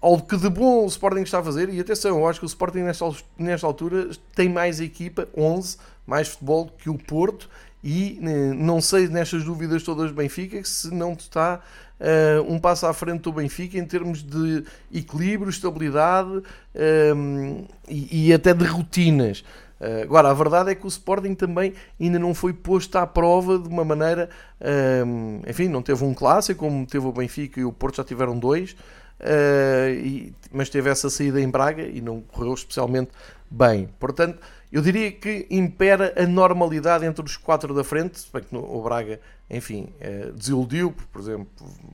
ao 0.00 0.20
que 0.20 0.36
de 0.36 0.50
bom 0.50 0.82
o 0.82 0.86
Sporting 0.88 1.20
está 1.20 1.38
a 1.38 1.42
fazer, 1.44 1.68
e 1.68 1.78
atenção, 1.78 2.18
eu 2.18 2.26
acho 2.26 2.40
que 2.40 2.46
o 2.46 2.48
Sporting 2.48 2.80
nesta, 2.80 3.08
nesta 3.38 3.64
altura 3.64 4.10
tem 4.34 4.48
mais 4.48 4.80
equipa, 4.80 5.28
11, 5.36 5.76
mais 6.04 6.26
futebol 6.26 6.66
que 6.66 6.90
o 6.90 6.98
Porto, 6.98 7.48
e 7.84 8.18
não 8.56 8.80
sei 8.80 9.06
nestas 9.06 9.44
dúvidas 9.44 9.82
todas 9.82 10.10
Benfica 10.12 10.62
se 10.64 10.92
não 10.92 11.12
está 11.12 11.60
uh, 12.02 12.52
um 12.52 12.58
passo 12.58 12.86
à 12.86 12.92
frente 12.92 13.22
do 13.22 13.32
Benfica 13.32 13.78
em 13.78 13.84
termos 13.84 14.22
de 14.22 14.64
equilíbrio, 14.92 15.48
estabilidade 15.48 16.30
um, 16.30 16.42
ehm, 16.74 17.64
e, 17.88 18.28
e, 18.28 18.32
até 18.32 18.52
de 18.52 18.64
rotinas. 18.64 19.44
Uh, 19.80 20.02
agora, 20.02 20.30
a 20.30 20.34
verdade 20.34 20.70
é 20.70 20.74
que 20.74 20.84
o 20.84 20.88
Sporting 20.88 21.34
também 21.34 21.74
ainda 22.00 22.18
não 22.18 22.34
foi 22.34 22.52
posto 22.52 22.96
à 22.96 23.06
prova 23.06 23.58
de 23.58 23.68
uma 23.68 23.84
maneira. 23.84 24.28
Um, 24.60 25.40
ehm, 25.44 25.50
enfim, 25.50 25.68
não 25.68 25.82
teve 25.82 26.04
um 26.04 26.12
clássico 26.12 26.60
como 26.66 26.84
teve 26.86 27.06
o 27.06 27.12
Benfica 27.12 27.60
e 27.60 27.64
o 27.64 27.72
Porto 27.72 27.96
já 27.96 28.04
tiveram 28.04 28.38
dois. 28.38 28.76
Uh, 29.20 29.94
e, 30.04 30.34
mas 30.50 30.68
teve 30.68 30.90
essa 30.90 31.08
saída 31.08 31.40
em 31.40 31.48
Braga 31.48 31.82
e 31.82 32.00
não 32.00 32.20
correu 32.20 32.54
especialmente 32.54 33.10
bem. 33.48 33.88
Portanto, 34.00 34.38
eu 34.72 34.80
diria 34.80 35.12
que 35.12 35.46
impera 35.50 36.14
a 36.16 36.26
normalidade 36.26 37.04
entre 37.04 37.22
os 37.22 37.36
quatro 37.36 37.74
da 37.74 37.84
frente, 37.84 38.26
bem 38.32 38.42
que 38.42 38.56
o 38.56 38.82
Braga, 38.82 39.20
enfim, 39.50 39.92
eh, 40.00 40.30
desiludiu, 40.34 40.94
por 41.12 41.20
exemplo, 41.20 41.46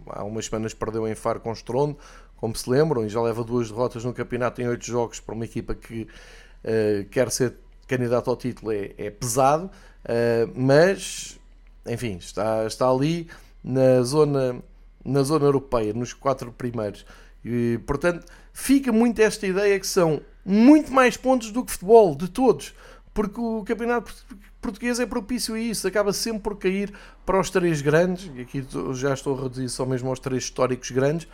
há 0.06 0.22
umas 0.22 0.46
semanas 0.46 0.72
perdeu 0.72 1.08
em 1.08 1.14
Faro 1.16 1.40
com 1.40 1.52
Estrondo, 1.52 1.98
como 2.36 2.54
se 2.54 2.70
lembram, 2.70 3.04
e 3.04 3.08
já 3.08 3.20
leva 3.20 3.42
duas 3.42 3.68
derrotas 3.68 4.04
no 4.04 4.14
campeonato 4.14 4.62
em 4.62 4.68
oito 4.68 4.86
jogos 4.86 5.18
para 5.18 5.34
uma 5.34 5.44
equipa 5.44 5.74
que 5.74 6.02
uh, 6.02 7.04
quer 7.10 7.32
ser 7.32 7.56
candidato 7.88 8.30
ao 8.30 8.36
título, 8.36 8.70
é, 8.70 8.92
é 8.96 9.10
pesado, 9.10 9.66
uh, 9.66 10.52
mas, 10.54 11.36
enfim, 11.84 12.18
está, 12.18 12.64
está 12.64 12.88
ali 12.88 13.28
na 13.64 14.02
zona, 14.02 14.62
na 15.04 15.24
zona 15.24 15.46
europeia, 15.46 15.92
nos 15.92 16.12
quatro 16.12 16.52
primeiros. 16.52 17.04
E, 17.44 17.80
portanto, 17.84 18.24
fica 18.52 18.92
muito 18.92 19.20
esta 19.20 19.48
ideia 19.48 19.80
que 19.80 19.86
são 19.86 20.20
muito 20.48 20.90
mais 20.90 21.14
pontos 21.16 21.50
do 21.50 21.62
que 21.62 21.70
futebol, 21.70 22.14
de 22.14 22.26
todos, 22.28 22.74
porque 23.12 23.38
o 23.38 23.62
campeonato 23.64 24.14
português 24.60 24.98
é 24.98 25.04
propício 25.04 25.54
a 25.54 25.60
isso, 25.60 25.86
acaba 25.86 26.12
sempre 26.12 26.40
por 26.40 26.56
cair 26.56 26.92
para 27.26 27.38
os 27.38 27.50
três 27.50 27.82
grandes, 27.82 28.30
e 28.34 28.40
aqui 28.40 28.66
já 28.94 29.12
estou 29.12 29.38
a 29.38 29.42
reduzir 29.42 29.68
só 29.68 29.84
mesmo 29.84 30.08
aos 30.08 30.18
três 30.18 30.44
históricos 30.44 30.90
grandes, 30.90 31.28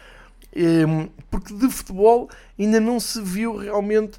ehm, 0.55 1.09
porque 1.31 1.55
de 1.55 1.69
futebol 1.71 2.29
ainda 2.59 2.81
não 2.81 2.99
se 2.99 3.23
viu 3.23 3.57
realmente 3.57 4.19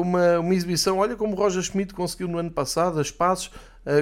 uma, 0.00 0.38
uma 0.38 0.54
exibição. 0.54 0.98
Olha 0.98 1.16
como 1.16 1.34
o 1.34 1.36
Roger 1.36 1.62
Schmidt 1.62 1.94
conseguiu 1.94 2.28
no 2.28 2.38
ano 2.38 2.50
passado, 2.50 2.98
a 2.98 3.02
espaços, 3.02 3.50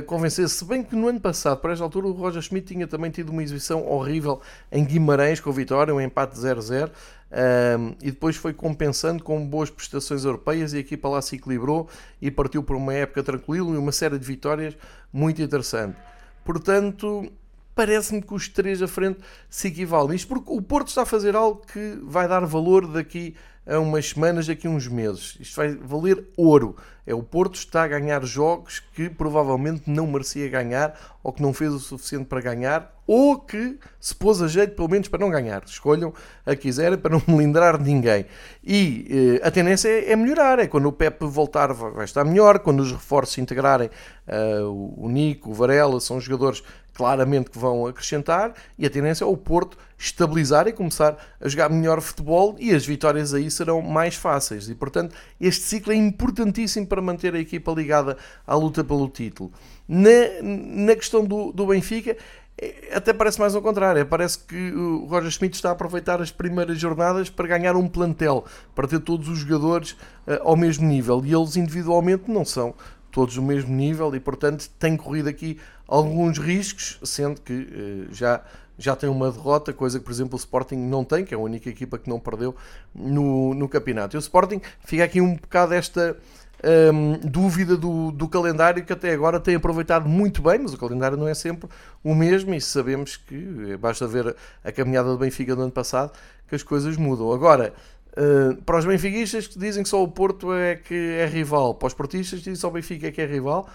convencer. 0.07 0.49
Se 0.49 0.65
bem 0.65 0.83
que 0.83 0.95
no 0.95 1.09
ano 1.09 1.21
passado, 1.21 1.59
por 1.61 1.71
esta 1.71 1.85
altura, 1.85 2.09
o 2.09 2.13
Roger 2.13 2.43
Schmidt 2.43 2.67
tinha 2.67 2.87
também 2.87 3.11
tido 3.11 3.31
uma 3.31 3.43
exibição 3.43 3.87
horrível 3.87 4.41
em 4.71 4.85
Guimarães 4.85 5.41
com 5.41 5.51
a 5.51 5.53
vitória, 5.53 5.95
um 5.95 6.01
empate 6.01 6.37
0-0. 6.37 6.91
Um, 7.31 7.95
e 8.03 8.11
depois 8.11 8.37
foi 8.37 8.55
compensando 8.55 9.23
com 9.23 9.47
boas 9.47 9.69
prestações 9.69 10.25
europeias 10.25 10.73
e 10.73 10.79
a 10.79 10.81
equipa 10.81 11.09
lá 11.09 11.21
se 11.21 11.37
equilibrou 11.37 11.89
e 12.23 12.31
partiu 12.31 12.63
por 12.63 12.75
uma 12.75 12.95
época 12.95 13.23
tranquila 13.23 13.75
e 13.75 13.77
uma 13.77 13.93
série 13.93 14.19
de 14.19 14.25
vitórias 14.25 14.77
muito 15.13 15.43
interessante. 15.43 15.97
Portanto, 16.45 17.31
parece-me 17.75 18.23
que 18.23 18.35
os 18.35 18.49
três 18.49 18.81
à 18.83 18.89
frente 18.89 19.21
se 19.49 19.69
equivalem. 19.69 20.17
Isto 20.17 20.29
porque 20.29 20.51
o 20.53 20.63
Porto 20.63 20.89
está 20.89 21.03
a 21.03 21.07
fazer 21.07 21.37
algo 21.37 21.63
que 21.71 21.99
vai 22.03 22.27
dar 22.27 22.45
valor 22.47 22.87
daqui 22.87 23.37
a 23.69 23.79
umas 23.79 24.09
semanas, 24.09 24.47
daqui 24.47 24.67
a 24.67 24.71
uns 24.71 24.89
meses. 24.89 25.37
Isto 25.39 25.57
vai 25.57 25.75
valer 25.75 26.25
ouro. 26.37 26.75
É 27.07 27.15
o 27.15 27.23
Porto 27.23 27.55
está 27.55 27.85
a 27.85 27.89
ganhar 27.89 28.25
jogos 28.25 28.81
que 28.95 29.09
provavelmente 29.09 29.85
não 29.87 30.07
merecia 30.07 30.49
ganhar 30.49 31.19
ou 31.23 31.33
que 31.33 31.41
não 31.41 31.55
fez 31.55 31.73
o 31.73 31.79
suficiente 31.79 32.27
para 32.27 32.41
ganhar 32.41 32.95
ou 33.07 33.39
que 33.39 33.79
se 33.99 34.15
pôs 34.15 34.43
a 34.43 34.47
jeito 34.47 34.75
pelo 34.75 34.89
menos 34.89 35.09
para 35.09 35.21
não 35.21 35.31
ganhar. 35.31 35.63
Escolham 35.65 36.13
a 36.45 36.55
quiserem 36.55 36.99
para 36.99 37.13
não 37.13 37.23
melindrar 37.27 37.81
ninguém. 37.81 38.27
E 38.63 39.39
eh, 39.43 39.47
a 39.47 39.51
tendência 39.51 39.89
é, 39.89 40.13
é, 40.13 40.17
melhorar. 40.17 40.59
É 40.59 40.67
quando 40.67 40.87
o 40.87 40.93
Pepe 40.93 41.25
voltar 41.25 41.73
vai 41.73 42.05
estar 42.05 42.25
melhor, 42.25 42.59
quando 42.59 42.81
os 42.81 42.93
reforços 42.93 43.35
se 43.35 43.41
integrarem, 43.41 43.89
uh, 44.27 44.95
o 44.99 45.09
Nico, 45.09 45.51
o 45.51 45.55
Varela, 45.55 46.01
são 46.01 46.21
jogadores 46.21 46.63
claramente 46.99 47.49
que 47.49 47.59
vão 47.59 47.87
acrescentar 47.87 48.53
e 48.77 48.85
a 48.85 48.91
tendência 48.91 49.23
é 49.23 49.27
o 49.27 49.37
Porto 49.37 49.79
estabilizar 49.97 50.67
e 50.67 50.73
começar 50.73 51.17
a 51.41 51.49
jogar 51.49 51.71
melhor 51.71 52.01
futebol 52.01 52.57
e 52.59 52.75
as 52.75 52.85
vitórias 52.85 53.33
aí 53.33 53.49
serão 53.53 53.81
mais 53.81 54.17
fáceis. 54.17 54.69
E 54.69 54.75
portanto, 54.75 55.15
este 55.41 55.63
ciclo 55.63 55.93
é 55.93 55.97
importantíssimo 55.97 56.89
para 56.89 57.01
manter 57.01 57.37
a 57.37 57.39
equipa 57.39 57.71
ligada 57.71 58.17
à 58.45 58.57
luta 58.57 58.83
pelo 58.83 59.09
título. 59.09 59.53
Na, 59.87 60.11
na 60.43 60.97
questão 60.97 61.25
do, 61.25 61.53
do 61.53 61.67
Benfica, 61.67 62.17
é, 62.61 62.91
até 62.93 63.13
parece 63.13 63.39
mais 63.39 63.55
ao 63.55 63.63
contrário. 63.63 64.05
Parece 64.05 64.41
que 64.41 64.73
o 64.73 65.05
Roger 65.05 65.31
Schmidt 65.31 65.55
está 65.55 65.69
a 65.69 65.73
aproveitar 65.73 66.21
as 66.21 66.33
primeiras 66.33 66.81
jornadas 66.81 67.31
para 67.31 67.47
ganhar 67.47 67.77
um 67.77 67.89
plantel, 67.89 68.45
para 68.75 68.89
ter 68.89 68.99
todos 68.99 69.29
os 69.29 69.39
jogadores 69.39 69.93
uh, 70.27 70.41
ao 70.43 70.57
mesmo 70.57 70.85
nível. 70.85 71.23
E 71.25 71.33
eles 71.33 71.55
individualmente 71.55 72.29
não 72.29 72.45
são 72.45 72.75
todos 73.11 73.35
do 73.35 73.43
mesmo 73.43 73.75
nível 73.75 74.15
e, 74.15 74.21
portanto, 74.21 74.69
tem 74.79 74.97
corrido 74.97 75.29
aqui 75.29 75.59
alguns 75.89 76.39
riscos, 76.39 77.01
sendo 77.03 77.41
que 77.41 77.53
uh, 77.53 78.15
já, 78.15 78.43
já 78.77 78.95
tem 78.95 79.09
uma 79.09 79.33
derrota, 79.33 79.73
coisa 79.73 79.99
que, 79.99 80.05
por 80.05 80.13
exemplo, 80.13 80.35
o 80.35 80.39
Sporting 80.39 80.77
não 80.77 81.03
tem, 81.03 81.25
que 81.25 81.35
é 81.35 81.37
a 81.37 81.41
única 81.41 81.71
equipa 81.71 81.99
que 81.99 82.09
não 82.09 82.21
perdeu 82.21 82.55
no, 82.95 83.55
no 83.55 83.69
campeonato. 83.69 84.15
E 84.15 84.19
o 84.19 84.21
Sporting 84.21 84.61
fica 84.85 85.03
aqui 85.03 85.21
um 85.21 85.35
bocado 85.35 85.73
esta 85.73 86.15
um, 86.93 87.19
dúvida 87.19 87.77
do, 87.77 88.11
do 88.11 88.29
calendário 88.29 88.85
que 88.85 88.93
até 88.93 89.13
agora 89.13 89.39
tem 89.41 89.55
aproveitado 89.55 90.09
muito 90.09 90.43
bem, 90.43 90.59
mas 90.59 90.75
o 90.75 90.79
calendário 90.79 91.17
não 91.17 91.29
é 91.29 91.35
sempre 91.35 91.69
o 92.03 92.15
mesmo 92.15 92.55
e 92.55 92.61
sabemos 92.61 93.17
que, 93.17 93.77
basta 93.77 94.07
ver 94.07 94.37
a 94.65 94.73
caminhada 94.73 95.09
do 95.09 95.19
Benfica 95.19 95.55
do 95.55 95.63
ano 95.63 95.73
passado, 95.73 96.13
que 96.49 96.55
as 96.55 96.63
coisas 96.63 96.97
mudam. 96.97 97.33
Agora, 97.33 97.73
Uh, 98.17 98.61
para 98.63 98.79
os 98.79 98.85
benfiquistas 98.85 99.47
que 99.47 99.57
dizem 99.57 99.85
que 99.85 99.89
só 99.89 100.03
o 100.03 100.09
Porto 100.09 100.53
é 100.53 100.75
que 100.75 100.93
é 100.95 101.27
rival, 101.27 101.75
para 101.75 101.87
os 101.87 101.95
portistas 101.95 102.31
que 102.31 102.37
dizem 102.39 102.55
que 102.55 102.59
só 102.59 102.67
o 102.67 102.73
Benfica 102.73 103.07
é 103.07 103.13
que 103.13 103.21
é 103.21 103.27
rival, 103.27 103.69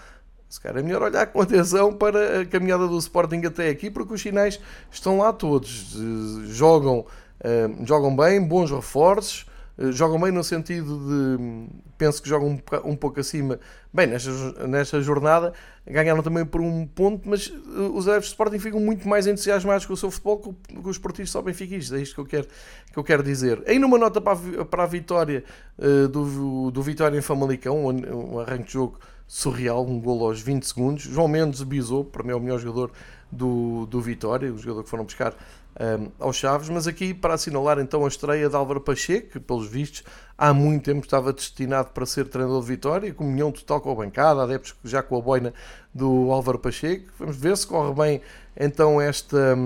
se 0.48 0.60
calhar 0.60 0.78
é 0.78 0.82
melhor 0.82 1.02
olhar 1.02 1.26
com 1.26 1.40
atenção 1.40 1.92
para 1.92 2.40
a 2.40 2.46
caminhada 2.46 2.86
do 2.86 2.98
Sporting 2.98 3.42
até 3.44 3.68
aqui, 3.68 3.90
porque 3.90 4.14
os 4.14 4.20
sinais 4.20 4.60
estão 4.90 5.18
lá 5.18 5.32
todos. 5.32 5.94
Uh, 5.94 6.46
jogam, 6.46 7.00
uh, 7.00 7.86
jogam 7.86 8.14
bem, 8.14 8.42
bons 8.42 8.70
reforços, 8.70 9.46
jogam 9.90 10.20
bem 10.20 10.30
no 10.30 10.44
sentido 10.44 10.98
de. 10.98 11.68
Penso 11.98 12.22
que 12.22 12.28
jogam 12.28 12.48
um, 12.50 12.90
um 12.90 12.96
pouco 12.96 13.20
acima. 13.20 13.58
Bem, 13.92 14.06
nesta, 14.06 14.66
nesta 14.66 15.00
jornada 15.00 15.52
ganharam 15.86 16.22
também 16.22 16.44
por 16.44 16.60
um 16.60 16.86
ponto, 16.86 17.28
mas 17.28 17.52
os 17.92 18.08
adeptos 18.08 18.28
de 18.28 18.32
Sporting 18.32 18.58
ficam 18.58 18.80
muito 18.80 19.06
mais 19.08 19.26
entusiasmados 19.26 19.84
com 19.84 19.92
o 19.92 19.96
seu 19.96 20.10
futebol 20.10 20.38
que, 20.38 20.88
os 20.88 20.98
portistas 20.98 21.30
só 21.30 21.42
benfiquistas. 21.42 21.98
É 21.98 22.02
isto 22.02 22.14
que 22.14 22.20
eu 22.20 22.26
quero, 22.26 22.48
que 22.92 22.98
eu 22.98 23.04
quero 23.04 23.22
dizer. 23.22 23.62
Ainda 23.66 23.86
uma 23.86 23.98
nota 23.98 24.20
para 24.20 24.38
a, 24.60 24.64
para 24.64 24.82
a 24.84 24.86
vitória 24.86 25.44
uh, 25.78 26.08
do, 26.08 26.70
do 26.70 26.82
Vitória 26.82 27.16
em 27.18 27.22
Famalicão, 27.22 27.86
um, 27.86 28.34
um 28.34 28.38
arranque 28.38 28.64
de 28.64 28.72
jogo 28.72 28.98
surreal, 29.26 29.84
um 29.86 30.00
gol 30.00 30.26
aos 30.26 30.40
20 30.40 30.62
segundos. 30.64 31.02
João 31.04 31.28
Mendes 31.28 31.62
bisou, 31.62 32.04
para 32.04 32.22
mim 32.22 32.30
é 32.30 32.34
o 32.34 32.40
melhor 32.40 32.58
jogador 32.58 32.90
do, 33.30 33.86
do 33.86 34.00
Vitória, 34.00 34.52
o 34.52 34.58
jogador 34.58 34.84
que 34.84 34.90
foram 34.90 35.04
buscar 35.04 35.34
um, 35.80 36.10
aos 36.20 36.36
Chaves, 36.36 36.68
mas 36.68 36.86
aqui 36.86 37.12
para 37.12 37.34
assinalar 37.34 37.78
então 37.78 38.04
a 38.04 38.08
estreia 38.08 38.48
de 38.48 38.54
Álvaro 38.54 38.80
Pacheco, 38.80 39.30
que 39.30 39.40
pelos 39.40 39.68
vistos 39.68 40.04
há 40.38 40.52
muito 40.52 40.84
tempo 40.84 41.04
estava 41.04 41.32
destinado 41.32 41.90
para 41.90 42.06
ser 42.06 42.28
treinador 42.28 42.60
de 42.60 42.68
Vitória, 42.68 43.14
comunhão 43.14 43.50
total 43.50 43.80
com 43.80 43.90
a 43.90 43.94
bancada, 43.94 44.42
adeptos 44.42 44.74
já 44.84 45.02
com 45.02 45.16
a 45.16 45.20
boina 45.20 45.52
do 45.92 46.30
Álvaro 46.30 46.58
Pacheco. 46.58 47.12
Vamos 47.18 47.36
ver 47.36 47.56
se 47.56 47.66
corre 47.66 47.94
bem 47.94 48.20
então 48.56 49.00
esta, 49.00 49.56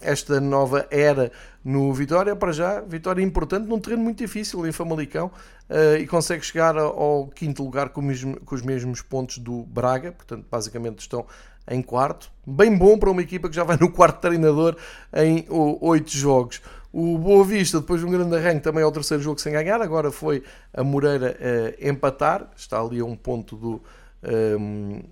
esta 0.00 0.40
nova 0.40 0.86
era 0.90 1.30
no 1.64 1.92
Vitória. 1.92 2.34
Para 2.34 2.52
já, 2.52 2.80
Vitória 2.80 3.22
importante 3.22 3.68
num 3.68 3.78
terreno 3.78 4.02
muito 4.02 4.18
difícil 4.18 4.66
em 4.66 4.72
Famalicão 4.72 5.30
uh, 5.70 5.96
e 5.96 6.06
consegue 6.06 6.44
chegar 6.44 6.76
ao 6.76 7.28
quinto 7.28 7.62
lugar 7.62 7.90
com, 7.90 8.02
mesmo, 8.02 8.40
com 8.40 8.54
os 8.54 8.62
mesmos 8.62 9.00
pontos 9.00 9.38
do 9.38 9.62
Braga, 9.64 10.12
portanto, 10.12 10.44
basicamente 10.50 11.00
estão 11.00 11.26
em 11.68 11.82
quarto. 11.82 12.30
Bem 12.46 12.76
bom 12.76 12.98
para 12.98 13.10
uma 13.10 13.22
equipa 13.22 13.48
que 13.48 13.54
já 13.54 13.64
vai 13.64 13.76
no 13.80 13.90
quarto 13.90 14.20
treinador 14.20 14.76
em 15.14 15.46
oito 15.48 16.10
jogos. 16.10 16.60
O 16.92 17.16
Boa 17.16 17.42
Vista, 17.42 17.80
depois 17.80 18.00
de 18.00 18.06
um 18.06 18.10
grande 18.10 18.36
arranque, 18.36 18.60
também 18.60 18.82
é 18.82 18.86
o 18.86 18.92
terceiro 18.92 19.22
jogo 19.22 19.40
sem 19.40 19.52
ganhar. 19.52 19.80
Agora 19.80 20.10
foi 20.10 20.42
a 20.74 20.84
Moreira 20.84 21.36
uh, 21.40 21.88
empatar, 21.88 22.50
está 22.54 22.78
ali 22.78 23.00
a 23.00 23.04
um 23.04 23.16
ponto 23.16 23.56
do, 23.56 23.82
um, 24.22 24.96
ehm, 24.96 25.02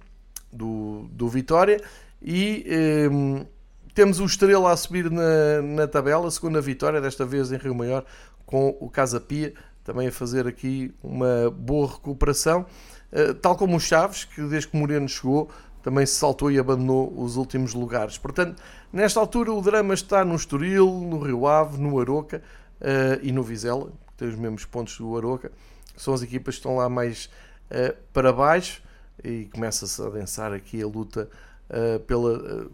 do, 0.53 1.09
do 1.11 1.27
Vitória. 1.27 1.81
E 2.21 2.67
um, 3.11 3.37
ehm, 3.39 3.47
temos 3.95 4.21
o 4.21 4.27
Estrela 4.27 4.73
a 4.73 4.77
subir 4.77 5.11
na, 5.11 5.63
na 5.63 5.89
tabela, 5.89 6.31
segunda 6.31 6.61
vitória, 6.61 7.01
desta 7.01 7.25
vez 7.25 7.51
em 7.51 7.57
Rio 7.57 7.75
Maior, 7.75 8.05
com 8.45 8.77
o 8.79 8.91
Casa 8.91 9.19
Pia, 9.19 9.55
também 9.83 10.09
a 10.09 10.13
fazer 10.13 10.47
aqui 10.47 10.93
uma 11.03 11.51
boa 11.51 11.87
recuperação. 11.87 12.67
Uh, 13.11 13.33
tal 13.35 13.57
como 13.57 13.77
o 13.77 13.81
Chaves, 13.81 14.25
que 14.25 14.43
desde 14.43 14.69
que 14.69 14.77
Moreno 14.77 15.09
chegou, 15.09 15.51
também 15.83 16.05
se 16.05 16.15
saltou 16.15 16.51
e 16.51 16.59
abandonou 16.59 17.13
os 17.17 17.37
últimos 17.37 17.75
lugares. 17.75 18.19
Portanto, 18.19 18.61
nesta 18.93 19.21
altura 19.21 19.53
o 19.53 19.61
drama 19.61 19.95
está 19.95 20.25
no 20.25 20.35
Estoril, 20.35 20.87
no 20.87 21.19
Rio 21.19 21.47
Ave, 21.47 21.79
no 21.79 21.99
Aroca 21.99 22.43
uh, 22.81 23.21
e 23.23 23.33
no 23.33 23.43
Vizela, 23.43 23.87
que 24.09 24.15
tem 24.17 24.29
os 24.29 24.37
mesmos 24.37 24.65
pontos 24.65 24.97
do 24.99 25.17
Aroca. 25.17 25.51
São 25.97 26.15
as 26.15 26.23
equipas 26.23 26.55
que 26.55 26.61
estão 26.61 26.77
lá 26.77 26.89
mais 26.89 27.31
uh, 27.71 27.97
para 28.13 28.33
baixo 28.33 28.83
e 29.23 29.47
começa-se 29.53 30.01
a 30.03 30.07
adensar 30.07 30.53
aqui 30.53 30.83
a 30.83 30.87
luta 30.87 31.29
uh, 31.71 32.01
pela, 32.01 32.69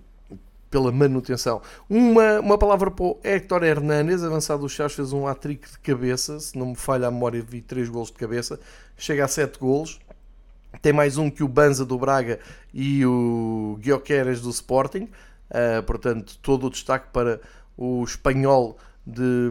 pela 0.71 0.93
manutenção. 0.93 1.63
Uma, 1.89 2.41
uma 2.41 2.59
palavra 2.59 2.91
para 2.91 3.05
o 3.05 3.19
Héctor 3.23 3.63
Hernández, 3.63 4.23
avançado 4.23 4.63
do 4.63 4.69
Chaves, 4.69 4.97
fez 4.97 5.13
um 5.13 5.27
hat-trick 5.27 5.71
de 5.71 5.79
cabeça, 5.79 6.39
se 6.39 6.59
não 6.59 6.67
me 6.67 6.77
falha 6.77 7.09
a 7.09 7.11
memória, 7.11 7.43
vi 7.43 7.61
3 7.61 7.89
golos 7.89 8.09
de 8.09 8.15
cabeça, 8.15 8.61
chega 8.97 9.25
a 9.25 9.29
7 9.29 9.59
golos 9.59 10.01
tem 10.81 10.93
mais 10.93 11.17
um 11.17 11.31
que 11.31 11.43
o 11.43 11.49
Banza 11.49 11.85
do 11.85 11.99
Braga 11.99 12.39
e 12.79 13.07
o 13.07 13.79
Guioqueras 13.81 14.43
do 14.43 14.51
Sporting. 14.51 15.09
Uh, 15.49 15.83
portanto, 15.87 16.39
todo 16.43 16.66
o 16.66 16.70
destaque 16.70 17.07
para 17.11 17.41
o 17.74 18.05
espanhol 18.05 18.77
de, 19.07 19.51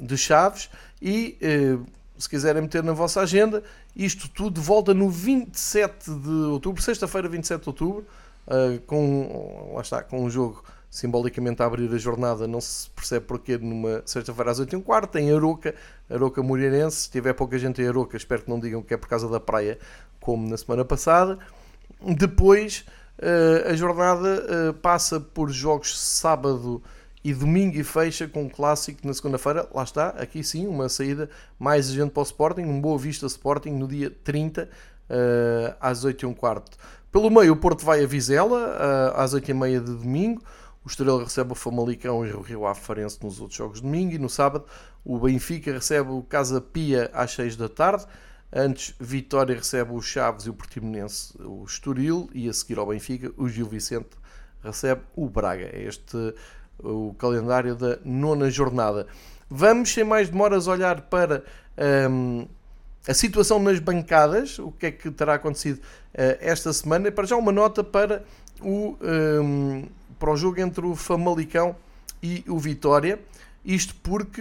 de 0.00 0.18
Chaves. 0.18 0.68
E 1.00 1.38
uh, 1.40 1.86
se 2.18 2.28
quiserem 2.28 2.62
meter 2.62 2.82
na 2.82 2.92
vossa 2.92 3.20
agenda, 3.20 3.62
isto 3.94 4.28
tudo 4.28 4.60
volta 4.60 4.92
no 4.92 5.08
27 5.08 6.10
de 6.10 6.30
outubro, 6.50 6.82
sexta-feira, 6.82 7.28
27 7.28 7.62
de 7.62 7.68
outubro, 7.68 8.04
uh, 8.48 8.80
com, 8.86 9.70
lá 9.74 9.80
está, 9.82 10.02
com 10.02 10.24
um 10.24 10.28
jogo 10.28 10.64
simbolicamente 10.90 11.62
a 11.62 11.66
abrir 11.66 11.94
a 11.94 11.98
jornada, 11.98 12.48
não 12.48 12.60
se 12.60 12.90
percebe 12.90 13.24
porquê, 13.26 13.56
numa 13.56 14.02
sexta-feira 14.04 14.50
às 14.50 14.58
8 14.58 14.74
h 14.74 14.84
quarto, 14.84 15.12
tem 15.12 15.30
Aroca, 15.30 15.76
Aroca 16.10 16.42
Moreirense, 16.42 17.02
se 17.02 17.10
tiver 17.10 17.34
pouca 17.34 17.56
gente 17.56 17.80
em 17.80 17.86
Aroca, 17.86 18.16
espero 18.16 18.42
que 18.42 18.50
não 18.50 18.58
digam 18.58 18.82
que 18.82 18.94
é 18.94 18.96
por 18.96 19.06
causa 19.06 19.28
da 19.28 19.38
praia, 19.38 19.78
como 20.18 20.48
na 20.48 20.56
semana 20.56 20.84
passada. 20.84 21.38
Depois 22.00 22.84
uh, 23.18 23.70
a 23.70 23.74
jornada 23.74 24.70
uh, 24.70 24.74
passa 24.74 25.18
por 25.20 25.50
jogos 25.50 25.98
sábado 25.98 26.82
e 27.24 27.34
domingo 27.34 27.76
e 27.76 27.84
fecha 27.84 28.28
com 28.28 28.44
um 28.44 28.48
clássico 28.48 29.06
na 29.06 29.12
segunda-feira. 29.12 29.68
Lá 29.74 29.82
está, 29.82 30.10
aqui 30.10 30.42
sim, 30.44 30.66
uma 30.66 30.88
saída 30.88 31.28
mais 31.58 31.90
agente 31.90 32.10
para 32.10 32.20
o 32.20 32.24
Sporting, 32.24 32.62
um 32.62 32.80
Boa 32.80 32.98
Vista 32.98 33.26
Sporting 33.26 33.70
no 33.70 33.88
dia 33.88 34.10
30 34.22 34.62
uh, 34.62 34.68
eh, 35.10 35.76
às 35.80 36.04
8 36.04 36.26
h 36.26 36.34
quarto. 36.36 36.78
Pelo 37.10 37.30
meio, 37.30 37.54
o 37.54 37.56
Porto 37.56 37.84
vai 37.84 38.04
a 38.04 38.06
Vizela 38.06 39.12
às 39.14 39.32
8 39.32 39.50
h 39.50 39.54
meia 39.58 39.80
de 39.80 39.92
domingo. 39.92 40.42
O 40.84 40.88
Estrela 40.88 41.24
recebe 41.24 41.52
o 41.52 41.54
Famalicão 41.54 42.24
e 42.24 42.32
o 42.32 42.40
Rio 42.40 42.66
Ave 42.66 42.80
Farense 42.80 43.18
nos 43.22 43.40
outros 43.40 43.58
jogos 43.58 43.78
de 43.78 43.82
domingo. 43.82 44.14
E 44.14 44.18
no 44.18 44.28
sábado, 44.28 44.64
o 45.04 45.18
Benfica 45.18 45.72
recebe 45.72 46.10
o 46.10 46.22
Casa 46.22 46.60
Pia 46.60 47.10
às 47.12 47.32
6 47.32 47.56
da 47.56 47.68
tarde. 47.68 48.06
Antes, 48.52 48.94
Vitória 48.98 49.54
recebe 49.54 49.92
o 49.92 50.00
Chaves 50.00 50.46
e 50.46 50.50
o 50.50 50.54
Portimonense, 50.54 51.34
o 51.40 51.64
Estoril, 51.64 52.30
e 52.32 52.48
a 52.48 52.52
seguir 52.52 52.78
ao 52.78 52.86
Benfica, 52.86 53.30
o 53.36 53.48
Gil 53.48 53.66
Vicente 53.66 54.10
recebe 54.62 55.02
o 55.14 55.28
Braga. 55.28 55.68
É 55.72 55.82
este 55.82 56.34
o 56.78 57.14
calendário 57.18 57.74
da 57.74 57.98
nona 58.04 58.50
jornada. 58.50 59.06
Vamos, 59.50 59.92
sem 59.92 60.04
mais 60.04 60.28
demoras, 60.28 60.66
olhar 60.66 61.02
para 61.02 61.42
um, 62.10 62.46
a 63.06 63.14
situação 63.14 63.58
nas 63.58 63.78
bancadas, 63.78 64.58
o 64.58 64.70
que 64.70 64.86
é 64.86 64.90
que 64.90 65.10
terá 65.10 65.34
acontecido 65.34 65.80
esta 66.14 66.72
semana. 66.72 67.10
Para 67.10 67.26
já 67.26 67.36
uma 67.36 67.52
nota 67.52 67.82
para 67.82 68.24
o, 68.60 68.96
um, 69.42 69.86
para 70.18 70.30
o 70.30 70.36
jogo 70.36 70.60
entre 70.60 70.84
o 70.86 70.94
Famalicão 70.94 71.76
e 72.22 72.44
o 72.48 72.58
Vitória. 72.58 73.18
Isto 73.68 73.94
porque 73.96 74.40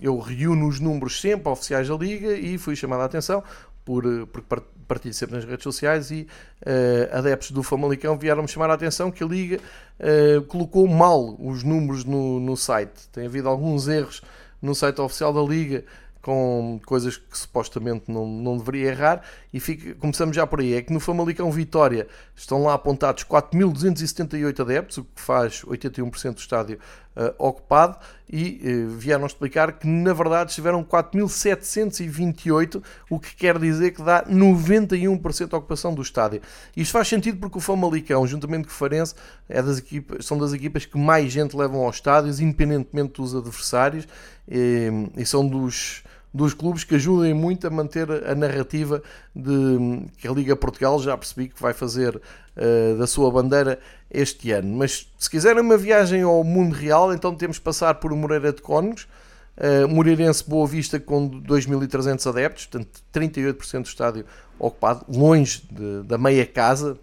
eu 0.00 0.16
reúno 0.20 0.68
os 0.68 0.78
números 0.78 1.20
sempre 1.20 1.48
oficiais 1.50 1.88
da 1.88 1.96
Liga 1.96 2.34
e 2.34 2.56
fui 2.56 2.76
chamado 2.76 3.00
a 3.00 3.06
atenção 3.06 3.42
por, 3.84 4.04
porque 4.28 4.62
partilho 4.86 5.12
sempre 5.12 5.34
nas 5.34 5.44
redes 5.44 5.64
sociais 5.64 6.12
e 6.12 6.28
uh, 6.62 7.16
adeptos 7.18 7.50
do 7.50 7.64
Famalicão 7.64 8.16
vieram-me 8.16 8.46
chamar 8.46 8.70
a 8.70 8.74
atenção 8.74 9.10
que 9.10 9.24
a 9.24 9.26
Liga 9.26 9.58
uh, 9.58 10.42
colocou 10.42 10.86
mal 10.86 11.36
os 11.40 11.64
números 11.64 12.04
no, 12.04 12.38
no 12.38 12.56
site. 12.56 13.08
Tem 13.12 13.26
havido 13.26 13.48
alguns 13.48 13.88
erros 13.88 14.22
no 14.62 14.72
site 14.72 15.00
oficial 15.00 15.32
da 15.32 15.42
Liga 15.42 15.84
com 16.22 16.80
coisas 16.86 17.16
que 17.16 17.36
supostamente 17.36 18.04
não, 18.06 18.24
não 18.24 18.56
deveria 18.56 18.90
errar 18.90 19.22
e 19.52 19.58
fica, 19.60 19.94
começamos 19.94 20.36
já 20.36 20.46
por 20.46 20.60
aí, 20.60 20.74
é 20.74 20.82
que 20.82 20.92
no 20.92 21.00
Famalicão 21.00 21.50
Vitória 21.50 22.06
estão 22.36 22.62
lá 22.64 22.74
apontados 22.74 23.24
4.278 23.24 24.60
adeptos, 24.60 24.98
o 24.98 25.04
que 25.04 25.20
faz 25.20 25.62
81% 25.62 26.34
do 26.34 26.38
estádio 26.38 26.78
uh, 27.16 27.34
ocupado 27.38 27.96
e 28.30 28.60
uh, 28.62 28.90
vieram 28.90 29.24
explicar 29.26 29.72
que 29.72 29.86
na 29.86 30.12
verdade 30.12 30.50
estiveram 30.50 30.84
4.728, 30.84 32.82
o 33.08 33.18
que 33.18 33.34
quer 33.34 33.58
dizer 33.58 33.92
que 33.92 34.02
dá 34.02 34.22
91% 34.24 35.48
de 35.48 35.54
ocupação 35.54 35.94
do 35.94 36.02
estádio. 36.02 36.42
Isto 36.76 36.92
faz 36.92 37.08
sentido 37.08 37.38
porque 37.38 37.56
o 37.56 37.60
Famalicão, 37.60 38.26
juntamente 38.26 38.64
com 38.64 38.72
o 38.72 38.76
Farense, 38.76 39.14
é 39.48 39.62
das 39.62 39.78
equipas, 39.78 40.26
são 40.26 40.36
das 40.36 40.52
equipas 40.52 40.84
que 40.84 40.98
mais 40.98 41.32
gente 41.32 41.56
levam 41.56 41.84
aos 41.84 41.96
estádios, 41.96 42.38
independentemente 42.38 43.14
dos 43.14 43.34
adversários, 43.34 44.06
e, 44.46 44.88
e 45.16 45.24
são 45.24 45.46
dos 45.46 46.02
dos 46.32 46.54
clubes 46.54 46.84
que 46.84 46.94
ajudem 46.94 47.32
muito 47.32 47.66
a 47.66 47.70
manter 47.70 48.10
a 48.10 48.34
narrativa 48.34 49.02
de 49.34 50.02
que 50.18 50.28
a 50.28 50.32
Liga 50.32 50.54
Portugal 50.54 51.00
já 51.00 51.16
percebi 51.16 51.48
que 51.48 51.60
vai 51.60 51.72
fazer 51.72 52.16
uh, 52.16 52.98
da 52.98 53.06
sua 53.06 53.30
bandeira 53.30 53.78
este 54.10 54.52
ano. 54.52 54.76
Mas 54.76 55.10
se 55.18 55.30
quiserem 55.30 55.62
uma 55.62 55.76
viagem 55.76 56.22
ao 56.22 56.44
mundo 56.44 56.74
real, 56.74 57.12
então 57.12 57.34
temos 57.34 57.58
que 57.58 57.64
passar 57.64 57.94
por 57.94 58.14
Moreira 58.14 58.52
de 58.52 58.60
Cónegos, 58.60 59.08
uh, 59.56 59.88
Moreirense 59.88 60.48
Boa 60.48 60.66
Vista 60.66 61.00
com 61.00 61.30
2.300 61.30 62.28
adeptos, 62.28 62.66
portanto 62.66 63.00
38% 63.12 63.82
do 63.82 63.86
estádio 63.86 64.24
ocupado, 64.58 65.04
longe 65.08 65.62
de, 65.70 66.02
da 66.02 66.18
meia 66.18 66.44
casa, 66.44 66.98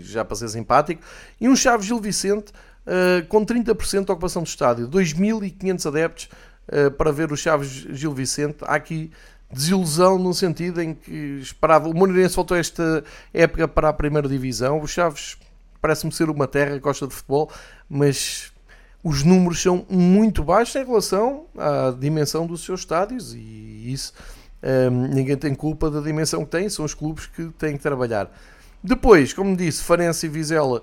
já 0.00 0.24
para 0.24 0.36
ser 0.36 0.48
simpático, 0.48 1.02
e 1.40 1.48
um 1.48 1.56
Chaves 1.56 1.86
Gil 1.86 2.00
Vicente 2.00 2.52
uh, 2.86 3.26
com 3.28 3.44
30% 3.44 4.04
de 4.04 4.12
ocupação 4.12 4.42
do 4.42 4.48
estádio, 4.48 4.88
2.500 4.88 5.86
adeptos 5.86 6.28
para 6.96 7.12
ver 7.12 7.32
o 7.32 7.36
Chaves 7.36 7.68
Gil 7.90 8.12
Vicente. 8.12 8.58
Há 8.62 8.74
aqui 8.74 9.10
desilusão 9.52 10.18
no 10.18 10.34
sentido 10.34 10.80
em 10.80 10.94
que 10.94 11.38
esperava. 11.40 11.88
O 11.88 11.94
Moreirense 11.94 12.34
voltou 12.34 12.56
esta 12.56 13.04
época 13.32 13.68
para 13.68 13.88
a 13.88 13.92
primeira 13.92 14.28
divisão. 14.28 14.80
O 14.80 14.86
Chaves 14.86 15.36
parece-me 15.80 16.12
ser 16.12 16.28
uma 16.28 16.48
terra 16.48 16.72
que 16.72 16.80
gosta 16.80 17.06
de 17.06 17.14
futebol, 17.14 17.50
mas 17.88 18.52
os 19.02 19.22
números 19.22 19.62
são 19.62 19.86
muito 19.88 20.42
baixos 20.42 20.74
em 20.74 20.84
relação 20.84 21.46
à 21.56 21.94
dimensão 21.96 22.46
dos 22.46 22.64
seus 22.64 22.80
estádios 22.80 23.34
e 23.34 23.92
isso 23.92 24.12
um, 24.60 24.68
ehm, 24.68 25.14
ninguém 25.14 25.36
tem 25.36 25.54
culpa 25.54 25.88
da 25.88 26.00
dimensão 26.00 26.44
que 26.44 26.50
tem, 26.50 26.68
são 26.68 26.84
os 26.84 26.92
clubes 26.92 27.26
que 27.26 27.46
têm 27.50 27.76
que 27.76 27.82
trabalhar. 27.82 28.28
Depois, 28.82 29.32
como 29.32 29.56
disse, 29.56 29.82
Farense 29.82 30.26
e 30.26 30.28
Vizela 30.28 30.82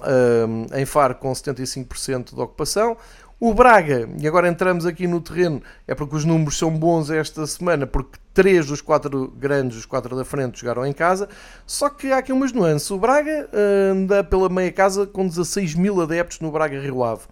um, 0.00 0.66
ehm, 0.72 0.80
em 0.80 0.84
Faro 0.84 1.14
com 1.14 1.30
75% 1.30 2.34
de 2.34 2.40
ocupação. 2.40 2.96
O 3.42 3.54
Braga, 3.54 4.06
e 4.18 4.28
agora 4.28 4.48
entramos 4.48 4.84
aqui 4.84 5.06
no 5.06 5.18
terreno, 5.18 5.62
é 5.88 5.94
porque 5.94 6.14
os 6.14 6.26
números 6.26 6.58
são 6.58 6.70
bons 6.70 7.08
esta 7.08 7.46
semana, 7.46 7.86
porque 7.86 8.18
três 8.34 8.66
dos 8.66 8.82
quatro 8.82 9.32
grandes, 9.34 9.78
os 9.78 9.86
quatro 9.86 10.14
da 10.14 10.26
frente, 10.26 10.60
jogaram 10.60 10.84
em 10.84 10.92
casa. 10.92 11.26
Só 11.66 11.88
que 11.88 12.12
há 12.12 12.18
aqui 12.18 12.34
umas 12.34 12.52
nuances. 12.52 12.90
O 12.90 12.98
Braga 12.98 13.48
uh, 13.50 13.92
anda 13.92 14.22
pela 14.22 14.50
meia 14.50 14.70
casa 14.70 15.06
com 15.06 15.26
16 15.26 15.74
mil 15.74 16.02
adeptos 16.02 16.38
no 16.40 16.52
Braga 16.52 16.78
Rio 16.78 17.02
Ave. 17.02 17.22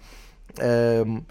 Uh, 0.58 1.22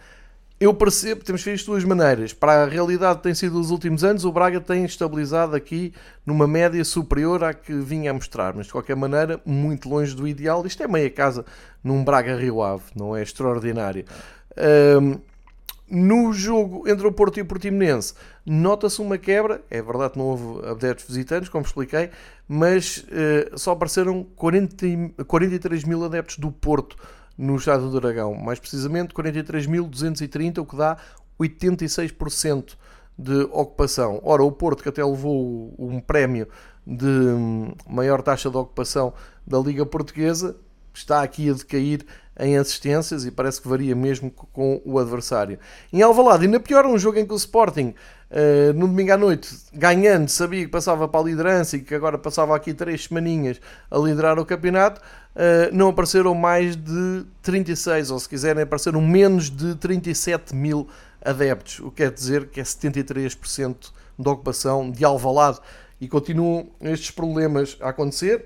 eu 0.59 0.73
percebo, 0.73 1.23
temos 1.23 1.41
feito 1.41 1.57
de 1.57 1.65
duas 1.65 1.84
maneiras. 1.84 2.32
Para 2.32 2.63
a 2.63 2.65
realidade 2.65 3.17
que 3.17 3.23
tem 3.23 3.34
sido 3.34 3.59
os 3.59 3.71
últimos 3.71 4.03
anos, 4.03 4.25
o 4.25 4.32
Braga 4.32 4.59
tem 4.61 4.86
estabilizado 4.86 5.55
aqui 5.55 5.91
numa 6.23 6.47
média 6.47 6.84
superior 6.84 7.43
à 7.43 7.53
que 7.53 7.73
vinha 7.73 8.11
a 8.11 8.13
mostrar, 8.13 8.55
mas 8.55 8.67
de 8.67 8.71
qualquer 8.71 8.95
maneira, 8.95 9.41
muito 9.43 9.89
longe 9.89 10.15
do 10.15 10.28
ideal. 10.28 10.65
Isto 10.65 10.84
é 10.84 10.88
meia 10.88 11.09
casa 11.09 11.45
num 11.84 12.03
Braga 12.03 12.36
Rio 12.36 12.61
Ave, 12.63 12.84
não 12.95 13.15
é 13.15 13.21
extraordinário. 13.21 14.05
Um, 15.01 15.20
no 15.89 16.34
jogo 16.34 16.88
entre 16.88 17.08
o 17.08 17.12
Porto 17.14 17.38
e 17.38 17.41
o 17.41 17.45
Portimonense, 17.45 18.14
nota-se 18.45 19.01
uma 19.01 19.18
quebra. 19.18 19.62
É 19.70 19.82
verdade 19.82 20.14
que 20.14 20.20
não 20.20 20.26
houve 20.26 20.68
adeptos 20.68 21.08
visitantes, 21.08 21.49
como 21.49 21.66
expliquei, 21.66 22.10
mas 22.47 23.05
uh, 23.08 23.58
só 23.58 23.72
apareceram 23.72 24.26
40, 24.36 25.24
43 25.26 25.84
mil 25.86 26.03
adeptos 26.03 26.38
do 26.38 26.51
Porto 26.51 26.97
no 27.38 27.55
estádio 27.55 27.89
do 27.89 28.01
Dragão. 28.01 28.34
Mais 28.36 28.60
precisamente, 28.60 29.14
43.230, 29.14 30.58
o 30.58 30.66
que 30.66 30.76
dá 30.76 30.97
86% 31.39 32.76
de 33.18 33.41
ocupação. 33.51 34.20
Ora, 34.24 34.43
o 34.43 34.51
Porto, 34.51 34.84
que 34.84 34.89
até 34.89 35.03
levou 35.03 35.74
um 35.80 35.99
prémio 35.99 36.47
de 36.86 37.05
hum, 37.05 37.74
maior 37.89 38.22
taxa 38.22 38.49
de 38.49 38.58
ocupação 38.58 39.14
da 39.45 39.58
Liga 39.60 39.86
Portuguesa, 39.86 40.55
está 40.93 41.22
aqui 41.22 41.49
a 41.49 41.53
decair 41.53 42.05
em 42.39 42.57
assistências 42.57 43.25
e 43.25 43.31
parece 43.31 43.61
que 43.61 43.67
varia 43.67 43.95
mesmo 43.95 44.29
com 44.29 44.81
o 44.85 44.99
adversário. 44.99 45.57
Em 45.91 46.01
Alvalade, 46.01 46.45
ainda 46.45 46.59
pior, 46.59 46.85
um 46.85 46.97
jogo 46.97 47.17
em 47.17 47.25
que 47.25 47.33
o 47.33 47.35
Sporting, 47.35 47.93
uh, 48.31 48.73
no 48.73 48.88
domingo 48.88 49.11
à 49.11 49.17
noite, 49.17 49.49
ganhando, 49.73 50.29
sabia 50.29 50.65
que 50.65 50.71
passava 50.71 51.07
para 51.07 51.19
a 51.19 51.23
liderança 51.23 51.77
e 51.77 51.81
que 51.81 51.95
agora 51.95 52.17
passava 52.17 52.55
aqui 52.55 52.73
três 52.73 53.05
semaninhas 53.05 53.59
a 53.89 53.97
liderar 53.97 54.38
o 54.39 54.45
campeonato, 54.45 55.01
uh, 55.01 55.73
não 55.75 55.89
apareceram 55.89 56.35
mais 56.35 56.75
de 56.75 57.25
36, 57.41 58.11
ou 58.11 58.19
se 58.19 58.29
quiserem, 58.29 58.63
apareceram 58.63 59.01
menos 59.01 59.49
de 59.49 59.75
37 59.75 60.55
mil 60.55 60.88
adeptos, 61.23 61.79
o 61.79 61.89
que 61.89 62.03
quer 62.03 62.11
dizer 62.11 62.47
que 62.47 62.59
é 62.59 62.63
73% 62.63 63.91
de 64.17 64.29
ocupação 64.29 64.89
de 64.89 65.03
Alvalade 65.03 65.59
e 65.99 66.07
continuam 66.07 66.69
estes 66.81 67.11
problemas 67.11 67.77
a 67.81 67.89
acontecer. 67.89 68.45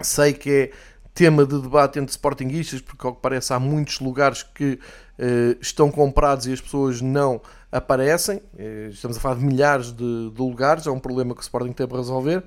Sei 0.00 0.32
que 0.32 0.50
é 0.50 0.70
tema 1.18 1.44
de 1.44 1.60
debate 1.60 1.98
entre 1.98 2.12
sportinguistas, 2.12 2.80
porque 2.80 3.04
ao 3.04 3.12
que 3.12 3.20
parece 3.20 3.52
há 3.52 3.58
muitos 3.58 3.98
lugares 3.98 4.44
que 4.44 4.74
uh, 5.18 5.58
estão 5.60 5.90
comprados 5.90 6.46
e 6.46 6.52
as 6.52 6.60
pessoas 6.60 7.02
não 7.02 7.40
aparecem. 7.72 8.36
Uh, 8.54 8.90
estamos 8.90 9.16
a 9.16 9.20
falar 9.20 9.34
de 9.34 9.44
milhares 9.44 9.90
de, 9.90 10.30
de, 10.30 10.40
lugares, 10.40 10.86
é 10.86 10.92
um 10.92 11.00
problema 11.00 11.34
que 11.34 11.40
o 11.40 11.42
Sporting 11.42 11.72
tem 11.72 11.88
para 11.88 11.96
resolver. 11.96 12.44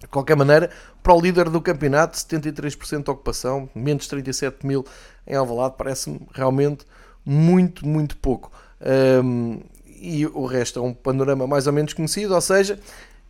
De 0.00 0.06
qualquer 0.06 0.36
maneira, 0.36 0.68
para 1.02 1.14
o 1.14 1.20
líder 1.20 1.48
do 1.48 1.62
campeonato, 1.62 2.18
73% 2.18 3.04
de 3.04 3.10
ocupação, 3.10 3.70
menos 3.74 4.06
37 4.06 4.66
mil 4.66 4.84
em 5.26 5.34
Alvalade, 5.34 5.76
parece-me 5.78 6.20
realmente 6.34 6.84
muito, 7.24 7.88
muito 7.88 8.18
pouco. 8.18 8.52
Um, 9.24 9.62
e 9.86 10.26
o 10.26 10.44
resto 10.44 10.78
é 10.78 10.82
um 10.82 10.92
panorama 10.92 11.46
mais 11.46 11.66
ou 11.66 11.72
menos 11.72 11.94
conhecido, 11.94 12.34
ou 12.34 12.40
seja, 12.42 12.78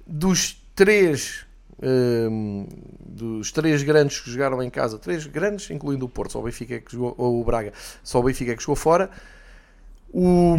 dos 0.05 0.61
três 0.75 1.47
um, 1.83 2.67
dos 3.01 3.53
três 3.53 3.83
grandes 3.83 4.21
que 4.21 4.31
jogaram 4.31 4.63
em 4.63 4.71
casa, 4.71 4.99
três 4.99 5.27
grandes, 5.27 5.71
incluindo 5.71 6.07
o 6.07 6.09
Porto, 6.09 6.33
só 6.33 6.41
o 6.41 6.43
Benfica 6.43 6.75
é 6.75 6.81
que 6.81 6.93
jogou, 6.93 7.15
ou 7.17 7.41
o 7.41 7.45
Braga, 7.45 7.73
só 8.03 8.19
o 8.19 8.23
Benfica 8.23 8.53
é 8.53 8.57
que 8.57 8.63
jogou 8.63 8.77
fora. 8.77 9.11
O, 10.13 10.57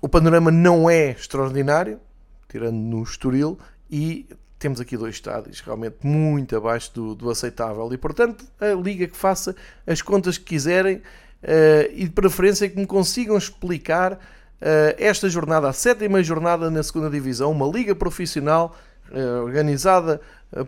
o 0.00 0.08
panorama 0.08 0.50
não 0.50 0.88
é 0.88 1.10
extraordinário, 1.10 2.00
tirando 2.48 2.76
no 2.76 3.02
Estoril, 3.02 3.58
e 3.90 4.26
temos 4.58 4.80
aqui 4.80 4.96
dois 4.96 5.16
estádios 5.16 5.60
realmente 5.60 5.96
muito 6.02 6.56
abaixo 6.56 6.92
do, 6.94 7.14
do 7.14 7.30
aceitável. 7.30 7.92
E 7.92 7.98
portanto, 7.98 8.44
a 8.60 8.72
Liga 8.74 9.06
que 9.06 9.16
faça 9.16 9.56
as 9.86 10.00
contas 10.00 10.38
que 10.38 10.44
quiserem 10.44 10.96
uh, 10.96 11.02
e 11.92 12.04
de 12.04 12.10
preferência 12.10 12.68
que 12.68 12.78
me 12.78 12.86
consigam 12.86 13.36
explicar 13.36 14.12
uh, 14.12 14.18
esta 14.98 15.28
jornada, 15.28 15.68
a 15.68 15.72
sétima 15.72 16.22
jornada 16.22 16.70
na 16.70 16.82
segunda 16.82 17.10
Divisão, 17.10 17.50
uma 17.50 17.66
Liga 17.66 17.94
profissional 17.94 18.76
organizada 19.44 20.20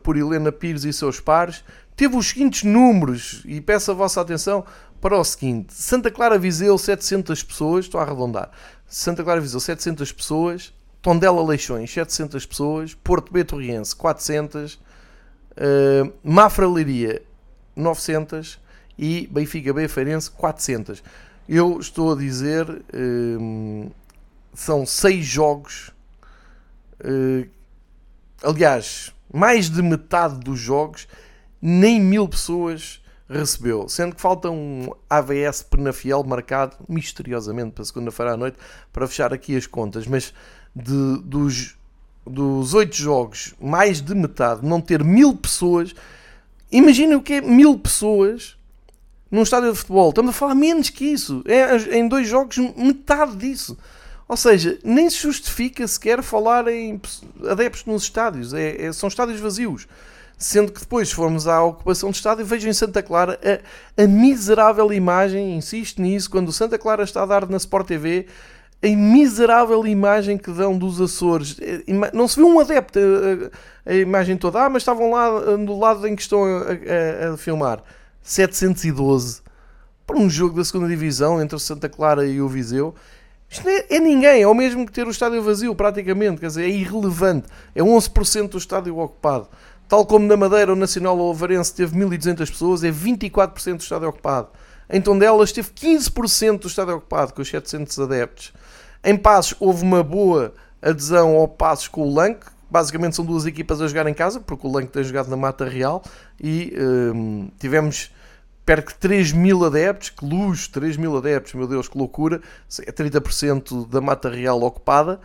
por 0.03 0.16
Helena 0.16 0.51
Pires 0.51 0.84
e 0.84 0.92
seus 0.92 1.20
pares, 1.20 1.64
teve 1.97 2.16
os 2.16 2.28
seguintes 2.28 2.62
números, 2.62 3.42
e 3.45 3.61
peço 3.61 3.90
a 3.90 3.95
vossa 3.95 4.20
atenção 4.20 4.64
para 5.01 5.18
o 5.18 5.24
seguinte: 5.24 5.74
Santa 5.74 6.11
Clara 6.11 6.38
Viseu, 6.38 6.78
700 6.78 7.42
pessoas, 7.42 7.84
estou 7.84 8.01
a 8.01 8.05
arredondar, 8.05 8.51
Santa 8.86 9.22
Clara 9.22 9.40
Viseu, 9.40 9.61
700 9.61 10.12
pessoas, 10.12 10.72
Tondela 11.03 11.45
Leixões, 11.45 11.92
700 11.92 12.47
pessoas, 12.47 12.95
Porto 12.95 13.32
B 13.32 13.45
Torriense, 13.45 13.95
400, 13.95 14.74
uh, 14.74 16.12
Mafra 16.22 16.66
Leiria, 16.66 17.22
900 17.76 18.59
e 18.99 19.28
Benfica 19.30 19.72
B 19.72 19.86
Feirense, 19.88 20.30
400. 20.30 21.03
Eu 21.47 21.78
estou 21.78 22.12
a 22.12 22.16
dizer, 22.16 22.66
uh, 22.70 23.92
são 24.55 24.86
6 24.86 25.26
jogos, 25.26 25.90
aliás, 28.45 29.12
mais 29.32 29.68
de 29.68 29.82
metade 29.82 30.38
dos 30.38 30.59
jogos, 30.59 31.09
nem 31.61 32.01
mil 32.01 32.28
pessoas 32.28 33.03
recebeu, 33.28 33.88
sendo 33.88 34.14
que 34.14 34.20
falta 34.20 34.51
um 34.51 34.90
AVS 35.09 35.62
Penafiel 35.62 36.22
marcado 36.22 36.76
misteriosamente 36.88 37.72
para 37.72 37.84
segunda-feira 37.84 38.34
à 38.34 38.36
noite 38.36 38.59
para 38.92 39.09
fechar 39.09 39.32
aqui 39.32 39.57
as 39.57 39.66
contas, 39.66 40.07
mas 40.07 40.34
de, 40.76 41.18
dos 41.24 41.76
dos 42.26 42.72
oito 42.72 42.97
jogos, 42.97 43.55
mais 43.61 44.01
de 44.01 44.14
metade, 44.14 44.66
não 44.66 44.80
ter 44.80 45.05
mil 45.05 45.36
pessoas, 45.36 45.95
imaginem 46.72 47.16
o 47.16 47.22
que 47.22 47.34
é 47.34 47.40
mil 47.40 47.78
pessoas 47.78 48.57
num 49.30 49.42
estádio 49.42 49.72
de 49.72 49.78
futebol. 49.78 50.09
Estamos 50.09 50.30
a 50.30 50.32
falar 50.32 50.55
menos 50.55 50.88
que 50.90 51.05
isso. 51.05 51.42
É 51.47 51.99
em 51.99 52.09
dois 52.09 52.26
jogos, 52.26 52.57
metade 52.76 53.36
disso. 53.36 53.76
Ou 54.27 54.37
seja, 54.37 54.79
nem 54.83 55.09
se 55.11 55.18
justifica 55.18 55.87
sequer 55.87 56.22
falar 56.22 56.66
em 56.68 57.01
adeptos 57.49 57.85
nos 57.85 58.05
estádios. 58.05 58.55
É, 58.55 58.87
é, 58.87 58.93
são 58.93 59.09
estádios 59.09 59.41
vazios. 59.41 59.87
Sendo 60.37 60.72
que 60.72 60.81
depois, 60.81 61.09
se 61.09 61.14
formos 61.14 61.47
à 61.47 61.62
ocupação 61.62 62.11
de 62.11 62.16
estádio, 62.16 62.45
vejo 62.45 62.68
em 62.68 62.72
Santa 62.72 63.03
Clara 63.03 63.39
a, 63.97 64.03
a 64.03 64.07
miserável 64.07 64.93
imagem, 64.93 65.57
insisto 65.57 66.03
nisso, 66.03 66.31
quando 66.31 66.49
o 66.49 66.53
Santa 66.53 66.79
Clara 66.79 67.05
está 67.05 67.22
a 67.22 67.27
dar 67.27 67.49
na 67.49 67.57
Sport 67.57 67.87
TV, 67.87 68.27
a 68.83 68.89
miserável 68.89 69.87
imagem 69.87 70.37
que 70.37 70.51
dão 70.51 70.77
dos 70.77 71.01
Açores. 71.01 71.57
É, 71.61 71.83
não 72.12 72.27
se 72.27 72.37
viu 72.37 72.49
um 72.49 72.59
adepto, 72.59 72.99
a, 73.87 73.91
a 73.91 73.95
imagem 73.95 74.37
toda, 74.37 74.64
ah, 74.64 74.70
mas 74.70 74.83
estavam 74.83 75.11
lá 75.11 75.29
do 75.57 75.79
lado 75.79 76.07
em 76.07 76.16
que 76.16 76.22
estão 76.22 76.45
a, 76.45 77.29
a, 77.29 77.35
a 77.35 77.37
filmar. 77.37 77.83
712 78.22 79.43
para 80.07 80.18
um 80.18 80.29
jogo 80.29 80.57
da 80.57 80.64
segunda 80.64 80.89
Divisão 80.89 81.41
entre 81.41 81.57
o 81.57 81.59
Santa 81.59 81.89
Clara 81.89 82.27
e 82.27 82.41
o 82.41 82.49
Viseu. 82.49 82.95
Isto 83.55 83.68
é, 83.68 83.86
é, 83.88 84.00
ninguém, 84.00 84.42
é 84.42 84.48
o 84.48 84.52
mesmo 84.52 84.84
que 84.84 84.90
ter 84.90 85.07
o 85.07 85.11
estádio 85.11 85.40
vazio, 85.40 85.72
praticamente, 85.76 86.40
quer 86.40 86.48
dizer, 86.48 86.64
é 86.64 86.68
irrelevante. 86.68 87.46
É 87.72 87.80
11% 87.80 88.48
do 88.48 88.59
estádio 88.59 88.98
ocupado. 88.98 89.48
Tal 89.88 90.05
como 90.05 90.26
na 90.26 90.36
Madeira, 90.36 90.72
o 90.72 90.76
Nacional 90.76 91.16
Alvarense 91.20 91.72
teve 91.72 91.96
1.200 91.96 92.50
pessoas, 92.50 92.82
é 92.82 92.90
24% 92.90 93.76
do 93.76 93.80
estádio 93.80 94.09
ocupado. 94.09 94.48
Em 94.90 95.00
Tondela 95.00 95.46
teve 95.46 95.70
15% 95.70 96.59
do 96.59 96.66
estádio 96.66 96.96
ocupado, 96.96 97.32
com 97.32 97.42
os 97.42 97.48
700 97.48 98.00
adeptos. 98.00 98.52
Em 99.05 99.16
Passos 99.16 99.55
houve 99.61 99.84
uma 99.84 100.02
boa 100.02 100.52
adesão 100.82 101.36
ao 101.36 101.46
Passos 101.46 101.86
com 101.86 102.02
o 102.02 102.12
Lanque. 102.12 102.46
Basicamente 102.68 103.14
são 103.14 103.24
duas 103.24 103.46
equipas 103.46 103.80
a 103.80 103.86
jogar 103.86 104.09
em 104.09 104.14
casa, 104.14 104.40
porque 104.40 104.66
o 104.66 104.72
Lanque 104.72 104.90
tem 104.90 105.05
jogado 105.05 105.28
na 105.28 105.36
Mata 105.36 105.64
Real. 105.64 106.02
E 106.42 106.74
hum, 106.76 107.48
tivemos 107.61 108.11
perto 108.65 108.89
de 108.89 108.99
3 108.99 109.33
mil 109.33 109.65
adeptos, 109.65 110.11
que 110.11 110.25
luxo, 110.25 110.71
3 110.73 110.97
mil 110.97 111.17
adeptos, 111.17 111.55
meu 111.55 111.67
Deus, 111.67 111.89
que 111.89 111.99
loucura. 111.99 112.41
É 112.87 112.93
30% 112.93 113.89
da 113.89 114.01
Mata 114.01 114.29
Real 114.29 114.62
ocupada. 114.62 115.21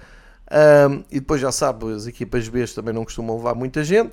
Um, 0.52 1.04
e 1.12 1.20
depois 1.20 1.40
já 1.40 1.52
sabe, 1.52 1.94
as 1.94 2.08
equipas 2.08 2.48
B 2.48 2.66
também 2.68 2.94
não 2.94 3.06
costumam 3.06 3.38
levar 3.38 3.54
muita 3.56 3.84
gente. 3.84 4.12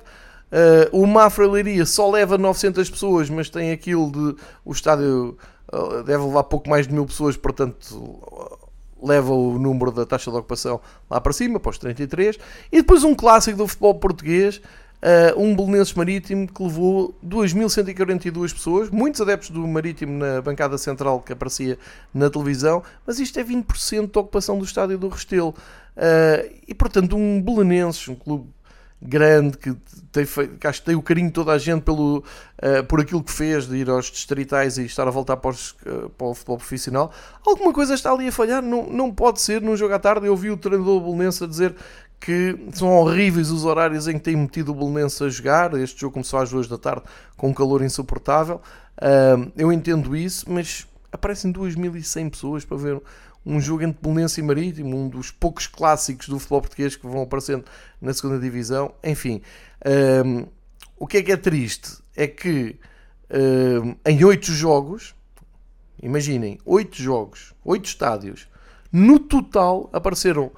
Uh, 0.49 1.01
o 1.01 1.05
Mafra 1.05 1.45
Leiria 1.47 1.85
só 1.85 2.09
leva 2.09 2.37
900 2.37 2.89
pessoas, 2.89 3.29
mas 3.29 3.49
tem 3.49 3.71
aquilo 3.71 4.11
de. 4.11 4.41
O 4.63 4.71
estádio 4.71 5.37
uh, 5.73 6.03
deve 6.03 6.23
levar 6.23 6.43
pouco 6.43 6.69
mais 6.69 6.87
de 6.87 6.93
mil 6.93 7.05
pessoas, 7.05 7.35
portanto 7.35 8.57
leva 9.01 9.31
o 9.31 9.59
número 9.59 9.91
da 9.91 10.05
taxa 10.05 10.31
de 10.31 10.37
ocupação 10.37 10.81
lá 11.09 11.21
para 11.21 11.33
cima, 11.33 11.59
para 11.59 11.69
os 11.69 11.77
33. 11.77 12.37
E 12.71 12.77
depois 12.77 13.03
um 13.03 13.13
clássico 13.13 13.57
do 13.57 13.67
futebol 13.67 13.95
português, 13.95 14.61
um 15.37 15.55
Belenenses 15.55 15.93
Marítimo 15.93 16.47
que 16.47 16.63
levou 16.63 17.15
2.142 17.25 18.53
pessoas, 18.53 18.89
muitos 18.89 19.21
adeptos 19.21 19.49
do 19.51 19.65
Marítimo 19.67 20.17
na 20.17 20.41
bancada 20.41 20.77
central 20.77 21.21
que 21.21 21.33
aparecia 21.33 21.77
na 22.13 22.29
televisão, 22.29 22.83
mas 23.05 23.19
isto 23.19 23.39
é 23.39 23.43
20% 23.43 24.11
da 24.11 24.19
ocupação 24.19 24.57
do 24.57 24.65
estádio 24.65 24.97
do 24.97 25.07
Restelo. 25.07 25.53
e 26.67 26.73
portanto, 26.73 27.15
um 27.15 27.41
Belenenses, 27.41 28.07
um 28.07 28.15
clube 28.15 28.49
grande, 29.01 29.57
que, 29.57 29.75
tem 30.11 30.25
feito, 30.25 30.57
que 30.57 30.67
acho 30.67 30.79
que 30.79 30.87
tem 30.87 30.95
o 30.95 31.01
carinho 31.01 31.27
de 31.27 31.33
toda 31.33 31.51
a 31.51 31.57
gente 31.57 31.83
pelo, 31.83 32.17
uh, 32.17 32.83
por 32.87 32.99
aquilo 32.99 33.23
que 33.23 33.31
fez, 33.31 33.67
de 33.67 33.77
ir 33.77 33.89
aos 33.89 34.09
distritais 34.09 34.77
e 34.77 34.85
estar 34.85 35.07
a 35.07 35.11
voltar 35.11 35.37
para, 35.37 35.51
os, 35.51 35.71
uh, 35.85 36.09
para 36.17 36.27
o 36.27 36.33
futebol 36.33 36.57
profissional, 36.57 37.11
alguma 37.45 37.71
coisa 37.71 37.93
está 37.93 38.11
ali 38.11 38.27
a 38.27 38.31
falhar. 38.31 38.61
Não, 38.61 38.87
não 38.87 39.13
pode 39.13 39.39
ser 39.41 39.61
num 39.61 39.75
jogo 39.75 39.93
à 39.93 39.99
tarde. 39.99 40.25
Eu 40.25 40.31
ouvi 40.31 40.49
o 40.49 40.57
treinador 40.57 40.95
do 40.95 41.01
Bolonense 41.01 41.43
a 41.43 41.47
dizer 41.47 41.75
que 42.19 42.57
são 42.73 42.89
horríveis 42.89 43.51
os 43.51 43.63
horários 43.63 44.07
em 44.07 44.13
que 44.13 44.19
tem 44.19 44.35
metido 44.35 44.71
o 44.71 44.75
Bolonense 44.75 45.23
a 45.23 45.29
jogar. 45.29 45.73
Este 45.75 46.01
jogo 46.01 46.13
começou 46.13 46.39
às 46.39 46.49
duas 46.49 46.67
da 46.67 46.77
tarde 46.77 47.03
com 47.35 47.49
um 47.49 47.53
calor 47.53 47.83
insuportável. 47.83 48.61
Uh, 48.97 49.51
eu 49.55 49.71
entendo 49.71 50.15
isso, 50.15 50.45
mas 50.49 50.87
aparecem 51.11 51.53
2.100 51.53 52.31
pessoas 52.31 52.65
para 52.65 52.77
ver 52.77 53.01
um 53.45 53.61
jogo 53.61 53.83
entre 53.83 54.01
Belenense 54.01 54.41
e 54.41 54.43
Marítimo, 54.43 54.97
um 54.97 55.07
dos 55.07 55.31
poucos 55.31 55.67
clássicos 55.67 56.27
do 56.27 56.37
futebol 56.37 56.61
português 56.61 56.95
que 56.95 57.07
vão 57.07 57.21
aparecendo 57.21 57.63
na 58.01 58.13
segunda 58.13 58.39
divisão. 58.39 58.93
Enfim, 59.01 59.41
o 60.97 61.07
que 61.07 61.17
é 61.17 61.23
que 61.23 61.31
é 61.31 61.37
triste 61.37 61.99
é 62.13 62.27
que 62.27 62.75
em 64.05 64.23
oito 64.25 64.51
jogos, 64.51 65.15
imaginem, 66.03 66.59
oito 66.65 67.01
jogos, 67.01 67.53
oito 67.63 67.85
estádios, 67.85 68.49
no 68.91 69.17
total 69.17 69.89
apareceram 69.93 70.51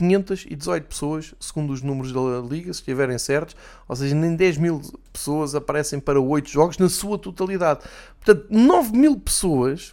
9.518 0.00 0.82
pessoas, 0.82 1.34
segundo 1.40 1.72
os 1.72 1.82
números 1.82 2.12
da 2.12 2.20
Liga, 2.48 2.72
se 2.72 2.80
estiverem 2.80 3.18
certos, 3.18 3.56
ou 3.86 3.96
seja, 3.96 4.14
nem 4.14 4.34
10 4.36 4.58
mil 4.58 4.80
pessoas 5.12 5.54
aparecem 5.54 5.98
para 5.98 6.20
oito 6.20 6.48
jogos 6.48 6.78
na 6.78 6.88
sua 6.88 7.18
totalidade. 7.18 7.80
Portanto, 8.22 8.46
9 8.50 8.96
mil 8.96 9.18
pessoas 9.18 9.92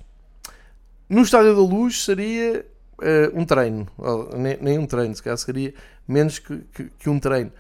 no 1.09 1.21
Estádio 1.21 1.55
da 1.55 1.61
Luz 1.61 2.03
seria 2.03 2.65
uh, 2.99 3.39
um 3.39 3.45
treino, 3.45 3.87
nem, 4.35 4.57
nem, 4.61 4.79
um 4.79 4.85
treino, 4.85 5.15
se 5.15 5.23
calhar 5.23 5.37
seria 5.37 5.73
menos 6.07 6.39
que, 6.39 6.57
que, 6.73 6.89
que, 6.97 7.09
um 7.09 7.19
treino. 7.19 7.51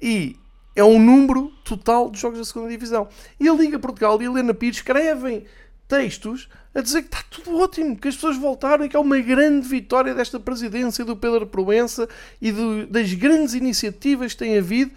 E 0.00 0.36
é 0.76 0.84
um 0.84 0.98
número 0.98 1.52
total 1.64 2.10
de 2.10 2.18
jogos 2.18 2.38
da 2.38 2.44
segunda 2.44 2.68
Divisão. 2.68 3.08
E 3.38 3.48
a 3.48 3.54
Liga 3.54 3.78
Portugal 3.78 4.20
e 4.20 4.26
a 4.26 4.30
Helena 4.30 4.54
Pires 4.54 4.76
escrevem 4.76 5.44
textos 5.88 6.48
a 6.74 6.80
dizer 6.80 7.02
que 7.02 7.08
está 7.08 7.24
tudo 7.30 7.58
ótimo, 7.58 7.96
que 7.96 8.08
as 8.08 8.14
pessoas 8.14 8.36
voltaram 8.36 8.84
e 8.84 8.88
que 8.88 8.96
é 8.96 9.00
uma 9.00 9.18
grande 9.20 9.68
vitória 9.68 10.14
desta 10.14 10.40
presidência 10.40 11.04
do 11.04 11.16
Pedro 11.16 11.46
Proença 11.46 12.08
e 12.40 12.50
do, 12.50 12.86
das 12.86 13.12
grandes 13.14 13.54
iniciativas 13.54 14.32
que 14.32 14.38
tem 14.38 14.58
havido 14.58 14.92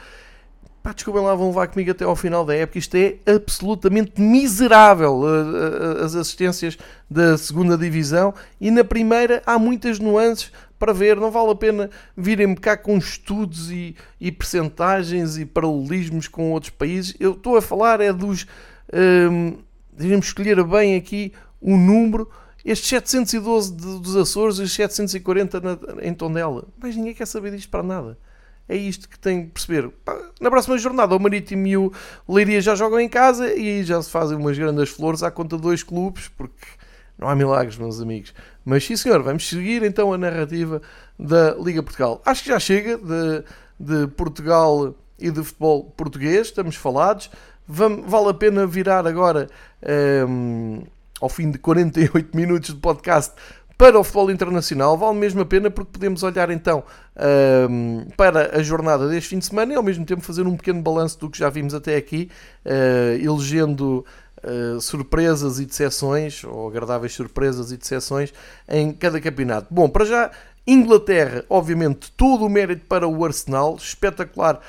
Pá, 0.87 0.93
desculpem 0.93 1.21
lá, 1.21 1.35
vão 1.35 1.47
levar 1.47 1.67
comigo 1.67 1.91
até 1.91 2.05
ao 2.05 2.15
final 2.15 2.45
da 2.45 2.55
época. 2.55 2.79
Isto 2.79 2.95
é 2.95 3.17
absolutamente 3.25 4.21
miserável, 4.21 5.21
as 6.01 6.15
assistências 6.15 6.77
da 7.09 7.37
segunda 7.37 7.77
divisão. 7.77 8.33
E 8.61 8.71
na 8.71 8.85
primeira 8.85 9.43
há 9.45 9.59
muitas 9.59 9.99
nuances 9.99 10.49
para 10.79 10.93
ver. 10.93 11.17
Não 11.17 11.29
vale 11.29 11.51
a 11.51 11.55
pena 11.55 11.89
virem-me 12.15 12.55
cá 12.55 12.77
com 12.77 12.97
estudos 12.97 13.69
e, 13.69 13.97
e 14.17 14.31
percentagens 14.31 15.37
e 15.37 15.45
paralelismos 15.45 16.29
com 16.29 16.53
outros 16.53 16.69
países. 16.69 17.13
Eu 17.19 17.33
estou 17.33 17.57
a 17.57 17.61
falar 17.61 17.99
é 17.99 18.13
dos... 18.13 18.47
Hum, 18.93 19.57
devemos 19.97 20.27
escolher 20.27 20.63
bem 20.63 20.95
aqui 20.95 21.33
o 21.59 21.75
número 21.75 22.29
estes 22.67 22.89
712 22.89 23.73
dos 23.73 24.15
Açores 24.17 24.57
e 24.59 24.63
os 24.63 24.73
740 24.73 25.61
na, 25.61 25.77
em 26.01 26.13
Tondela. 26.13 26.65
Mas 26.77 26.95
ninguém 26.97 27.13
quer 27.13 27.25
saber 27.25 27.51
disto 27.51 27.69
para 27.69 27.81
nada. 27.81 28.17
É 28.67 28.75
isto 28.75 29.07
que 29.07 29.17
tem 29.17 29.45
que 29.45 29.51
perceber. 29.51 29.89
Na 30.41 30.49
próxima 30.49 30.77
jornada, 30.77 31.15
o 31.15 31.19
Marítimo 31.19 31.65
e 31.65 31.77
o 31.77 31.93
Leiria 32.27 32.59
já 32.59 32.75
jogam 32.75 32.99
em 32.99 33.07
casa 33.07 33.53
e 33.53 33.83
já 33.85 34.01
se 34.01 34.09
fazem 34.09 34.37
umas 34.37 34.57
grandes 34.57 34.89
flores 34.89 35.23
à 35.23 35.31
conta 35.31 35.55
de 35.55 35.61
dois 35.61 35.81
clubes, 35.81 36.27
porque 36.27 36.67
não 37.17 37.29
há 37.29 37.35
milagres, 37.35 37.77
meus 37.77 38.01
amigos. 38.01 38.33
Mas 38.65 38.83
sim, 38.83 38.97
senhor, 38.97 39.23
vamos 39.23 39.47
seguir 39.47 39.83
então 39.83 40.11
a 40.11 40.17
narrativa 40.17 40.81
da 41.17 41.55
Liga 41.55 41.81
Portugal. 41.81 42.21
Acho 42.25 42.43
que 42.43 42.49
já 42.49 42.59
chega 42.59 42.97
de, 42.97 43.43
de 43.79 44.07
Portugal 44.07 44.93
e 45.17 45.31
de 45.31 45.41
futebol 45.41 45.85
português, 45.85 46.47
estamos 46.47 46.75
falados. 46.75 47.31
Vale 47.67 48.29
a 48.29 48.33
pena 48.33 48.65
virar 48.65 49.05
agora, 49.05 49.49
um, 50.27 50.79
ehm, 50.79 50.83
ao 51.19 51.27
fim 51.27 51.51
de 51.51 51.57
48 51.57 52.35
minutos 52.35 52.73
de 52.73 52.79
podcast, 52.79 53.33
para 53.77 53.99
o 53.99 54.03
futebol 54.03 54.31
internacional 54.31 54.97
vale 54.97 55.17
mesmo 55.19 55.41
a 55.41 55.45
pena 55.45 55.69
porque 55.69 55.91
podemos 55.91 56.23
olhar 56.23 56.49
então 56.49 56.83
um, 57.69 58.07
para 58.17 58.57
a 58.57 58.63
jornada 58.63 59.07
deste 59.07 59.29
fim 59.29 59.39
de 59.39 59.45
semana 59.45 59.73
e 59.73 59.75
ao 59.75 59.83
mesmo 59.83 60.03
tempo 60.03 60.21
fazer 60.21 60.47
um 60.47 60.57
pequeno 60.57 60.81
balanço 60.81 61.19
do 61.19 61.29
que 61.29 61.37
já 61.37 61.47
vimos 61.47 61.75
até 61.75 61.95
aqui, 61.95 62.31
uh, 62.65 63.13
elegendo 63.23 64.03
uh, 64.43 64.81
surpresas 64.81 65.59
e 65.59 65.65
decepções, 65.65 66.43
ou 66.43 66.67
agradáveis 66.67 67.13
surpresas 67.13 67.71
e 67.71 67.77
decepções 67.77 68.33
em 68.67 68.91
cada 68.91 69.21
campeonato. 69.21 69.67
Bom, 69.69 69.87
para 69.87 70.05
já, 70.05 70.31
Inglaterra, 70.65 71.45
obviamente, 71.47 72.11
todo 72.17 72.45
o 72.45 72.49
mérito 72.49 72.85
para 72.87 73.07
o 73.07 73.23
Arsenal, 73.23 73.75
espetacular 73.75 74.59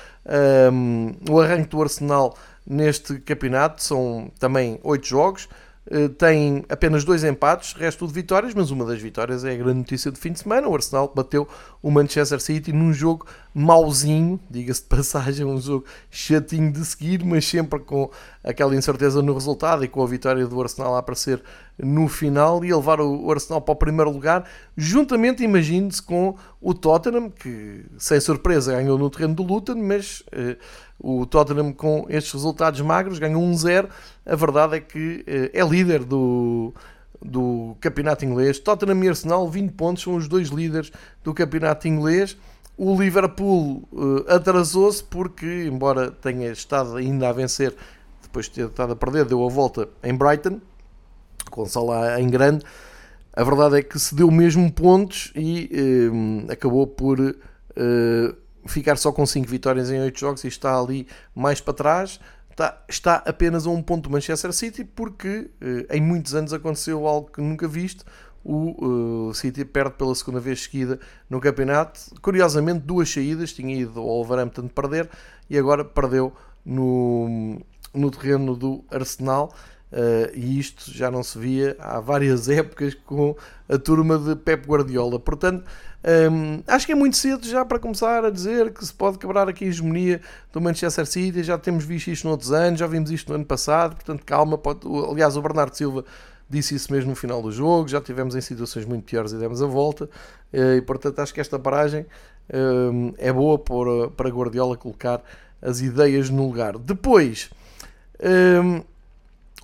um, 0.70 1.14
o 1.30 1.40
arranque 1.40 1.70
do 1.70 1.82
Arsenal 1.82 2.36
neste 2.68 3.18
campeonato, 3.20 3.82
são 3.82 4.30
também 4.38 4.78
oito 4.82 5.06
jogos. 5.06 5.48
Eh, 5.90 6.08
tem 6.08 6.64
apenas 6.68 7.02
dois 7.02 7.24
empates, 7.24 7.72
resto 7.72 8.06
de 8.06 8.12
vitórias, 8.12 8.52
mas 8.54 8.70
uma 8.70 8.84
das 8.84 9.00
vitórias 9.00 9.44
é 9.44 9.52
a 9.52 9.56
grande 9.56 9.78
notícia 9.78 10.10
do 10.10 10.18
fim 10.18 10.32
de 10.32 10.40
semana. 10.40 10.68
O 10.68 10.74
Arsenal 10.74 11.10
bateu 11.14 11.48
o 11.82 11.90
Manchester 11.90 12.40
City 12.40 12.72
num 12.72 12.92
jogo 12.92 13.26
mauzinho, 13.59 14.38
diga-se 14.48 14.82
de 14.82 14.88
passagem, 14.88 15.44
um 15.44 15.61
jogo 15.61 15.84
chatinho 16.11 16.72
de 16.72 16.84
seguir, 16.84 17.24
mas 17.24 17.44
sempre 17.44 17.80
com 17.80 18.11
aquela 18.42 18.74
incerteza 18.76 19.20
no 19.20 19.34
resultado 19.34 19.84
e 19.84 19.88
com 19.88 20.02
a 20.02 20.06
vitória 20.06 20.46
do 20.46 20.62
Arsenal 20.62 20.94
a 20.94 21.00
aparecer 21.00 21.42
no 21.76 22.09
final 22.09 22.64
e 22.64 22.72
a 22.72 22.76
levar 22.76 23.00
o 23.00 23.30
Arsenal 23.30 23.61
para 23.61 23.72
o 23.72 23.76
primeiro 23.76 24.11
lugar, 24.11 24.48
juntamente, 24.76 25.42
imagine-se, 25.42 26.02
com 26.02 26.36
o 26.61 26.72
Tottenham, 26.74 27.30
que 27.30 27.84
sem 27.98 28.20
surpresa 28.20 28.72
ganhou 28.72 28.98
no 28.98 29.11
terreno 29.11 29.34
do 29.34 29.42
Luton, 29.42 29.76
mas. 29.76 30.22
Eh, 30.32 30.56
o 31.00 31.24
Tottenham, 31.24 31.72
com 31.72 32.06
estes 32.09 32.32
resultados 32.32 32.80
magros, 32.80 33.20
ganhou 33.20 33.40
1-0. 33.40 33.88
A 34.26 34.34
verdade 34.34 34.76
é 34.76 34.80
que 34.80 35.24
eh, 35.28 35.50
é 35.54 35.64
líder 35.64 36.02
do, 36.02 36.74
do 37.22 37.76
campeonato 37.80 38.24
inglês. 38.24 38.59
Tottenham 38.59 39.04
e 39.04 39.09
Arsenal, 39.09 39.48
20 39.48 39.72
pontos, 39.72 40.02
são 40.02 40.16
os 40.16 40.26
dois 40.26 40.48
líderes 40.48 40.90
do 41.22 41.32
campeonato 41.32 41.86
inglês. 41.86 42.36
O 42.78 42.96
Liverpool 42.96 43.88
uh, 43.92 44.32
atrasou-se 44.32 45.02
porque, 45.02 45.66
embora 45.66 46.12
tenha 46.12 46.52
estado 46.52 46.96
ainda 46.96 47.28
a 47.28 47.32
vencer, 47.32 47.74
depois 48.22 48.46
de 48.46 48.52
ter 48.52 48.66
estado 48.66 48.92
a 48.92 48.96
perder, 48.96 49.24
deu 49.24 49.44
a 49.44 49.48
volta 49.48 49.88
em 50.00 50.14
Brighton, 50.14 50.60
com 51.50 51.66
Salah 51.66 52.20
em 52.20 52.30
grande. 52.30 52.64
A 53.34 53.42
verdade 53.42 53.78
é 53.78 53.82
que 53.82 53.98
se 53.98 54.14
deu 54.14 54.30
mesmo 54.30 54.70
pontos 54.72 55.32
e 55.34 55.68
uh, 56.08 56.52
acabou 56.52 56.86
por 56.86 57.18
uh, 57.18 57.36
ficar 58.64 58.96
só 58.96 59.10
com 59.10 59.26
5 59.26 59.48
vitórias 59.48 59.90
em 59.90 60.00
8 60.00 60.18
jogos 60.18 60.44
e 60.44 60.48
está 60.48 60.78
ali 60.78 61.08
mais 61.34 61.60
para 61.60 61.74
trás. 61.74 62.20
Está, 62.48 62.84
está 62.88 63.14
apenas 63.26 63.66
a 63.66 63.70
um 63.70 63.82
ponto 63.82 64.08
do 64.08 64.12
Manchester 64.12 64.52
City 64.52 64.84
porque 64.84 65.48
em 65.90 66.00
muitos 66.00 66.34
anos 66.34 66.52
aconteceu 66.52 67.06
algo 67.06 67.30
que 67.30 67.40
nunca 67.40 67.68
visto 67.68 68.04
o 68.45 69.28
uh, 69.28 69.34
City 69.34 69.64
perde 69.64 69.93
pela 69.93 70.14
segunda 70.14 70.41
vez 70.41 70.62
seguida 70.62 70.99
no 71.28 71.41
campeonato. 71.41 72.01
Curiosamente, 72.22 72.80
duas 72.80 73.11
saídas, 73.11 73.53
tinha 73.53 73.74
ido 73.74 74.01
ao 74.01 74.07
Wolverhampton 74.07 74.62
de 74.62 74.68
perder 74.70 75.09
e 75.51 75.59
agora 75.59 75.84
perdeu 75.84 76.32
no, 76.64 77.61
no 77.93 78.11
terreno 78.11 78.57
do 78.57 78.84
Arsenal. 78.91 79.53
Uh, 79.91 80.28
e 80.34 80.59
isto 80.59 80.93
já 80.93 81.11
não 81.11 81.22
se 81.22 81.39
via 81.39 81.74
há 81.78 81.99
várias 81.99 82.47
épocas 82.51 82.95
com 82.95 83.34
a 83.68 83.78
turma 83.78 84.18
de 84.18 84.36
Pep 84.36 84.66
Guardiola. 84.66 85.18
Portanto, 85.18 85.64
um, 86.05 86.11
ehm, 86.11 86.62
acho 86.66 86.84
que 86.84 86.93
é 86.93 86.95
muito 86.95 87.16
cedo 87.16 87.47
já 87.47 87.64
para 87.64 87.78
começar 87.78 88.22
a 88.22 88.30
dizer 88.30 88.70
que 88.72 88.84
se 88.84 88.93
pode 88.93 89.18
quebrar 89.18 89.49
aqui 89.49 89.64
a 89.64 89.68
hegemonia 89.68 90.20
do 90.53 90.61
Manchester 90.61 91.07
City. 91.07 91.43
Já 91.43 91.57
temos 91.57 91.84
visto 91.86 92.09
isto 92.09 92.28
noutros 92.28 92.53
anos, 92.53 92.80
já 92.80 92.86
vimos 92.86 93.11
isto 93.11 93.30
no 93.30 93.36
ano 93.36 93.47
passado. 93.47 93.95
Portanto, 93.95 94.24
calma. 94.26 94.59
Pode, 94.59 94.80
aliás, 95.11 95.39
o 95.39 95.43
Bernardo 95.43 95.74
Silva 95.74 96.05
disse 96.49 96.74
isso 96.74 96.92
mesmo 96.92 97.11
no 97.11 97.16
final 97.16 97.42
do 97.42 97.53
jogo, 97.53 97.88
já 97.88 98.01
tivemos 98.01 98.34
em 98.34 98.40
situações 98.40 98.84
muito 98.86 99.05
piores 99.05 99.32
e 99.32 99.36
demos 99.36 99.62
a 99.62 99.66
volta, 99.66 100.09
eh, 100.53 100.76
e 100.76 100.82
portanto 100.82 101.18
acho 101.18 101.34
que 101.34 101.40
esta 101.40 101.59
paragem 101.59 102.07
eh, 102.49 103.14
é 103.18 103.32
boa 103.32 103.59
para 103.59 104.30
Guardiola 104.30 104.76
colocar 104.76 105.22
as 105.61 105.80
ideias 105.80 106.30
no 106.30 106.46
lugar. 106.46 106.78
Depois, 106.78 107.51
eh, 108.18 108.82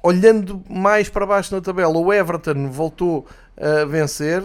olhando 0.03 0.62
mais 0.68 1.09
para 1.09 1.24
baixo 1.24 1.55
na 1.55 1.61
tabela, 1.61 1.97
o 1.97 2.12
Everton 2.12 2.70
voltou 2.70 3.26
a 3.57 3.85
vencer, 3.85 4.43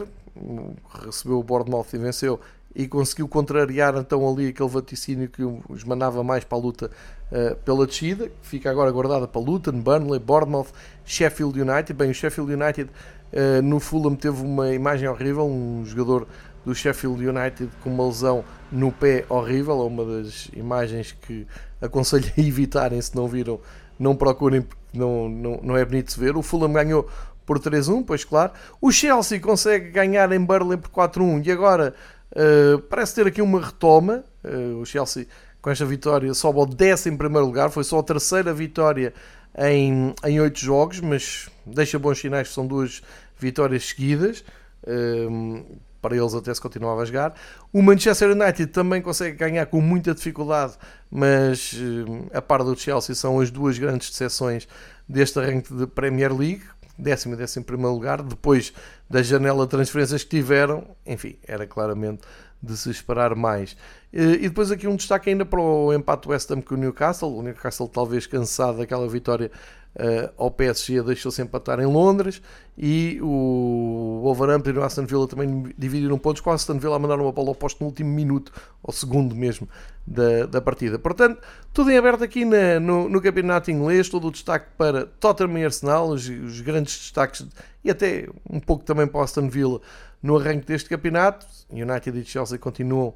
recebeu 1.04 1.40
o 1.40 1.44
Bournemouth 1.44 1.88
e 1.94 1.98
venceu, 1.98 2.40
e 2.76 2.88
conseguiu 2.88 3.28
contrariar 3.28 3.96
então 3.98 4.28
ali 4.28 4.48
aquele 4.48 4.70
vaticínio 4.70 5.28
que 5.28 5.44
os 5.44 5.84
mandava 5.84 6.24
mais 6.24 6.44
para 6.44 6.58
a 6.58 6.62
luta 6.62 6.92
uh, 7.32 7.56
pela 7.58 7.86
descida, 7.86 8.32
fica 8.42 8.70
agora 8.70 8.92
guardada 8.92 9.28
para 9.28 9.42
Luton, 9.42 9.80
Burnley, 9.80 10.20
Bournemouth, 10.20 10.68
Sheffield 11.06 11.60
United. 11.60 11.94
Bem, 11.94 12.12
o 12.12 12.14
Sheffield 12.14 12.52
United 12.54 12.90
uh, 13.34 13.62
no 13.62 13.80
Fulham 13.80 14.16
teve 14.16 14.42
uma 14.42 14.74
imagem 14.74 15.08
horrível, 15.08 15.46
um 15.46 15.84
jogador 15.86 16.28
do 16.66 16.76
Sheffield 16.76 17.26
United 17.26 17.70
com 17.84 17.90
uma 17.90 18.06
lesão 18.06 18.44
no 18.72 18.92
pé 18.92 19.26
horrível, 19.30 19.82
é 19.82 19.86
uma 19.86 20.06
das 20.06 20.50
imagens 20.54 21.12
que 21.12 21.48
aconselho 21.82 22.32
a 22.38 22.42
evitarem 22.42 23.02
se 23.02 23.16
não 23.16 23.28
viram, 23.28 23.60
não 23.98 24.16
procurem 24.16 24.62
porque 24.62 24.80
não, 24.94 25.30
não, 25.30 25.60
não 25.64 25.78
é 25.78 25.86
bonito 25.86 26.14
de 26.14 26.20
ver. 26.20 26.36
O 26.36 26.42
Fulham 26.42 26.72
ganhou 26.72 27.08
por 27.46 27.60
3-1, 27.60 28.04
pois 28.06 28.24
claro. 28.24 28.52
O 28.80 28.92
Chelsea 28.92 29.40
consegue 29.40 29.90
ganhar 29.90 30.32
em 30.32 30.40
Burnley 30.40 30.78
por 30.78 30.92
4-1 30.92 31.46
e 31.48 31.52
agora 31.52 31.96
uh, 32.32 32.80
parece 32.82 33.16
ter 33.16 33.28
aqui 33.28 33.42
uma 33.42 33.60
retoma. 33.60 34.24
Uh, 34.44 34.80
o 34.80 34.86
Chelsea 34.86 35.26
com 35.62 35.70
esta 35.70 35.86
vitória 35.86 36.34
sobe 36.34 36.60
ao 36.60 36.66
10 36.66 37.08
em 37.08 37.18
primeiro 37.18 37.46
lugar, 37.46 37.70
foi 37.70 37.84
só 37.84 38.00
a 38.00 38.04
terceira 38.04 38.54
vitória 38.54 39.14
em, 39.58 40.14
em 40.26 40.40
8 40.40 40.60
jogos, 40.60 41.00
mas 41.00 41.50
deixa 41.66 42.00
bons 42.00 42.20
sinais 42.20 42.48
que 42.48 42.54
são 42.54 42.66
duas 42.66 43.02
vitórias 43.38 43.86
seguidas. 43.86 44.44
Um, 44.88 45.64
para 46.02 46.16
eles 46.16 46.34
até 46.34 46.54
se 46.54 46.62
continuava 46.62 47.02
a 47.02 47.06
jogar. 47.06 47.34
O 47.74 47.82
Manchester 47.82 48.32
United 48.32 48.68
também 48.68 49.02
consegue 49.02 49.36
ganhar 49.36 49.66
com 49.66 49.82
muita 49.82 50.14
dificuldade, 50.14 50.74
mas 51.12 51.74
um, 51.74 52.28
a 52.34 52.42
par 52.42 52.64
do 52.64 52.76
Chelsea 52.76 53.14
são 53.14 53.40
as 53.40 53.52
duas 53.52 53.78
grandes 53.78 54.10
decepções 54.10 54.68
deste 55.08 55.40
arranque 55.40 55.74
de 55.74 55.86
Premier 55.88 56.34
League, 56.34 56.64
décimo 56.98 57.34
e 57.34 57.38
décimo 57.38 57.66
primeiro 57.66 57.94
lugar, 57.94 58.22
depois 58.22 58.74
da 59.10 59.22
janela 59.22 59.66
de 59.66 59.72
transferências 59.72 60.24
que 60.24 60.30
tiveram, 60.30 60.86
enfim, 61.06 61.38
era 61.48 61.66
claramente 61.66 62.22
de 62.62 62.78
se 62.78 62.90
esperar 62.90 63.36
mais. 63.36 63.76
E 64.12 64.38
depois 64.38 64.72
aqui 64.72 64.88
um 64.88 64.96
destaque 64.96 65.30
ainda 65.30 65.46
para 65.46 65.62
o 65.62 65.94
empate 65.94 66.28
West 66.28 66.50
Ham 66.50 66.62
com 66.62 66.74
o 66.74 66.78
Newcastle. 66.78 67.36
O 67.36 67.44
Newcastle 67.44 67.88
talvez 67.88 68.26
cansado 68.26 68.80
daquela 68.80 69.08
vitória 69.08 69.52
uh, 69.96 70.32
ao 70.38 70.52
PSG 70.52 71.02
deixou-se 71.04 71.42
empatar 71.42 71.80
em 71.80 71.86
Londres 71.86 72.42
e 72.78 73.20
o 73.22 74.22
Wolverhampton 74.24 74.70
e 74.70 74.78
o 74.78 74.84
Aston 74.84 75.06
Villa 75.06 75.28
também 75.28 75.74
dividiram 75.78 76.18
pontos 76.18 76.42
com 76.42 76.50
o 76.50 76.54
Aston 76.54 76.80
Villa 76.80 76.96
a 76.96 77.00
mandar 77.00 77.20
uma 77.20 77.32
bola 77.32 77.52
oposta 77.52 77.84
no 77.84 77.90
último 77.90 78.10
minuto, 78.10 78.52
ao 78.84 78.94
segundo 78.94 79.36
mesmo 79.36 79.68
da, 80.08 80.46
da 80.46 80.62
partida. 80.62 80.98
Portanto, 80.98 81.42
tudo 81.74 81.92
em 81.92 81.98
aberto 81.98 82.24
aqui 82.24 82.46
na, 82.46 82.80
no, 82.80 83.10
no, 83.10 83.22
campeonato 83.22 83.70
inglês, 83.70 84.08
todo 84.08 84.28
o 84.28 84.32
destaque 84.32 84.68
para 84.78 85.06
Tottenham 85.06 85.58
e 85.60 85.66
Arsenal, 85.66 86.10
os, 86.10 86.28
os 86.28 86.62
grandes 86.62 86.98
destaques 86.98 87.46
e 87.84 87.92
até 87.92 88.28
um 88.50 88.60
pouco 88.60 88.84
também 88.84 89.08
para 89.08 89.20
o 89.20 89.24
Aston 89.24 89.50
Villa 89.50 89.82
no 90.22 90.38
arranque 90.38 90.66
deste 90.66 90.90
campeonato. 90.90 91.46
United 91.72 92.18
e 92.18 92.26
Chelsea 92.26 92.58
continuam, 92.58 93.14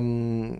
um, 0.00 0.58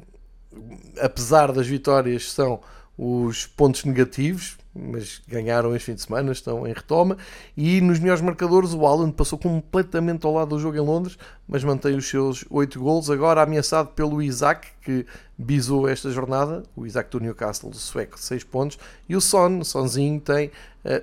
apesar 1.01 1.53
das 1.53 1.66
vitórias, 1.66 2.32
são 2.32 2.61
os 2.99 3.47
pontos 3.47 3.84
negativos, 3.84 4.57
mas 4.74 5.20
ganharam 5.28 5.74
este 5.74 5.86
fim 5.86 5.94
de 5.94 6.03
semana, 6.03 6.32
estão 6.32 6.66
em 6.66 6.72
retoma. 6.72 7.16
E 7.57 7.80
nos 7.80 7.99
melhores 7.99 8.22
marcadores, 8.22 8.72
o 8.72 8.86
Alan 8.86 9.11
passou 9.11 9.38
completamente 9.38 10.24
ao 10.24 10.32
lado 10.32 10.51
do 10.51 10.59
jogo 10.59 10.76
em 10.76 10.80
Londres, 10.80 11.18
mas 11.47 11.62
mantém 11.62 11.94
os 11.94 12.09
seus 12.09 12.44
8 12.51 12.78
gols. 12.80 13.11
Agora 13.11 13.42
ameaçado 13.42 13.90
pelo 13.90 14.22
Isaac, 14.22 14.68
que 14.82 15.07
bisou 15.36 15.88
esta 15.88 16.11
jornada. 16.11 16.62
O 16.74 16.86
Isaac 16.86 17.11
do 17.11 17.20
Newcastle, 17.20 17.70
do 17.70 17.76
sueco, 17.76 18.18
6 18.18 18.44
pontos. 18.44 18.78
E 19.09 19.14
o 19.14 19.20
Son, 19.20 19.62
Sonzinho, 19.62 20.20
tem 20.20 20.51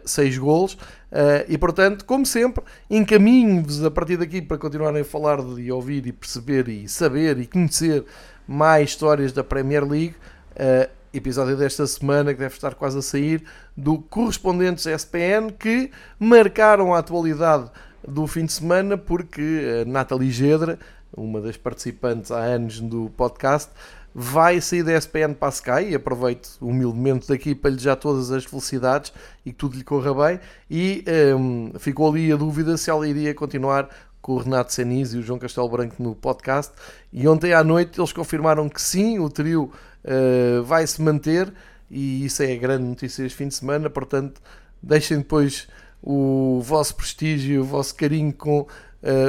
6 0.04 0.38
uh, 0.38 0.42
gols. 0.42 0.74
Uh, 0.74 1.46
e 1.48 1.58
portanto, 1.60 2.06
como 2.06 2.26
sempre, 2.26 2.64
encaminho-vos 2.90 3.84
a 3.84 3.92
partir 3.92 4.18
daqui 4.18 4.42
para 4.42 4.58
continuarem 4.58 5.02
a 5.02 5.06
falar 5.06 5.42
de 5.42 5.72
ouvir 5.72 6.08
e 6.08 6.12
perceber 6.12 6.68
e 6.70 6.88
saber 6.90 7.40
e 7.40 7.46
conhecer 7.46 8.04
mais 8.48 8.90
histórias 8.90 9.32
da 9.32 9.44
Premier 9.44 9.88
League. 9.88 10.16
Uh, 10.54 11.03
episódio 11.14 11.56
desta 11.56 11.86
semana 11.86 12.34
que 12.34 12.40
deve 12.40 12.56
estar 12.56 12.74
quase 12.74 12.98
a 12.98 13.02
sair 13.02 13.44
do 13.78 14.00
Correspondentes 14.00 14.86
SPN 14.88 15.52
que 15.52 15.92
marcaram 16.20 16.94
a 16.94 16.98
atualidade 16.98 17.70
do 18.08 18.26
fim 18.26 18.46
de 18.46 18.54
semana 18.54 18.98
porque 18.98 19.82
a 19.82 19.86
Nathalie 19.86 20.32
Gedra, 20.32 20.80
uma 21.16 21.40
das 21.40 21.56
participantes 21.56 22.32
há 22.32 22.40
anos 22.40 22.80
do 22.80 23.12
podcast, 23.16 23.70
vai 24.14 24.60
sair 24.60 24.84
da 24.84 24.94
SPN 24.98 25.36
para 25.36 25.50
a 25.50 25.52
Sky 25.52 25.92
e 25.92 25.96
aproveito 25.96 26.58
humildemente 26.60 27.28
daqui 27.28 27.54
para 27.54 27.70
lhe 27.70 27.76
desejar 27.78 27.96
todas 27.96 28.32
as 28.32 28.46
felicidades 28.46 29.14
e 29.46 29.52
que 29.52 29.58
tudo 29.58 29.78
lhe 29.78 29.84
corra 29.84 30.14
bem 30.14 30.40
e 30.70 31.04
um, 31.36 31.74
ficou 31.80 32.10
ali 32.10 32.32
a 32.32 32.36
dúvida 32.36 32.76
se 32.78 32.90
ela 32.90 33.08
iria 33.08 33.34
continuar 33.34 33.90
com 34.22 34.34
o 34.34 34.38
Renato 34.38 34.72
Seniz 34.72 35.14
e 35.14 35.18
o 35.18 35.24
João 35.24 35.40
Castelo 35.40 35.68
Branco 35.68 36.02
no 36.02 36.16
podcast 36.16 36.74
e 37.12 37.28
ontem 37.28 37.54
à 37.54 37.64
noite 37.64 38.00
eles 38.00 38.14
confirmaram 38.14 38.70
que 38.70 38.82
sim, 38.82 39.20
o 39.20 39.30
trio 39.30 39.72
uh, 40.06 40.64
vai 40.64 40.86
se 40.86 41.02
manter 41.02 41.54
e 41.90 42.26
isso 42.26 42.42
é 42.44 42.54
a 42.54 42.58
grande 42.58 42.86
notícia 42.86 43.24
este 43.24 43.38
fim 43.38 43.48
de 43.48 43.56
semana, 43.56 43.90
portanto 43.90 44.42
deixem 44.82 45.18
depois 45.20 45.68
o 46.02 46.60
vosso 46.62 46.96
prestígio, 46.96 47.62
o 47.62 47.66
vosso 47.66 47.96
carinho 47.96 48.34
com 48.34 48.62
uh, 48.62 48.68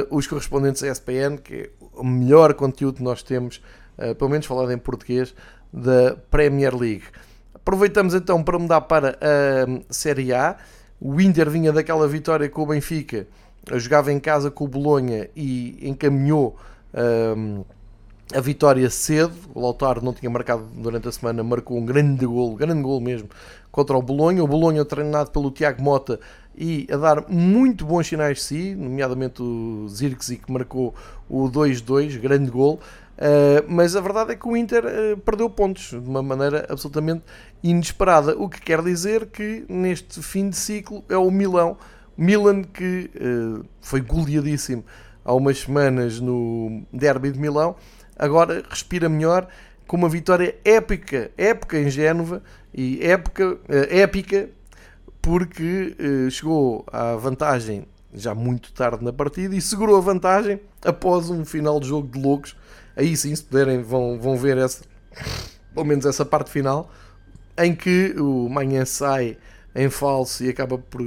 os 0.09 0.27
correspondentes 0.27 0.83
à 0.83 0.91
SPN, 0.91 1.37
que 1.37 1.53
é 1.55 1.69
o 1.93 2.03
melhor 2.03 2.53
conteúdo 2.53 2.97
que 2.97 3.03
nós 3.03 3.23
temos 3.23 3.61
eh, 3.97 4.13
pelo 4.13 4.29
menos 4.29 4.45
falado 4.45 4.71
em 4.71 4.77
português, 4.77 5.33
da 5.71 6.15
Premier 6.29 6.75
League. 6.75 7.03
Aproveitamos 7.53 8.13
então 8.13 8.43
para 8.43 8.59
mudar 8.59 8.81
para 8.81 9.17
a 9.21 9.69
hum, 9.69 9.81
Série 9.89 10.33
A. 10.33 10.57
O 10.99 11.19
Inter 11.19 11.49
vinha 11.49 11.71
daquela 11.71 12.07
vitória 12.07 12.47
com 12.49 12.63
o 12.63 12.65
Benfica, 12.65 13.27
jogava 13.73 14.11
em 14.11 14.19
casa 14.19 14.51
com 14.51 14.65
o 14.65 14.67
Bolonha 14.67 15.29
e 15.35 15.77
encaminhou 15.81 16.57
um, 17.37 17.63
a 18.33 18.39
vitória 18.39 18.89
cedo. 18.89 19.33
O 19.53 19.61
Lautaro 19.61 20.03
não 20.03 20.13
tinha 20.13 20.29
marcado 20.29 20.63
durante 20.73 21.07
a 21.07 21.11
semana, 21.11 21.43
marcou 21.43 21.77
um 21.77 21.85
grande 21.85 22.25
gol, 22.25 22.55
grande 22.55 22.81
gol 22.81 22.99
mesmo, 22.99 23.29
contra 23.71 23.97
o 23.97 24.01
Bolonha. 24.01 24.43
O 24.43 24.47
Bolonha 24.47 24.83
treinado 24.85 25.31
pelo 25.31 25.51
Tiago 25.51 25.81
Mota 25.81 26.19
e 26.57 26.87
a 26.91 26.97
dar 26.97 27.29
muito 27.29 27.85
bons 27.85 28.07
sinais 28.07 28.37
de 28.37 28.43
si, 28.43 28.75
nomeadamente 28.75 29.41
o 29.41 29.87
Zirkzee 29.89 30.37
que 30.37 30.51
marcou 30.51 30.95
o 31.29 31.49
2-2, 31.49 32.19
grande 32.19 32.49
gol. 32.49 32.79
Uh, 33.15 33.63
mas 33.69 33.95
a 33.95 34.01
verdade 34.01 34.33
é 34.33 34.35
que 34.35 34.45
o 34.45 34.57
Inter 34.57 34.83
uh, 34.85 35.17
perdeu 35.17 35.49
pontos 35.49 35.91
de 35.91 35.97
uma 35.97 36.21
maneira 36.21 36.65
absolutamente 36.69 37.23
inesperada, 37.63 38.37
o 38.37 38.49
que 38.49 38.59
quer 38.59 38.81
dizer 38.81 39.27
que 39.27 39.63
neste 39.69 40.21
fim 40.21 40.49
de 40.49 40.57
ciclo 40.57 41.01
é 41.07 41.17
o 41.17 41.31
Milão, 41.31 41.77
Milan 42.17 42.63
que 42.63 43.09
uh, 43.15 43.65
foi 43.79 44.01
goleadíssimo 44.01 44.83
há 45.23 45.33
umas 45.33 45.61
semanas 45.61 46.19
no 46.19 46.83
Derby 46.91 47.31
de 47.31 47.39
Milão, 47.39 47.75
agora 48.17 48.63
respira 48.69 49.07
melhor 49.09 49.47
com 49.87 49.97
uma 49.97 50.09
vitória 50.09 50.55
épica, 50.63 51.31
épica 51.37 51.79
em 51.79 51.89
Génova 51.89 52.41
e 52.73 53.05
épica, 53.05 53.57
épica 53.89 54.49
porque 55.21 55.95
chegou 56.29 56.85
à 56.91 57.15
vantagem 57.15 57.85
já 58.13 58.33
muito 58.33 58.71
tarde 58.71 59.03
na 59.03 59.11
partida 59.11 59.55
e 59.55 59.61
segurou 59.61 59.97
a 59.97 60.01
vantagem 60.01 60.59
após 60.83 61.29
um 61.29 61.43
final 61.43 61.79
de 61.79 61.87
jogo 61.87 62.07
de 62.07 62.19
loucos. 62.19 62.55
Aí 62.95 63.15
sim, 63.15 63.35
se 63.35 63.43
puderem, 63.43 63.81
vão, 63.81 64.19
vão 64.19 64.37
ver 64.37 64.57
essa, 64.57 64.83
pelo 65.73 65.85
menos 65.85 66.05
essa 66.05 66.23
parte 66.23 66.49
final, 66.49 66.89
em 67.57 67.75
que 67.75 68.15
o 68.17 68.47
Manhã 68.49 68.85
sai 68.85 69.37
em 69.75 69.89
falso 69.89 70.43
e 70.43 70.49
acaba 70.49 70.77
por, 70.77 71.01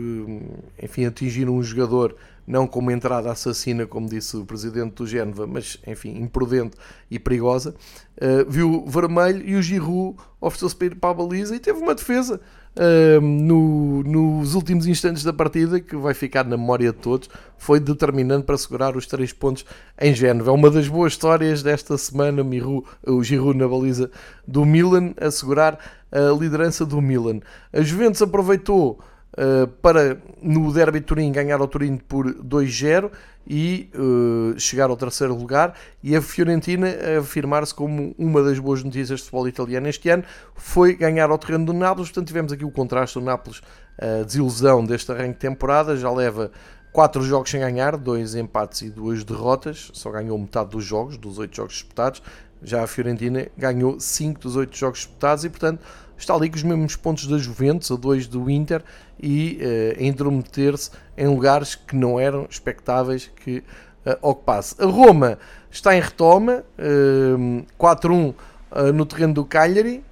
enfim, 0.83 1.07
atingir 1.07 1.49
um 1.49 1.63
jogador 1.63 2.15
não 2.49 2.67
com 2.67 2.81
uma 2.81 2.95
entrada 2.95 3.31
assassina, 3.31 3.87
como 3.87 4.09
disse 4.09 4.35
o 4.37 4.45
presidente 4.45 4.95
do 4.95 5.07
Génova, 5.07 5.47
mas, 5.47 5.79
enfim, 5.87 6.17
imprudente 6.19 6.77
e 7.11 7.19
perigosa, 7.19 7.75
uh, 8.17 8.51
viu 8.51 8.87
vermelho 8.87 9.47
e 9.47 9.55
o 9.55 9.63
Giroud 9.63 10.17
ofereceu-se 10.41 10.75
para 10.75 10.87
ir 10.87 10.95
para 10.95 11.11
a 11.11 11.15
baliza 11.15 11.55
e 11.55 11.61
teve 11.61 11.79
uma 11.79 11.95
defesa 11.95 12.41
uh, 12.75 13.21
no, 13.21 14.03
nos 14.03 14.55
últimos 14.55 14.87
instantes 14.87 15.23
da 15.23 15.33
partida 15.33 15.79
que 15.79 15.95
vai 15.95 16.15
ficar 16.15 16.45
na 16.45 16.57
memória 16.57 16.91
de 16.91 16.99
todos, 16.99 17.29
foi 17.59 17.79
determinante 17.79 18.47
para 18.47 18.57
segurar 18.57 18.97
os 18.97 19.07
três 19.07 19.31
pontos 19.31 19.67
em 20.01 20.15
Génova. 20.15 20.51
É 20.51 20.55
uma 20.55 20.71
das 20.71 20.89
boas 20.89 21.13
histórias 21.13 21.63
desta 21.63 21.99
semana, 21.99 22.43
Miru, 22.43 22.83
o 23.07 23.23
Giroud 23.23 23.59
na 23.59 23.69
baliza 23.69 24.11
do 24.47 24.65
Milan, 24.65 25.13
a 25.21 25.31
segurar 25.31 25.79
a 26.11 26.35
liderança 26.35 26.87
do 26.87 27.03
Milan. 27.03 27.41
A 27.75 27.83
Juventus 27.83 28.23
aproveitou 28.23 28.99
uh, 29.39 29.69
para, 29.81 30.19
no 30.43 30.73
Derby 30.73 31.01
Turim, 31.01 31.31
ganhar 31.31 31.61
ao 31.61 31.69
Turim 31.69 31.97
por 31.97 32.27
2-0 32.27 33.11
e 33.47 33.89
uh, 33.95 34.59
chegar 34.59 34.91
ao 34.91 34.97
terceiro 34.97 35.35
lugar. 35.35 35.75
E 36.03 36.17
a 36.17 36.21
Fiorentina 36.21 36.89
afirmar-se 37.19 37.75
como 37.75 38.15
uma 38.19 38.43
das 38.43 38.59
boas 38.59 38.83
notícias 38.83 39.21
de 39.21 39.25
futebol 39.27 39.49
italiano 39.49 39.89
este 39.89 40.11
ano. 40.11 40.25
Foi 40.55 40.95
ganhar 40.95 41.31
ao 41.31 41.39
terreno 41.39 41.67
do 41.67 41.73
Nápoles, 41.73 42.11
portanto 42.11 42.27
tivemos 42.27 42.53
aqui 42.53 42.65
o 42.65 42.71
contraste 42.71 43.19
do 43.19 43.25
Nápoles, 43.25 43.63
a 43.99 44.25
desilusão 44.25 44.85
deste 44.85 45.11
arranque 45.13 45.35
de 45.35 45.39
temporada, 45.39 45.97
já 45.97 46.11
leva 46.11 46.51
4 46.93 47.23
jogos 47.23 47.51
sem 47.51 47.61
ganhar, 47.61 47.97
2 47.97 48.35
empates 48.35 48.83
e 48.83 48.91
2 48.91 49.25
derrotas, 49.25 49.91
só 49.95 50.11
ganhou 50.11 50.39
metade 50.39 50.71
dos 50.71 50.85
jogos, 50.85 51.17
dos 51.17 51.39
8 51.39 51.57
jogos 51.57 51.75
disputados, 51.75 52.23
já 52.63 52.83
a 52.83 52.87
Fiorentina 52.87 53.47
ganhou 53.57 54.01
5 54.01 54.41
dos 54.41 54.57
8 54.57 54.77
jogos 54.77 54.99
disputados 55.01 55.45
e 55.45 55.49
portanto 55.49 55.81
está 56.19 56.35
ali 56.35 56.51
com 56.51 56.57
os 56.57 56.63
mesmos 56.63 56.97
pontos 56.97 57.27
da 57.27 57.39
Juventus, 57.39 57.91
a 57.91 57.97
2 57.97 58.27
do 58.27 58.51
Inter 58.51 58.83
e 59.21 59.61
uh, 59.61 60.03
intrometer-se 60.03 60.91
em 61.17 61.27
lugares 61.27 61.75
que 61.75 61.97
não 61.97 62.19
eram 62.19 62.47
expectáveis 62.51 63.31
que 63.45 63.59
uh, 63.59 64.19
ocupasse. 64.21 64.75
A 64.79 64.87
Roma 64.87 65.39
está 65.71 65.97
em 65.97 66.01
retoma, 66.01 66.65
uh, 66.79 67.65
4-1 67.79 68.35
uh, 68.71 68.93
no 68.93 69.07
terreno 69.07 69.35
do 69.35 69.45
Cagliari, 69.45 70.05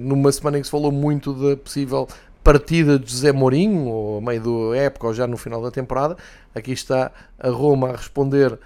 numa 0.00 0.32
semana 0.32 0.58
em 0.58 0.60
que 0.60 0.66
se 0.66 0.72
falou 0.72 0.90
muito 0.90 1.32
da 1.32 1.56
possível 1.56 2.08
partida 2.42 2.98
de 2.98 3.08
José 3.08 3.30
Mourinho, 3.30 3.86
ou 3.86 4.18
a 4.18 4.20
meio 4.20 4.42
da 4.72 4.76
época 4.76 5.06
ou 5.06 5.14
já 5.14 5.24
no 5.24 5.36
final 5.36 5.62
da 5.62 5.70
temporada. 5.70 6.16
Aqui 6.52 6.72
está 6.72 7.12
a 7.38 7.48
Roma 7.48 7.90
a 7.90 7.92
responder 7.92 8.58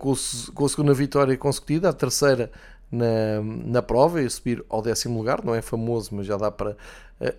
com, 0.00 0.12
com 0.52 0.64
a 0.64 0.68
segunda 0.68 0.92
vitória 0.92 1.36
consecutiva, 1.36 1.90
a 1.90 1.92
terceira 1.92 2.50
na, 2.94 3.42
na 3.42 3.82
prova 3.82 4.22
e 4.22 4.30
subir 4.30 4.64
ao 4.68 4.80
décimo 4.80 5.18
lugar. 5.18 5.44
Não 5.44 5.54
é 5.54 5.62
famoso, 5.62 6.10
mas 6.12 6.26
já 6.26 6.36
dá 6.36 6.50
para 6.50 6.70
uh, 6.70 6.76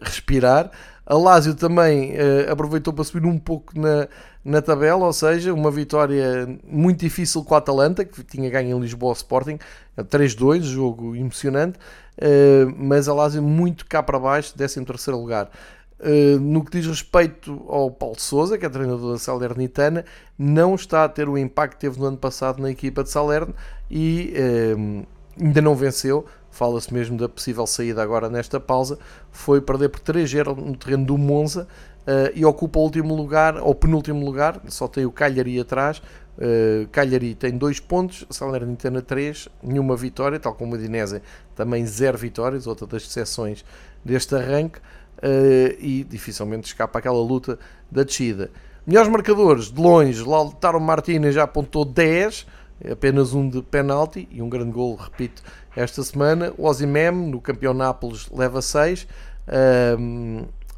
respirar. 0.02 0.72
A 1.06 1.16
Lazio 1.16 1.54
também 1.54 2.14
uh, 2.14 2.52
aproveitou 2.52 2.92
para 2.92 3.04
subir 3.04 3.26
um 3.28 3.38
pouco 3.38 3.80
na, 3.80 4.08
na 4.44 4.62
tabela, 4.62 5.06
ou 5.06 5.14
seja, 5.14 5.54
uma 5.54 5.72
vitória 5.72 6.48
muito 6.68 7.00
difícil 7.00 7.44
com 7.44 7.56
a 7.56 7.60
Atalanta, 7.60 8.04
que 8.04 8.24
tinha 8.24 8.50
ganho 8.50 8.78
em 8.78 8.80
Lisboa 8.80 9.14
Sporting, 9.14 9.60
3-2, 9.98 10.62
jogo 10.62 11.16
emocionante, 11.16 11.78
uh, 12.18 12.74
mas 12.78 13.08
a 13.08 13.14
Lazio 13.14 13.42
muito 13.42 13.86
cá 13.86 14.04
para 14.04 14.20
baixo, 14.20 14.54
13 14.56 14.84
terceiro 14.86 15.20
lugar. 15.20 15.50
Uh, 15.98 16.40
no 16.40 16.64
que 16.64 16.72
diz 16.72 16.86
respeito 16.86 17.66
ao 17.70 17.90
Paulo 17.90 18.20
Souza, 18.20 18.58
que 18.58 18.66
é 18.66 18.70
treinador 18.70 19.14
da 19.14 19.18
Salernitana, 19.18 20.04
não 20.38 20.76
está 20.76 21.06
a 21.06 21.10
ter 21.10 21.30
o 21.30 21.38
impacto 21.38 21.76
que 21.76 21.80
teve 21.80 22.00
no 22.00 22.06
ano 22.06 22.18
passado 22.18 22.62
na 22.62 22.70
equipa 22.70 23.02
de 23.04 23.10
Salerno 23.10 23.56
e 23.90 24.34
uh, 24.36 25.06
ainda 25.40 25.62
não 25.62 25.76
venceu. 25.76 26.26
Fala-se 26.50 26.94
mesmo 26.94 27.18
da 27.18 27.28
possível 27.28 27.68
saída 27.68 28.02
agora 28.02 28.30
nesta 28.30 28.60
pausa. 28.60 28.98
Foi 29.32 29.60
perder 29.60 29.90
por 29.90 30.00
3-0 30.00 30.56
no 30.56 30.76
terreno 30.76 31.06
do 31.06 31.18
Monza 31.18 31.68
uh, 32.06 32.32
e 32.34 32.46
ocupa 32.46 32.80
o 32.80 32.84
último 32.84 33.14
lugar, 33.16 33.58
ou 33.58 33.76
penúltimo 33.76 34.26
lugar, 34.26 34.62
só 34.68 34.88
tem 34.88 35.06
o 35.06 35.12
Cagliari 35.12 35.60
atrás. 35.60 36.02
Uh, 36.38 36.88
Cagliari 36.92 37.36
tem 37.36 37.58
2 37.58 37.80
pontos, 37.82 38.26
Salernitana 38.30 39.02
3, 39.02 39.50
nenhuma 39.64 39.96
vitória, 39.96 40.40
tal 40.40 40.54
como 40.54 40.74
o 40.74 40.76
Udinese 40.76 41.22
também 41.56 41.86
0 41.86 42.18
vitórias, 42.18 42.68
outra 42.68 42.86
das 42.88 43.04
exceções 43.04 43.64
deste 44.04 44.36
arranque, 44.36 44.80
uh, 44.80 45.76
e 45.80 46.06
dificilmente 46.10 46.68
escapa 46.68 47.00
aquela 47.00 47.22
luta 47.22 47.58
da 47.92 48.04
descida. 48.04 48.52
Melhores 48.86 49.10
marcadores, 49.10 49.72
de 49.72 49.82
longe, 49.82 50.24
Lautaro 50.24 50.80
Martínez 50.80 51.34
já 51.34 51.44
apontou 51.44 51.84
10, 51.84 52.46
apenas 52.92 53.34
um 53.34 53.50
de 53.50 53.62
penalti 53.62 54.28
e 54.32 54.42
um 54.42 54.50
grande 54.50 54.72
gol, 54.72 54.96
repito, 54.96 55.44
esta 55.76 56.04
semana. 56.04 56.54
O 56.58 56.68
Osimem, 56.68 57.12
no 57.12 57.42
campeão 57.42 57.74
Nápoles, 57.74 58.30
leva 58.32 58.62
6, 58.62 59.08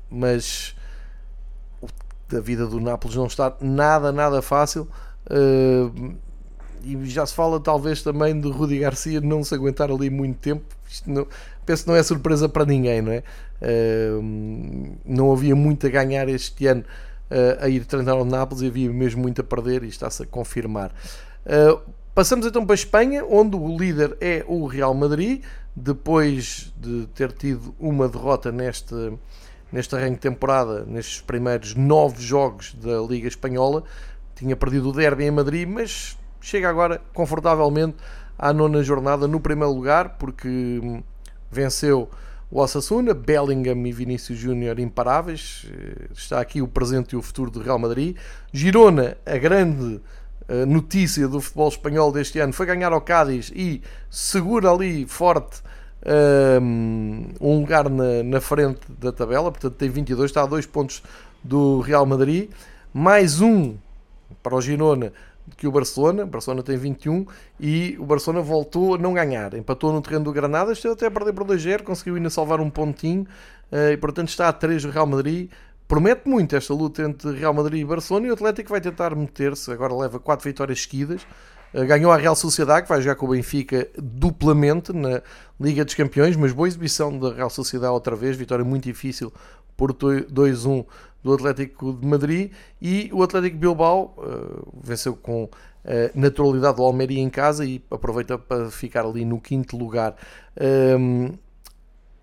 mas 0.10 0.76
a 2.36 2.39
vida 2.39 2.68
do 2.68 2.80
Nápoles 2.80 3.16
não 3.16 3.28
está 3.28 3.56
nada, 3.62 4.12
nada 4.12 4.41
fácil. 4.41 4.88
E 6.84 7.06
já 7.06 7.26
se 7.26 7.34
fala 7.34 7.60
talvez 7.60 8.02
também 8.02 8.39
de 8.39 8.50
Rudi 8.50 8.80
Garcia 8.80 9.20
não 9.20 9.43
se 9.43 9.54
aguentar 9.54 9.91
ali 9.91 10.10
muito 10.10 10.38
tempo. 10.38 10.64
Não, 11.06 11.28
penso 11.66 11.84
que 11.84 11.89
não 11.89 11.98
é 11.98 12.04
surpresa 12.04 12.48
para 12.48 12.66
ninguém, 12.66 13.02
não 13.02 13.12
é? 13.12 13.24
Uh, 13.62 14.95
não 15.06 15.32
havia 15.32 15.56
muito 15.56 15.86
a 15.88 15.89
ganhar 15.89 16.30
este 16.30 16.68
ano 16.68 16.84
uh, 17.30 17.66
a 17.66 17.68
ir 17.68 17.84
treinar 17.86 18.16
ao 18.16 18.24
Nápoles 18.24 18.62
e 18.62 18.68
havia 18.68 18.89
mesmo 18.91 19.22
muito 19.22 19.41
a 19.41 19.43
perder 19.43 19.84
e 19.84 19.89
está-se 19.89 20.24
a 20.24 20.26
confirmar. 20.26 20.93
Uh, 21.48 21.80
passamos 22.14 22.45
então 22.45 22.66
para 22.66 22.74
a 22.74 22.76
Espanha, 22.76 23.24
onde 23.24 23.56
o 23.56 23.78
líder 23.78 24.18
é 24.20 24.43
o 24.48 24.66
Real 24.68 24.93
Madrid, 24.93 25.41
depois 25.74 26.74
de 26.76 27.08
ter 27.16 27.32
tido 27.32 27.74
uma 27.80 28.10
derrota 28.10 28.52
neste, 28.52 29.14
neste 29.72 29.95
arranque 29.95 30.16
de 30.16 30.22
temporada, 30.22 30.84
nestes 30.86 31.22
primeiros 31.22 31.74
nove 31.74 32.22
jogos 32.22 32.74
da 32.74 33.00
Liga 33.00 33.30
Espanhola. 33.30 33.84
Tinha 34.36 34.58
perdido 34.58 34.89
o 34.89 34.91
derby 34.91 35.24
em 35.24 35.32
Madrid, 35.32 35.68
mas 35.68 36.18
chega 36.41 36.70
agora 36.70 37.02
confortavelmente 37.14 37.95
à 38.38 38.52
nona 38.52 38.84
jornada 38.84 39.26
no 39.26 39.39
primeiro 39.39 39.74
lugar, 39.74 40.18
porque 40.18 41.02
venceu 41.50 42.10
o 42.52 42.60
Osasuna, 42.60 43.14
Bellingham 43.14 43.86
e 43.86 43.91
Vinícius 43.91 44.38
Júnior 44.38 44.80
imparáveis. 44.80 45.66
Eh, 45.70 46.08
está 46.14 46.39
aqui 46.39 46.62
o 46.62 46.68
presente 46.68 47.14
e 47.14 47.16
o 47.16 47.22
futuro 47.22 47.52
do 47.52 47.62
Real 47.62 47.80
Madrid. 47.80 48.18
Girona, 48.54 49.18
a 49.26 49.38
grande 49.38 50.02
notícia 50.68 51.28
do 51.28 51.41
futebol 51.41 51.68
espanhol 51.68 52.12
deste 52.12 52.39
ano 52.39 52.54
foi 52.54 52.66
ganhar 52.66 52.93
ao 52.93 53.02
Cádiz 53.02 53.52
e 53.56 53.82
segura 54.10 54.72
ali 54.72 55.06
forte 55.06 55.62
um, 56.62 57.26
um 57.41 57.60
lugar 57.60 57.89
na, 57.89 58.24
na, 58.24 58.39
frente 58.39 58.82
da 58.98 59.12
tabela, 59.12 59.52
portanto 59.52 59.74
tem 59.74 59.89
22, 59.89 60.30
está 60.30 60.43
a 60.43 60.45
2 60.45 60.66
pontos 60.66 61.04
do 61.43 61.82
Real 61.82 62.06
Madrid, 62.06 62.50
mais 62.93 63.41
um 63.41 63.76
para 64.41 64.56
o 64.56 64.62
Girona 64.62 65.12
que 65.56 65.68
o 65.68 65.72
Barcelona, 65.72 66.24
o 66.24 66.28
Barcelona 66.28 66.62
tem 66.62 66.76
21 66.76 67.26
e 67.60 67.95
o 68.00 68.06
Barcelona 68.06 68.43
voltou 68.43 68.95
a 68.95 68.98
não 68.98 69.14
ganhar, 69.14 69.54
empatou 69.54 69.93
no 69.93 70.02
terreno 70.02 70.26
do 70.26 70.34
Granada, 70.34 70.74
esteve 70.74 70.93
até 70.93 71.06
a 71.08 71.12
perder 71.12 71.34
por 71.34 71.45
2-0, 71.45 71.84
conseguiu 71.84 72.16
ainda 72.16 72.30
salvar 72.30 72.60
um 72.60 72.70
pontinho 72.70 73.26
uh, 73.72 73.91
e 73.91 73.98
portanto 73.98 74.30
está 74.30 74.50
a 74.50 74.54
3 74.54 74.84
do 74.84 74.91
Real 74.91 75.08
Madrid, 75.08 75.50
promete 75.88 76.28
muito 76.28 76.56
esta 76.56 76.74
luta 76.74 77.02
entre 77.02 77.32
Real 77.32 77.54
Madrid 77.54 77.82
e 77.82 77.86
Barcelona 77.86 78.28
e 78.28 78.30
o 78.30 78.34
Atlético 78.34 78.70
vai 78.70 78.82
tentar 78.82 79.16
meter-se, 79.16 79.72
agora 79.72 79.96
leva 79.96 80.20
4 80.20 80.44
vitórias 80.44 80.82
seguidas, 80.82 81.26
eh, 81.74 81.86
ganhou 81.86 82.12
a 82.12 82.18
Real 82.18 82.36
Sociedade 82.36 82.84
que 82.84 82.90
vai 82.90 83.02
jogar 83.02 83.16
com 83.16 83.26
o 83.26 83.30
Benfica 83.30 83.88
duplamente 83.98 84.92
na 84.92 85.22
Liga 85.60 85.86
dos 85.86 85.94
Campeões, 85.94 86.36
mas 86.36 86.52
boa 86.52 86.68
exibição 86.68 87.18
da 87.18 87.34
Real 87.34 87.50
Sociedade 87.50 87.94
outra 87.94 88.16
vez, 88.16 88.36
vitória 88.36 88.66
muito 88.66 88.84
difícil 88.84 89.32
por 89.78 89.94
2-1 89.94 90.86
do 91.24 91.34
Atlético 91.34 91.94
de 91.94 92.06
Madrid 92.06 92.52
e 92.82 93.10
o 93.14 93.22
Atlético 93.24 93.58
Bilbao 93.58 94.16
uh, 94.18 94.82
venceu 94.82 95.16
com 95.16 95.44
uh, 95.44 95.50
naturalidade 96.16 96.80
o 96.82 96.84
Almeria 96.84 97.22
em 97.22 97.30
casa 97.30 97.66
e 97.66 97.84
aproveita 97.92 98.38
para 98.38 98.70
ficar 98.70 99.06
ali 99.06 99.24
no 99.24 99.40
quinto 99.40 99.78
lugar. 99.78 100.16
Ehm, 100.60 101.34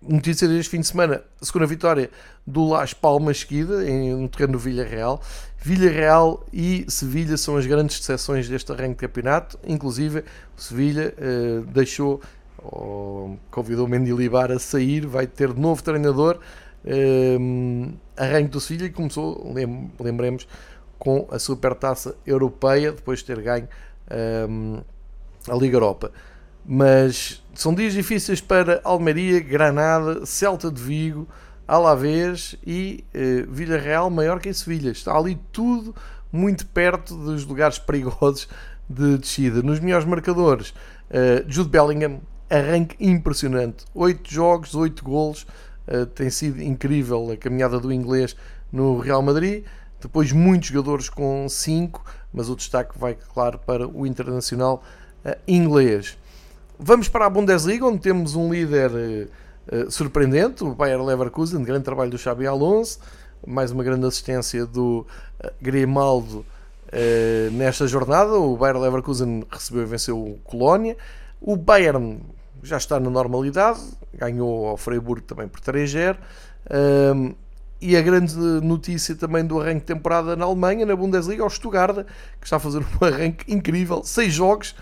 notícia 0.07 0.47
deste 0.47 0.69
fim 0.69 0.79
de 0.79 0.87
semana, 0.87 1.23
a 1.41 1.45
segunda 1.45 1.65
vitória 1.65 2.09
do 2.45 2.69
Las 2.69 2.93
Palmas 2.93 3.39
seguida, 3.39 3.87
em, 3.89 4.13
no 4.15 4.29
terreno 4.29 4.53
do 4.53 4.59
Villarreal. 4.59 5.21
Villarreal 5.57 6.45
e 6.53 6.85
Sevilha 6.87 7.37
são 7.37 7.57
as 7.57 7.65
grandes 7.65 7.99
decepções 7.99 8.47
deste 8.47 8.71
arranque 8.71 8.93
de 8.93 9.07
campeonato, 9.07 9.59
inclusive 9.65 10.23
o 10.57 10.61
Sevilha 10.61 11.13
uh, 11.17 11.65
deixou, 11.65 12.21
oh, 12.63 13.35
convidou 13.49 13.87
Mendilibar 13.87 14.51
a 14.51 14.59
sair, 14.59 15.05
vai 15.05 15.25
ter 15.25 15.53
novo 15.53 15.83
treinador, 15.83 16.39
uh, 16.85 17.93
arranque 18.15 18.49
do 18.49 18.59
Sevilha 18.59 18.85
e 18.85 18.91
começou, 18.91 19.51
lem 19.53 19.91
lembremos, 19.99 20.47
com 20.99 21.27
a 21.31 21.39
Supertaça 21.39 22.15
Europeia, 22.25 22.91
depois 22.91 23.19
de 23.19 23.25
ter 23.25 23.41
ganho 23.41 23.67
um, 24.49 24.81
a 25.49 25.55
Liga 25.55 25.75
Europa 25.75 26.11
mas 26.67 27.43
são 27.53 27.73
dias 27.73 27.93
difíceis 27.93 28.41
para 28.41 28.81
Almeria, 28.83 29.39
Granada, 29.39 30.25
Celta 30.25 30.71
de 30.71 30.81
Vigo, 30.81 31.27
Alavés 31.67 32.55
e 32.65 33.03
eh, 33.13 33.45
Vila 33.47 33.77
Real, 33.77 34.09
Maiorca 34.09 34.49
e 34.49 34.53
Sevilha. 34.53 34.91
Está 34.91 35.15
ali 35.17 35.39
tudo 35.51 35.95
muito 36.31 36.65
perto 36.67 37.15
dos 37.15 37.45
lugares 37.45 37.79
perigosos 37.79 38.47
de 38.89 39.17
descida. 39.17 39.61
Nos 39.61 39.79
melhores 39.79 40.05
marcadores, 40.05 40.69
uh, 41.09 41.43
Jude 41.47 41.69
Bellingham, 41.69 42.19
arranque 42.49 42.95
impressionante. 42.99 43.85
8 43.93 44.31
jogos, 44.31 44.75
8 44.75 45.03
golos, 45.03 45.47
uh, 45.87 46.05
tem 46.05 46.29
sido 46.29 46.61
incrível 46.61 47.31
a 47.31 47.37
caminhada 47.37 47.79
do 47.79 47.91
inglês 47.91 48.35
no 48.71 48.99
Real 48.99 49.21
Madrid. 49.21 49.63
Depois 49.99 50.31
muitos 50.31 50.69
jogadores 50.69 51.09
com 51.09 51.47
5, 51.49 52.03
mas 52.31 52.49
o 52.49 52.55
destaque 52.55 52.97
vai, 52.97 53.15
claro, 53.15 53.57
para 53.57 53.87
o 53.87 54.05
internacional 54.05 54.83
uh, 55.25 55.35
inglês. 55.47 56.17
Vamos 56.77 57.07
para 57.07 57.25
a 57.25 57.29
Bundesliga, 57.29 57.85
onde 57.85 57.99
temos 57.99 58.35
um 58.35 58.51
líder 58.51 58.91
uh, 58.91 59.89
surpreendente, 59.89 60.61
o 60.61 60.75
Bayer 60.75 61.01
Leverkusen, 61.01 61.63
grande 61.63 61.85
trabalho 61.85 62.11
do 62.11 62.17
Xabi 62.17 62.45
Alonso, 62.45 62.99
mais 63.47 63.71
uma 63.71 63.81
grande 63.81 64.05
assistência 64.05 64.65
do 64.65 65.07
uh, 65.43 65.51
Grimaldo 65.61 66.45
nesta 67.51 67.87
jornada. 67.87 68.33
O 68.33 68.55
Bayer 68.55 68.77
Leverkusen 68.77 69.43
recebeu 69.49 69.83
e 69.83 69.85
venceu 69.85 70.17
o 70.17 70.37
Colónia. 70.43 70.95
O 71.41 71.57
Bayern 71.57 72.21
já 72.63 72.77
está 72.77 72.99
na 72.99 73.09
normalidade, 73.09 73.81
ganhou 74.13 74.67
ao 74.67 74.77
Freiburg 74.77 75.21
também 75.23 75.47
por 75.47 75.59
3-0. 75.59 76.15
E 77.81 77.97
a 77.97 78.01
grande 78.01 78.35
notícia 78.63 79.13
também 79.15 79.45
do 79.45 79.59
arranque 79.59 79.81
de 79.81 79.85
temporada 79.85 80.35
na 80.35 80.45
Alemanha, 80.45 80.85
na 80.85 80.95
Bundesliga, 80.95 81.43
é 81.43 81.45
o 81.45 81.49
Stuttgart, 81.49 82.05
que 82.39 82.45
está 82.45 82.55
a 82.55 82.59
fazer 82.59 82.79
um 82.79 82.85
arranque 83.05 83.53
incrível, 83.53 84.01
seis 84.03 84.33
jogos, 84.33 84.73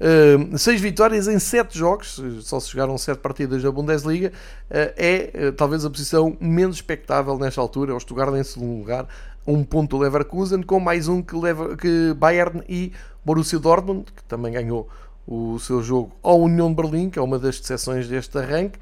uh, 0.00 0.58
seis 0.58 0.80
vitórias 0.80 1.28
em 1.28 1.38
sete 1.38 1.78
jogos, 1.78 2.20
só 2.42 2.58
se 2.58 2.70
jogaram 2.70 2.96
sete 2.98 3.18
partidas 3.18 3.62
na 3.62 3.70
Bundesliga, 3.70 4.28
uh, 4.28 4.74
é 4.96 5.30
uh, 5.34 5.52
talvez 5.52 5.84
a 5.84 5.90
posição 5.90 6.36
menos 6.40 6.76
expectável 6.76 7.38
nesta 7.38 7.60
altura, 7.60 7.92
é 7.92 7.94
o 7.94 8.00
Stuttgart 8.00 8.34
em 8.34 8.44
segundo 8.44 8.78
lugar, 8.78 9.06
um 9.46 9.62
ponto 9.64 9.98
Leverkusen, 9.98 10.62
com 10.62 10.80
mais 10.80 11.08
um 11.08 11.22
que, 11.22 11.36
Lever, 11.36 11.76
que 11.76 12.14
Bayern 12.14 12.62
e 12.68 12.92
Borussia 13.24 13.58
Dortmund, 13.58 14.06
que 14.14 14.22
também 14.24 14.52
ganhou 14.52 14.88
o 15.26 15.58
seu 15.58 15.82
jogo 15.82 16.12
ao 16.22 16.40
União 16.40 16.68
de 16.70 16.74
Berlim, 16.74 17.10
que 17.10 17.18
é 17.18 17.22
uma 17.22 17.38
das 17.38 17.56
exceções 17.56 18.08
deste 18.08 18.36
arranque, 18.36 18.78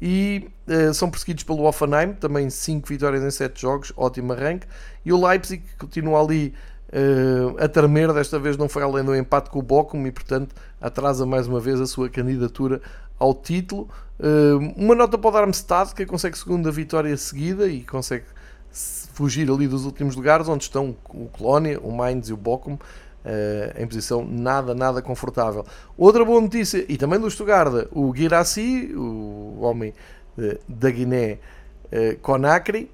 e 0.00 0.48
uh, 0.68 0.94
são 0.94 1.10
perseguidos 1.10 1.42
pelo 1.42 1.64
Offenheim, 1.64 2.12
também 2.12 2.48
5 2.48 2.86
vitórias 2.88 3.22
em 3.24 3.30
7 3.30 3.60
jogos, 3.60 3.92
ótimo 3.96 4.32
arranque. 4.32 4.66
E 5.04 5.12
o 5.12 5.26
Leipzig 5.26 5.62
continua 5.76 6.22
ali 6.22 6.54
uh, 6.88 7.62
a 7.62 7.68
tremer, 7.68 8.12
desta 8.12 8.38
vez 8.38 8.56
não 8.56 8.68
foi 8.68 8.82
além 8.82 9.04
do 9.04 9.14
empate 9.14 9.50
com 9.50 9.58
o 9.58 9.62
Bochum 9.62 10.06
e, 10.06 10.12
portanto, 10.12 10.54
atrasa 10.80 11.24
mais 11.26 11.46
uma 11.46 11.60
vez 11.60 11.80
a 11.80 11.86
sua 11.86 12.08
candidatura 12.08 12.80
ao 13.18 13.34
título. 13.34 13.88
Uh, 14.18 14.74
uma 14.76 14.94
nota 14.94 15.16
para 15.16 15.28
o 15.28 15.32
Darmstadt, 15.32 15.94
que 15.94 16.04
consegue 16.06 16.38
segunda 16.38 16.70
vitória 16.70 17.16
seguida 17.16 17.66
e 17.66 17.82
consegue 17.82 18.24
fugir 19.12 19.50
ali 19.50 19.66
dos 19.66 19.84
últimos 19.84 20.14
lugares, 20.14 20.48
onde 20.48 20.64
estão 20.64 20.96
o 21.08 21.26
Colónia, 21.26 21.80
o 21.80 21.90
Mainz 21.90 22.28
e 22.28 22.32
o 22.32 22.36
Bochum. 22.36 22.74
Uh, 23.24 23.82
em 23.82 23.86
posição 23.86 24.24
nada, 24.24 24.74
nada 24.74 25.02
confortável. 25.02 25.66
Outra 25.98 26.24
boa 26.24 26.40
notícia, 26.40 26.84
e 26.88 26.96
também 26.96 27.18
do 27.18 27.30
Stuttgart, 27.30 27.88
o 27.90 28.14
Girassi, 28.14 28.94
o 28.94 29.58
homem 29.60 29.92
da 30.68 30.90
Guiné 30.90 31.38
uh, 31.92 32.16
Conakry, 32.22 32.90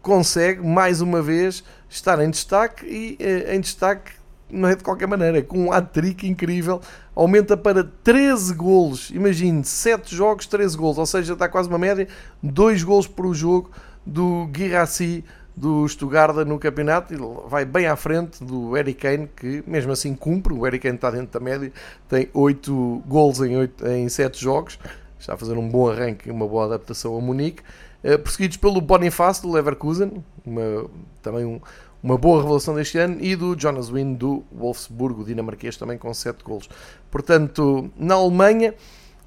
consegue 0.00 0.66
mais 0.66 1.00
uma 1.00 1.22
vez 1.22 1.62
estar 1.88 2.22
em 2.22 2.30
destaque 2.30 2.86
e 2.86 3.18
em 3.54 3.60
destaque 3.60 4.12
não 4.50 4.68
é 4.68 4.76
de 4.76 4.84
qualquer 4.84 5.08
maneira, 5.08 5.40
com 5.42 5.58
um 5.58 5.72
hat-trick 5.72 6.28
incrível, 6.28 6.80
aumenta 7.14 7.56
para 7.56 7.82
13 7.82 8.52
golos, 8.52 9.10
imagine, 9.10 9.64
7 9.64 10.14
jogos, 10.14 10.46
13 10.46 10.76
golos, 10.76 10.98
ou 10.98 11.06
seja, 11.06 11.32
está 11.32 11.48
quase 11.48 11.70
uma 11.70 11.78
média, 11.78 12.06
2 12.42 12.82
golos 12.82 13.06
por 13.06 13.32
jogo 13.34 13.70
do 14.04 14.46
Girassi 14.54 15.24
do 15.56 15.86
Stuttgart 15.88 16.34
no 16.46 16.58
campeonato. 16.58 17.14
E 17.14 17.16
vai 17.48 17.64
bem 17.64 17.86
à 17.86 17.96
frente 17.96 18.42
do 18.44 18.76
Eric 18.76 19.00
Kane, 19.00 19.28
que 19.36 19.62
mesmo 19.66 19.92
assim 19.92 20.14
cumpre. 20.14 20.52
O 20.52 20.66
Eric 20.66 20.82
Kane 20.82 20.96
está 20.96 21.10
dentro 21.10 21.38
da 21.38 21.40
média, 21.40 21.72
tem 22.08 22.28
8 22.32 23.02
gols 23.06 23.40
em, 23.40 23.56
8, 23.56 23.86
em 23.86 24.08
7 24.08 24.40
jogos, 24.40 24.78
está 25.18 25.34
a 25.34 25.36
fazer 25.36 25.56
um 25.56 25.68
bom 25.68 25.88
arranque 25.90 26.28
e 26.28 26.32
uma 26.32 26.46
boa 26.46 26.66
adaptação 26.66 27.16
a 27.16 27.20
Munique. 27.20 27.62
Uh, 28.04 28.18
perseguidos 28.18 28.56
pelo 28.56 28.80
Boniface 28.80 29.40
do 29.42 29.50
Leverkusen, 29.50 30.24
uma, 30.44 30.86
também 31.22 31.44
um, 31.44 31.60
uma 32.02 32.18
boa 32.18 32.42
revelação 32.42 32.74
deste 32.74 32.98
ano, 32.98 33.18
e 33.20 33.36
do 33.36 33.58
Jonas 33.58 33.88
Wind 33.88 34.18
do 34.18 34.42
Wolfsburgo, 34.50 35.24
dinamarquês, 35.24 35.76
também 35.76 35.96
com 35.96 36.12
7 36.12 36.42
gols. 36.42 36.68
Portanto, 37.10 37.90
na 37.96 38.14
Alemanha 38.14 38.74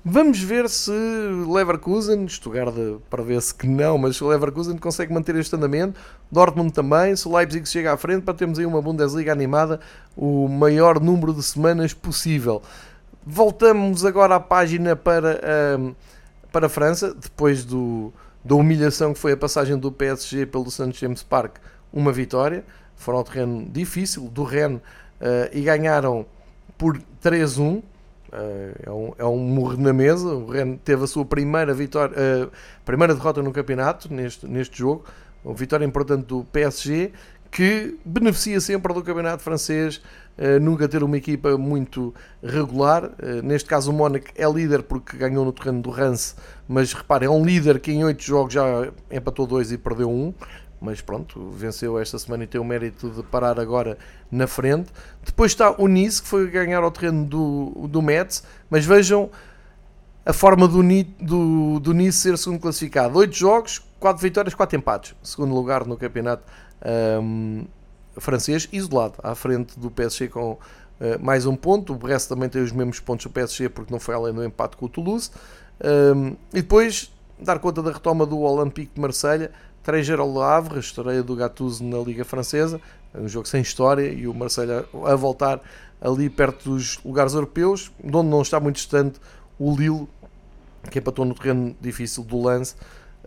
Vamos 0.07 0.39
ver 0.39 0.69
se 0.69 0.91
Leverkusen, 0.91 2.27
Stuttgart 2.27 2.75
prevê-se 3.09 3.51
que 3.55 3.65
não, 3.65 3.97
mas 3.97 4.17
se 4.17 4.23
Leverkusen 4.23 4.77
consegue 4.77 5.11
manter 5.11 5.35
este 5.35 5.55
andamento, 5.55 5.99
Dortmund 6.31 6.71
também, 6.71 7.15
se 7.15 7.27
Leipzig 7.27 7.67
chega 7.67 7.91
à 7.91 7.97
frente 7.97 8.21
para 8.21 8.35
termos 8.35 8.59
aí 8.59 8.67
uma 8.67 8.83
Bundesliga 8.83 9.31
animada 9.31 9.79
o 10.15 10.47
maior 10.47 10.99
número 10.99 11.33
de 11.33 11.41
semanas 11.41 11.91
possível. 11.91 12.61
Voltamos 13.25 14.05
agora 14.05 14.35
à 14.35 14.39
página 14.39 14.95
para, 14.95 15.41
um, 15.79 15.95
para 16.51 16.67
a 16.67 16.69
França, 16.69 17.11
depois 17.11 17.65
do, 17.65 18.13
da 18.45 18.55
humilhação 18.55 19.13
que 19.13 19.19
foi 19.19 19.33
a 19.33 19.37
passagem 19.37 19.77
do 19.77 19.91
PSG 19.91 20.45
pelo 20.45 20.69
St. 20.69 20.91
James 20.93 21.23
Park, 21.23 21.57
uma 21.91 22.11
vitória, 22.11 22.63
foram 22.95 23.17
ao 23.17 23.23
terreno 23.23 23.67
difícil 23.69 24.29
do 24.29 24.43
Rennes 24.43 24.77
uh, 24.79 25.49
e 25.51 25.61
ganharam 25.61 26.25
por 26.77 26.97
3-1 27.23 27.81
é 28.83 28.91
um, 28.91 29.13
é 29.17 29.25
um 29.25 29.37
morro 29.37 29.77
na 29.77 29.93
mesa. 29.93 30.27
O 30.27 30.47
Rennes 30.47 30.79
teve 30.83 31.03
a 31.03 31.07
sua 31.07 31.25
primeira 31.25 31.73
vitória, 31.73 32.15
uh, 32.15 32.51
primeira 32.83 33.13
derrota 33.13 33.41
no 33.41 33.51
campeonato 33.51 34.13
neste, 34.13 34.45
neste 34.45 34.77
jogo. 34.77 35.05
Uma 35.43 35.53
vitória 35.53 35.85
importante 35.85 36.25
do 36.25 36.43
PSG 36.45 37.11
que 37.51 37.97
beneficia 38.03 38.59
sempre 38.59 38.93
do 38.93 39.01
campeonato 39.01 39.41
francês. 39.41 40.01
Uh, 40.37 40.59
nunca 40.59 40.87
ter 40.87 41.01
uma 41.01 41.17
equipa 41.17 41.57
muito 41.57 42.13
regular. 42.43 43.05
Uh, 43.05 43.41
neste 43.41 43.69
caso, 43.69 43.91
o 43.91 43.93
Mónaco 43.93 44.27
é 44.35 44.45
líder 44.49 44.83
porque 44.83 45.15
ganhou 45.15 45.45
no 45.45 45.53
terreno 45.53 45.81
do 45.81 45.89
Rance, 45.89 46.35
mas 46.67 46.91
reparem, 46.91 47.27
é 47.27 47.31
um 47.31 47.45
líder 47.45 47.79
que 47.79 47.91
em 47.91 48.03
8 48.03 48.21
jogos 48.21 48.53
já 48.53 48.91
empatou 49.09 49.47
2 49.47 49.71
e 49.71 49.77
perdeu 49.77 50.09
1. 50.09 50.13
Um 50.13 50.33
mas 50.85 51.01
pronto, 51.01 51.49
venceu 51.51 51.97
esta 51.97 52.19
semana 52.19 52.43
e 52.43 52.47
tem 52.47 52.59
o 52.59 52.63
mérito 52.63 53.09
de 53.09 53.23
parar 53.23 53.59
agora 53.59 53.97
na 54.31 54.45
frente. 54.45 54.91
Depois 55.25 55.51
está 55.51 55.73
o 55.81 55.87
Nice, 55.87 56.21
que 56.21 56.27
foi 56.27 56.47
ganhar 56.49 56.83
ao 56.83 56.91
terreno 56.91 57.25
do, 57.25 57.87
do 57.87 58.01
Metz, 58.01 58.43
mas 58.69 58.85
vejam 58.85 59.31
a 60.25 60.33
forma 60.33 60.67
do, 60.67 60.81
do, 61.19 61.79
do 61.79 61.93
Nice 61.93 62.19
ser 62.19 62.37
segundo 62.37 62.59
classificado. 62.59 63.17
8 63.17 63.35
jogos, 63.35 63.81
4 63.99 64.21
vitórias, 64.21 64.53
4 64.53 64.77
empates. 64.77 65.15
Segundo 65.23 65.55
lugar 65.55 65.85
no 65.85 65.97
campeonato 65.97 66.43
um, 67.21 67.65
francês, 68.17 68.67
isolado, 68.71 69.15
à 69.23 69.35
frente 69.35 69.79
do 69.79 69.91
PSG 69.91 70.29
com 70.29 70.53
uh, 70.53 70.59
mais 71.19 71.45
um 71.45 71.55
ponto. 71.55 71.93
O 71.93 71.95
Brest 71.95 72.29
também 72.29 72.49
tem 72.49 72.61
os 72.61 72.71
mesmos 72.71 72.99
pontos 72.99 73.25
do 73.25 73.31
PSG 73.31 73.69
porque 73.69 73.91
não 73.91 73.99
foi 73.99 74.15
além 74.15 74.33
do 74.33 74.43
empate 74.43 74.77
com 74.77 74.85
o 74.85 74.89
Toulouse. 74.89 75.31
Um, 75.83 76.35
e 76.53 76.61
depois 76.61 77.11
dar 77.39 77.59
conta 77.59 77.81
da 77.83 77.91
retoma 77.91 78.25
do 78.25 78.39
Olympique 78.39 78.91
de 78.95 79.01
Marselha 79.01 79.51
3-0 79.85 80.19
ao 80.19 80.41
Havre, 80.41 80.79
estreia 80.79 81.21
do 81.21 81.35
Gattuso 81.35 81.83
na 81.83 81.99
Liga 81.99 82.25
Francesa, 82.25 82.81
é 83.13 83.19
um 83.19 83.27
jogo 83.27 83.47
sem 83.47 83.61
história 83.61 84.07
e 84.07 84.27
o 84.27 84.33
Marseille 84.33 84.85
a 85.05 85.15
voltar 85.15 85.61
ali 86.01 86.29
perto 86.29 86.71
dos 86.71 86.99
lugares 87.03 87.33
europeus, 87.33 87.91
de 88.03 88.15
onde 88.15 88.29
não 88.29 88.41
está 88.41 88.59
muito 88.59 88.77
distante 88.77 89.19
o 89.59 89.75
Lille, 89.75 90.07
que 90.89 90.99
empatou 90.99 91.23
no 91.23 91.35
terreno 91.35 91.75
difícil 91.79 92.23
do 92.23 92.41
lance 92.41 92.75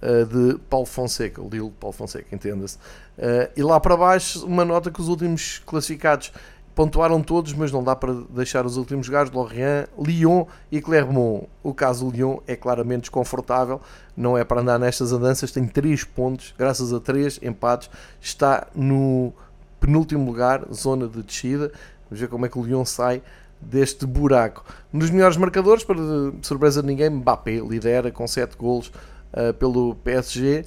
uh, 0.03 0.25
de 0.27 0.59
Paulo 0.71 0.87
Fonseca, 0.87 1.43
o 1.43 1.49
de 1.49 1.59
Paulo 1.81 1.93
Fonseca, 1.93 2.35
entenda-se. 2.35 2.77
Uh, 2.77 3.51
e 3.57 3.63
lá 3.63 3.79
para 3.81 3.97
baixo, 3.97 4.45
uma 4.47 4.65
nota 4.65 4.91
que 4.91 5.01
os 5.01 5.09
últimos 5.09 5.61
classificados 5.65 6.33
pontuaram 6.79 7.21
todos, 7.21 7.53
mas 7.55 7.73
não 7.73 7.83
dá 7.83 7.97
para 7.97 8.15
deixar 8.31 8.65
os 8.65 8.77
últimos 8.77 9.09
lugares, 9.09 9.33
Lorient, 9.33 9.89
Lyon 9.99 10.47
e 10.71 10.81
Clermont. 10.81 11.49
O 11.61 11.75
caso 11.75 12.05
do 12.05 12.17
Lyon 12.17 12.39
é 12.47 12.55
claramente 12.55 13.01
desconfortável, 13.01 13.81
não 14.17 14.39
é 14.39 14.45
para 14.45 14.61
andar 14.61 14.79
nestas 14.79 15.11
andanças, 15.11 15.51
tem 15.51 15.67
3 15.67 16.05
pontos, 16.05 16.55
graças 16.57 16.93
a 16.93 17.01
3 17.01 17.41
empates, 17.43 17.91
está 18.21 18.69
no 18.77 19.33
penúltimo 19.81 20.25
lugar, 20.25 20.65
zona 20.73 21.09
de 21.09 21.21
descida. 21.21 21.73
Vamos 22.09 22.21
ver 22.21 22.29
como 22.29 22.47
é 22.47 22.49
que 22.49 22.57
o 22.57 22.63
Lyon 22.63 22.85
sai 22.85 23.23
deste 23.61 24.07
buraco. 24.07 24.65
Nos 24.93 25.11
melhores 25.11 25.37
marcadores, 25.37 25.83
para 25.83 25.99
surpresa 26.43 26.81
de 26.81 26.87
ninguém, 26.87 27.11
Mbappé 27.11 27.59
lidera 27.59 28.13
com 28.13 28.25
7 28.25 28.57
golos 28.57 28.93
uh, 29.33 29.53
pelo 29.55 29.95
PSG 29.97 30.61
uh, 30.61 30.65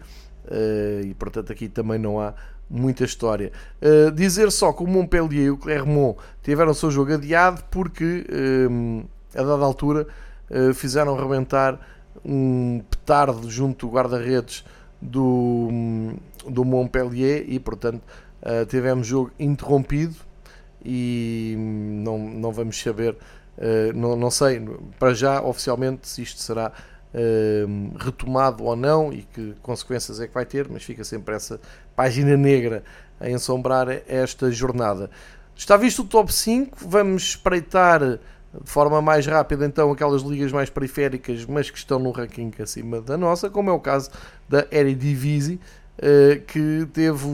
eh, 0.50 1.02
e 1.06 1.14
portanto 1.14 1.52
aqui 1.52 1.68
também 1.68 2.00
não 2.00 2.20
há 2.20 2.34
muita 2.70 3.04
história. 3.04 3.52
Uh, 3.82 4.12
dizer 4.12 4.52
só 4.52 4.72
que 4.72 4.84
o 4.84 4.88
Montpellier 4.88 5.46
e 5.46 5.52
o 5.52 5.58
Clermont 5.58 6.18
tiveram 6.42 6.72
o 6.72 6.76
seu 6.76 6.90
jogo 6.90 7.14
adiado 7.14 7.64
porque, 7.70 8.26
a 9.36 9.44
dada 9.44 9.64
altura, 9.64 10.08
fizeram 10.74 11.16
rebentar 11.16 11.80
um 12.26 12.82
petardo 12.90 13.50
junto 13.50 13.88
do 13.88 13.94
guarda-redes 13.94 14.66
do, 15.02 15.70
do 16.48 16.66
Montpellier 16.66 17.46
e, 17.48 17.60
portanto, 17.60 18.02
tivemos 18.68 19.08
jogo 19.08 19.32
interrompido 19.40 20.16
e 20.84 21.56
não, 22.04 22.18
não 22.18 22.52
vamos 22.52 22.82
saber, 22.82 23.18
não, 23.96 24.16
não 24.16 24.32
sei, 24.32 24.62
para 25.00 25.14
já, 25.14 25.42
oficialmente, 25.42 26.08
se 26.08 26.22
isto 26.22 26.40
será 26.40 26.72
uh, 27.14 27.98
retomado 27.98 28.64
ou 28.64 28.76
não 28.76 29.12
e 29.12 29.24
que 29.24 29.56
consequências 29.62 30.20
é 30.20 30.28
que 30.28 30.34
vai 30.34 30.46
ter, 30.46 30.68
mas 30.70 30.84
fica 30.84 31.04
sempre 31.04 31.36
essa 31.36 31.60
página 31.96 32.36
negra 32.36 32.84
a 33.20 33.30
ensombrar 33.30 33.88
esta 34.08 34.52
jornada. 34.52 35.10
Está 35.56 35.78
visto 35.78 36.02
o 36.02 36.06
top 36.06 36.34
5, 36.34 36.78
vamos 36.88 37.24
espreitar 37.24 38.02
de 38.02 38.70
forma 38.70 39.02
mais 39.02 39.26
rápida 39.26 39.66
então 39.66 39.92
aquelas 39.92 40.24
ligas 40.24 40.52
mais 40.52 40.70
periféricas, 40.70 41.46
mas 41.46 41.70
que 41.70 41.78
estão 41.78 42.00
no 42.00 42.12
ranking 42.12 42.52
acima 42.60 43.00
da 43.00 43.18
nossa, 43.18 43.50
como 43.50 43.70
é 43.70 43.74
o 43.74 43.80
caso 43.80 44.10
da 44.50 44.68
Eredivisie, 44.72 45.60
eh, 46.04 46.42
que 46.48 46.88
teve 46.92 47.28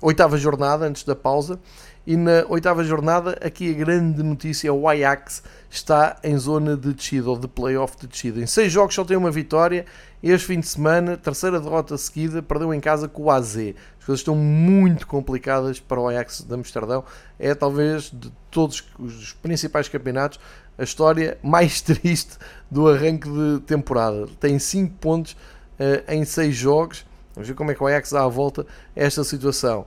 oitava 0.00 0.38
jornada 0.38 0.86
antes 0.86 1.04
da 1.04 1.14
pausa. 1.14 1.60
E 2.06 2.16
na 2.16 2.44
oitava 2.48 2.84
jornada, 2.84 3.38
aqui 3.40 3.70
a 3.70 3.72
grande 3.72 4.22
notícia: 4.22 4.72
o 4.72 4.86
Ajax 4.86 5.42
está 5.70 6.16
em 6.22 6.36
zona 6.36 6.76
de 6.76 6.92
descida 6.92 7.30
ou 7.30 7.38
de 7.38 7.48
playoff 7.48 7.96
de 7.98 8.06
descida. 8.06 8.40
Em 8.40 8.46
seis 8.46 8.70
jogos 8.70 8.94
só 8.94 9.04
tem 9.04 9.16
uma 9.16 9.30
vitória. 9.30 9.86
Este 10.22 10.46
fim 10.46 10.60
de 10.60 10.66
semana, 10.66 11.16
terceira 11.16 11.60
derrota 11.60 11.96
seguida, 11.98 12.42
perdeu 12.42 12.72
em 12.72 12.80
casa 12.80 13.08
com 13.08 13.24
o 13.24 13.30
AZ. 13.30 13.56
As 13.98 14.04
coisas 14.04 14.20
estão 14.20 14.36
muito 14.36 15.06
complicadas 15.06 15.80
para 15.80 16.00
o 16.00 16.08
Ajax 16.08 16.44
de 16.46 16.54
Amsterdão. 16.54 17.04
É 17.38 17.54
talvez 17.54 18.10
de 18.10 18.30
todos 18.50 18.82
os 18.98 19.32
principais 19.34 19.88
campeonatos 19.88 20.38
a 20.76 20.82
história 20.82 21.38
mais 21.42 21.80
triste 21.82 22.36
do 22.70 22.88
arranque 22.88 23.28
de 23.28 23.60
temporada. 23.60 24.26
Tem 24.38 24.58
5 24.58 24.94
pontos 24.98 25.32
uh, 25.32 26.12
em 26.12 26.24
6 26.24 26.54
jogos. 26.54 27.06
Vamos 27.34 27.48
ver 27.48 27.54
como 27.54 27.70
é 27.70 27.74
que 27.74 27.82
o 27.82 27.86
Ajax 27.86 28.12
dá 28.12 28.24
a 28.24 28.28
volta 28.28 28.66
a 28.94 29.00
esta 29.00 29.24
situação. 29.24 29.86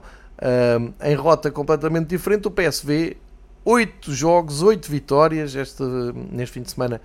Em 1.02 1.14
rota 1.14 1.50
completamente 1.50 2.08
diferente, 2.08 2.46
o 2.46 2.50
PSV, 2.50 3.16
8 3.64 4.12
jogos, 4.14 4.62
8 4.62 4.90
vitórias. 4.90 5.54
Este, 5.54 5.82
neste 6.30 6.54
fim 6.54 6.62
de 6.62 6.70
semana 6.70 7.00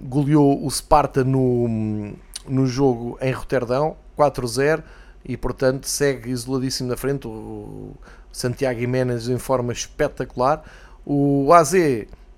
goleou 0.00 0.64
o 0.64 0.70
Sparta 0.70 1.24
no, 1.24 2.14
no 2.48 2.66
jogo 2.66 3.18
em 3.20 3.32
Roterdão, 3.32 3.96
4-0, 4.16 4.82
e 5.24 5.36
portanto 5.36 5.84
segue 5.86 6.30
isoladíssimo 6.30 6.88
na 6.88 6.96
frente. 6.96 7.26
O 7.26 7.94
Santiago 8.32 8.78
Jiménez 8.78 9.28
em 9.28 9.38
forma 9.38 9.72
espetacular. 9.72 10.62
O 11.04 11.52
AZ 11.52 11.72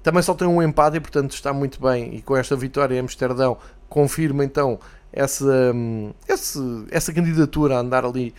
também 0.02 0.22
só 0.22 0.34
tem 0.34 0.48
um 0.48 0.62
empate 0.62 0.96
e 0.96 1.00
portanto 1.00 1.32
está 1.32 1.52
muito 1.52 1.80
bem. 1.80 2.14
E 2.14 2.22
com 2.22 2.36
esta 2.36 2.56
vitória 2.56 2.94
em 2.94 3.00
Amsterdão 3.00 3.56
confirma 3.88 4.44
então 4.44 4.80
essa, 5.12 5.74
essa, 6.26 6.60
essa 6.90 7.12
candidatura 7.12 7.76
a 7.76 7.80
andar 7.80 8.04
ali 8.04 8.34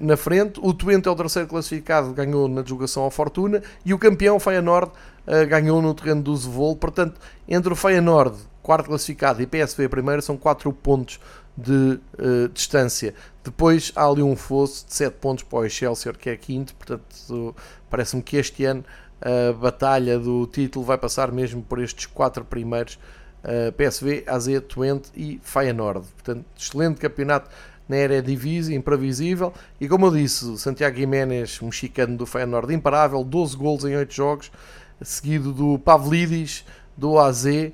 na 0.00 0.16
frente. 0.16 0.60
O 0.62 0.72
Twente 0.72 1.08
é 1.08 1.10
o 1.10 1.16
terceiro 1.16 1.48
classificado, 1.48 2.12
ganhou 2.12 2.48
na 2.48 2.62
deslocação 2.62 3.02
ao 3.02 3.10
Fortuna. 3.10 3.62
E 3.84 3.92
o 3.92 3.98
campeão, 3.98 4.38
Feyenoord, 4.38 4.92
eh, 5.26 5.44
ganhou 5.46 5.80
no 5.80 5.94
terreno 5.94 6.22
do 6.22 6.36
Zevol. 6.36 6.76
Portanto, 6.76 7.20
entre 7.48 7.72
o 7.72 7.76
Feyenoord, 7.76 8.36
quarto 8.62 8.86
classificado, 8.86 9.42
e 9.42 9.46
PSV 9.46 9.88
primeiro, 9.88 10.22
são 10.22 10.36
4 10.36 10.72
pontos 10.72 11.20
de 11.56 12.00
uh, 12.18 12.48
distância. 12.48 13.14
Depois 13.44 13.92
há 13.94 14.06
ali 14.06 14.22
um 14.22 14.34
fosso 14.34 14.86
de 14.86 14.94
7 14.94 15.16
pontos 15.20 15.44
para 15.44 15.58
o 15.58 15.64
Excelsior, 15.66 16.16
que 16.16 16.30
é 16.30 16.36
quinto. 16.36 16.74
Portanto, 16.74 17.54
parece-me 17.90 18.22
que 18.22 18.36
este 18.36 18.64
ano 18.64 18.84
a 19.20 19.52
batalha 19.52 20.18
do 20.18 20.46
título 20.46 20.84
vai 20.84 20.98
passar 20.98 21.30
mesmo 21.30 21.62
por 21.62 21.80
estes 21.80 22.06
quatro 22.06 22.44
primeiros 22.44 22.98
uh, 23.44 23.72
PSV, 23.72 24.24
AZ, 24.26 24.46
Twente 24.68 25.10
e 25.14 25.40
Feyenoord. 25.42 26.06
Portanto, 26.14 26.44
excelente 26.58 26.98
campeonato 26.98 27.50
na 27.88 27.96
Eredivisie, 27.96 28.74
imprevisível. 28.74 29.52
E 29.80 29.88
como 29.88 30.06
eu 30.06 30.10
disse, 30.12 30.58
Santiago 30.58 30.96
Jiménez, 30.96 31.60
mexicano 31.60 32.16
do 32.16 32.26
Feyenoord, 32.26 32.74
imparável, 32.74 33.22
12 33.22 33.56
gols 33.56 33.84
em 33.84 33.96
8 33.96 34.12
jogos, 34.14 34.52
seguido 35.00 35.52
do 35.52 35.78
Pavlidis, 35.78 36.64
do 36.96 37.18
AZ, 37.18 37.44
uh, 37.44 37.72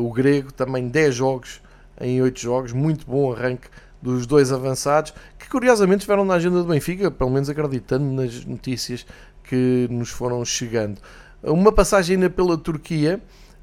o 0.00 0.12
grego, 0.12 0.52
também 0.52 0.88
10 0.88 1.14
jogos 1.14 1.60
em 2.00 2.20
8 2.22 2.40
jogos, 2.40 2.72
muito 2.72 3.06
bom 3.06 3.32
arranque 3.32 3.68
dos 4.00 4.26
dois 4.26 4.50
avançados, 4.50 5.14
que 5.38 5.48
curiosamente 5.48 5.98
estiveram 5.98 6.24
na 6.24 6.34
agenda 6.34 6.58
do 6.58 6.68
Benfica, 6.68 7.10
pelo 7.10 7.30
menos 7.30 7.48
acreditando 7.48 8.04
nas 8.04 8.44
notícias 8.44 9.06
que 9.44 9.86
nos 9.90 10.10
foram 10.10 10.44
chegando. 10.44 11.00
Uma 11.42 11.70
passagem 11.70 12.16
ainda 12.16 12.28
pela 12.28 12.58
Turquia, 12.58 13.20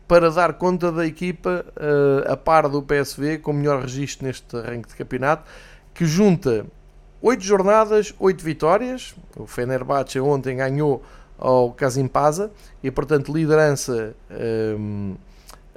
para 0.08 0.32
dar 0.32 0.54
conta 0.54 0.92
da 0.92 1.06
equipa 1.06 1.64
uh, 1.78 2.32
a 2.32 2.36
par 2.36 2.68
do 2.68 2.82
PSV, 2.82 3.38
com 3.38 3.54
melhor 3.54 3.84
registro 3.84 4.26
neste 4.26 4.58
arranque 4.58 4.90
de 4.90 4.96
campeonato, 4.96 5.44
que 6.00 6.06
junta 6.06 6.66
8 7.22 7.44
jornadas, 7.44 8.16
8 8.18 8.42
vitórias. 8.42 9.14
O 9.36 9.46
Fenerbahçe 9.46 10.18
ontem 10.18 10.56
ganhou 10.56 11.04
ao 11.38 11.74
Kasimpasa 11.74 12.50
e, 12.82 12.90
portanto, 12.90 13.34
liderança 13.34 14.16
um, 14.80 15.12
uh, 15.12 15.18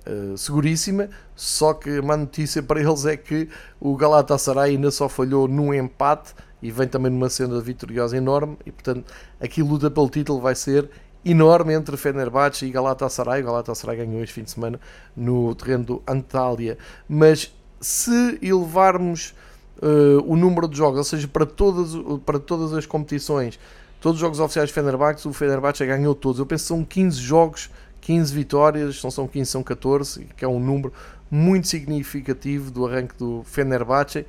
eh, 0.07 0.37
seguríssima. 0.37 1.11
Só 1.35 1.75
que 1.75 1.99
a 1.99 2.03
má 2.03 2.17
notícia 2.17 2.63
para 2.63 2.81
eles 2.81 3.05
é 3.05 3.17
que 3.17 3.49
o 3.81 3.97
Galatasaray 3.97 4.77
ainda 4.77 4.93
só 4.93 5.09
falhou 5.09 5.49
num 5.49 5.75
empate 5.75 6.35
e 6.63 6.71
vem 6.71 6.87
também 6.87 7.11
numa 7.11 7.29
cena 7.29 7.61
vitoriosa 7.61 8.17
enorme. 8.17 8.57
E, 8.65 8.71
portanto, 8.71 9.13
aqui 9.41 9.61
luta 9.61 9.91
pelo 9.91 10.09
título 10.09 10.41
vai 10.41 10.55
ser 10.55 10.89
enorme 11.25 11.75
entre 11.75 11.97
Fenerbahçe 11.97 12.65
e 12.65 12.71
Galatasaray. 12.71 13.43
O 13.43 13.47
Galatasaray 13.47 13.97
ganhou 13.97 14.23
este 14.23 14.35
fim 14.35 14.45
de 14.45 14.53
semana 14.53 14.79
no 15.17 15.53
terreno 15.57 15.83
do 15.83 16.03
Antália. 16.07 16.79
Mas 17.09 17.53
se 17.81 18.39
elevarmos 18.41 19.35
uh, 19.83 20.23
o 20.25 20.37
número 20.37 20.69
de 20.69 20.77
jogos, 20.77 20.99
ou 20.99 21.05
seja, 21.05 21.29
para 21.29 21.45
todas, 21.45 21.91
para 22.25 22.39
todas 22.39 22.73
as 22.73 22.87
competições, 22.87 23.59
todos 24.01 24.17
os 24.17 24.21
jogos 24.21 24.41
oficiais 24.41 24.69
de 24.69 24.75
Fenerbahçe, 24.75 25.27
o 25.27 25.33
Fenerbahçe 25.33 25.85
ganhou 25.85 26.15
todos. 26.15 26.39
Eu 26.39 26.47
penso 26.47 26.65
que 26.65 26.69
são 26.69 26.85
15 26.85 27.21
jogos, 27.21 27.71
15 28.01 28.33
vitórias, 28.33 29.03
não 29.03 29.11
são 29.11 29.27
15, 29.27 29.51
são 29.51 29.63
14, 29.63 30.27
que 30.37 30.45
é 30.45 30.49
um 30.49 30.61
número 30.61 30.93
muito 31.31 31.69
significativo 31.69 32.71
do 32.71 32.87
arranque 32.87 33.17
do 33.19 33.43
Fenerbahçe. 33.45 34.27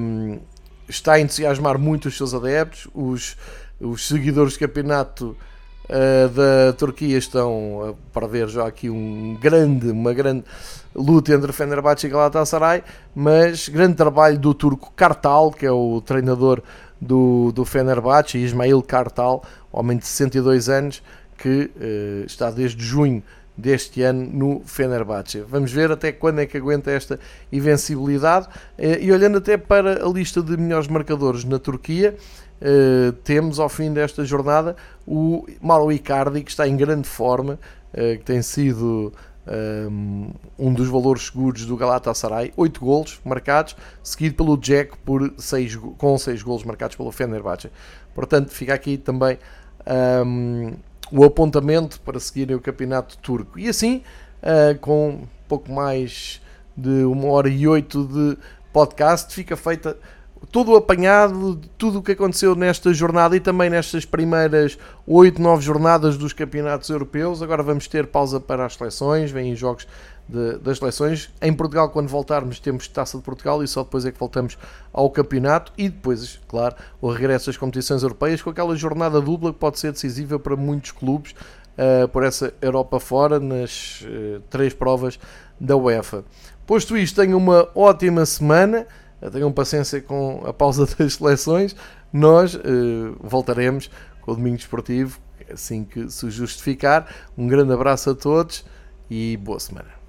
Um, 0.00 0.38
está 0.88 1.14
a 1.14 1.20
entusiasmar 1.20 1.78
muito 1.78 2.08
os 2.08 2.16
seus 2.16 2.34
adeptos, 2.34 2.88
os, 2.94 3.36
os 3.80 4.06
seguidores 4.06 4.54
do 4.54 4.58
campeonato 4.58 5.36
uh, 5.84 6.28
da 6.28 6.72
Turquia 6.74 7.18
estão 7.18 7.96
a 8.14 8.26
ver 8.26 8.48
já 8.48 8.66
aqui 8.66 8.88
um 8.90 9.36
grande, 9.40 9.90
uma 9.90 10.12
grande 10.12 10.44
luta 10.94 11.32
entre 11.32 11.52
Fenerbahçe 11.52 12.06
e 12.06 12.10
Galatasaray, 12.10 12.82
mas 13.14 13.68
grande 13.68 13.94
trabalho 13.94 14.38
do 14.38 14.54
turco 14.54 14.92
Kartal, 14.94 15.50
que 15.50 15.66
é 15.66 15.72
o 15.72 16.00
treinador 16.00 16.62
do, 17.00 17.50
do 17.52 17.64
Fenerbahçe, 17.64 18.38
Ismail 18.38 18.82
Kartal, 18.82 19.42
homem 19.72 19.98
de 19.98 20.06
62 20.06 20.68
anos, 20.68 21.02
que 21.36 21.70
uh, 21.76 22.24
está 22.24 22.50
desde 22.50 22.84
junho 22.84 23.22
deste 23.56 24.02
ano 24.02 24.24
no 24.24 24.62
Fenerbahçe. 24.64 25.40
Vamos 25.40 25.72
ver 25.72 25.90
até 25.90 26.10
quando 26.12 26.40
é 26.40 26.46
que 26.46 26.56
aguenta 26.56 26.90
esta 26.90 27.18
invencibilidade. 27.50 28.46
Uh, 28.78 29.00
e 29.00 29.12
olhando 29.12 29.38
até 29.38 29.56
para 29.56 30.04
a 30.04 30.08
lista 30.08 30.42
de 30.42 30.56
melhores 30.56 30.88
marcadores 30.88 31.44
na 31.44 31.58
Turquia, 31.58 32.16
uh, 32.62 33.12
temos 33.24 33.58
ao 33.58 33.68
fim 33.68 33.92
desta 33.92 34.24
jornada 34.24 34.76
o 35.06 35.46
Mauro 35.60 35.92
Icardi, 35.92 36.42
que 36.42 36.50
está 36.50 36.66
em 36.66 36.76
grande 36.76 37.08
forma, 37.08 37.58
uh, 37.92 38.18
que 38.18 38.24
tem 38.24 38.40
sido 38.40 39.12
um, 39.46 40.30
um, 40.58 40.72
dos 40.72 40.88
valores 40.88 41.26
seguros 41.26 41.66
do 41.66 41.76
Galatasaray, 41.76 42.52
8 42.56 42.80
golos 42.80 43.20
marcados, 43.24 43.76
seguido 44.02 44.36
pelo 44.36 44.56
Jack 44.56 44.96
por 44.98 45.32
seis, 45.36 45.76
com 45.76 46.16
6 46.16 46.42
golos 46.42 46.64
marcados 46.64 46.96
pelo 46.96 47.10
Fenerbahçe. 47.10 47.70
Portanto, 48.14 48.50
fica 48.50 48.74
aqui 48.74 48.96
também 48.96 49.38
um, 50.24 50.74
o 51.10 51.24
apontamento 51.24 52.00
para 52.00 52.20
seguirem 52.20 52.54
o 52.54 52.60
campeonato 52.60 53.18
turco. 53.18 53.58
E 53.58 53.68
assim, 53.68 54.02
uh, 54.42 54.78
com 54.78 55.26
pouco 55.48 55.70
mais 55.72 56.40
de 56.76 57.04
uma 57.04 57.28
hora 57.28 57.48
e 57.48 57.66
oito 57.66 58.06
de 58.06 58.38
podcast, 58.72 59.34
fica 59.34 59.56
feita 59.56 59.96
todo 60.50 60.72
o 60.72 60.76
apanhado 60.76 61.56
de 61.56 61.68
tudo 61.70 61.98
o 61.98 62.02
que 62.02 62.12
aconteceu 62.12 62.54
nesta 62.54 62.92
jornada 62.92 63.36
e 63.36 63.40
também 63.40 63.70
nestas 63.70 64.04
primeiras 64.04 64.78
8, 65.06 65.40
9 65.40 65.62
jornadas 65.62 66.16
dos 66.16 66.32
campeonatos 66.32 66.88
europeus. 66.90 67.42
Agora 67.42 67.62
vamos 67.62 67.86
ter 67.86 68.06
pausa 68.06 68.40
para 68.40 68.66
as 68.66 68.74
seleções, 68.74 69.30
vêm 69.30 69.54
jogos 69.54 69.86
de, 70.28 70.58
das 70.58 70.78
seleções. 70.78 71.30
Em 71.40 71.52
Portugal, 71.52 71.90
quando 71.90 72.08
voltarmos, 72.08 72.58
temos 72.58 72.88
Taça 72.88 73.18
de 73.18 73.22
Portugal 73.22 73.62
e 73.62 73.68
só 73.68 73.82
depois 73.82 74.04
é 74.04 74.10
que 74.10 74.18
voltamos 74.18 74.58
ao 74.92 75.10
campeonato 75.10 75.72
e 75.76 75.88
depois, 75.88 76.40
claro, 76.48 76.74
o 77.00 77.10
regresso 77.10 77.50
às 77.50 77.56
competições 77.56 78.02
europeias 78.02 78.42
com 78.42 78.50
aquela 78.50 78.74
jornada 78.74 79.20
dupla 79.20 79.52
que 79.52 79.58
pode 79.58 79.78
ser 79.78 79.92
decisiva 79.92 80.38
para 80.38 80.56
muitos 80.56 80.90
clubes 80.90 81.32
uh, 81.32 82.08
por 82.08 82.24
essa 82.24 82.52
Europa 82.60 82.98
fora 82.98 83.38
nas 83.38 84.02
uh, 84.02 84.40
três 84.50 84.72
provas 84.72 85.18
da 85.60 85.76
UEFA. 85.76 86.24
Posto 86.66 86.96
isto, 86.96 87.20
tenho 87.20 87.36
uma 87.36 87.68
ótima 87.74 88.24
semana 88.24 88.86
tenham 89.30 89.52
paciência 89.52 90.00
com 90.00 90.42
a 90.46 90.52
pausa 90.52 90.86
das 90.98 91.14
seleções. 91.14 91.76
Nós 92.12 92.54
uh, 92.54 92.60
voltaremos 93.20 93.90
com 94.20 94.32
o 94.32 94.36
Domingo 94.36 94.56
Desportivo 94.56 95.20
assim 95.50 95.84
que 95.84 96.10
se 96.10 96.30
justificar. 96.30 97.12
Um 97.36 97.46
grande 97.46 97.72
abraço 97.72 98.10
a 98.10 98.14
todos 98.14 98.64
e 99.10 99.36
boa 99.36 99.60
semana. 99.60 100.01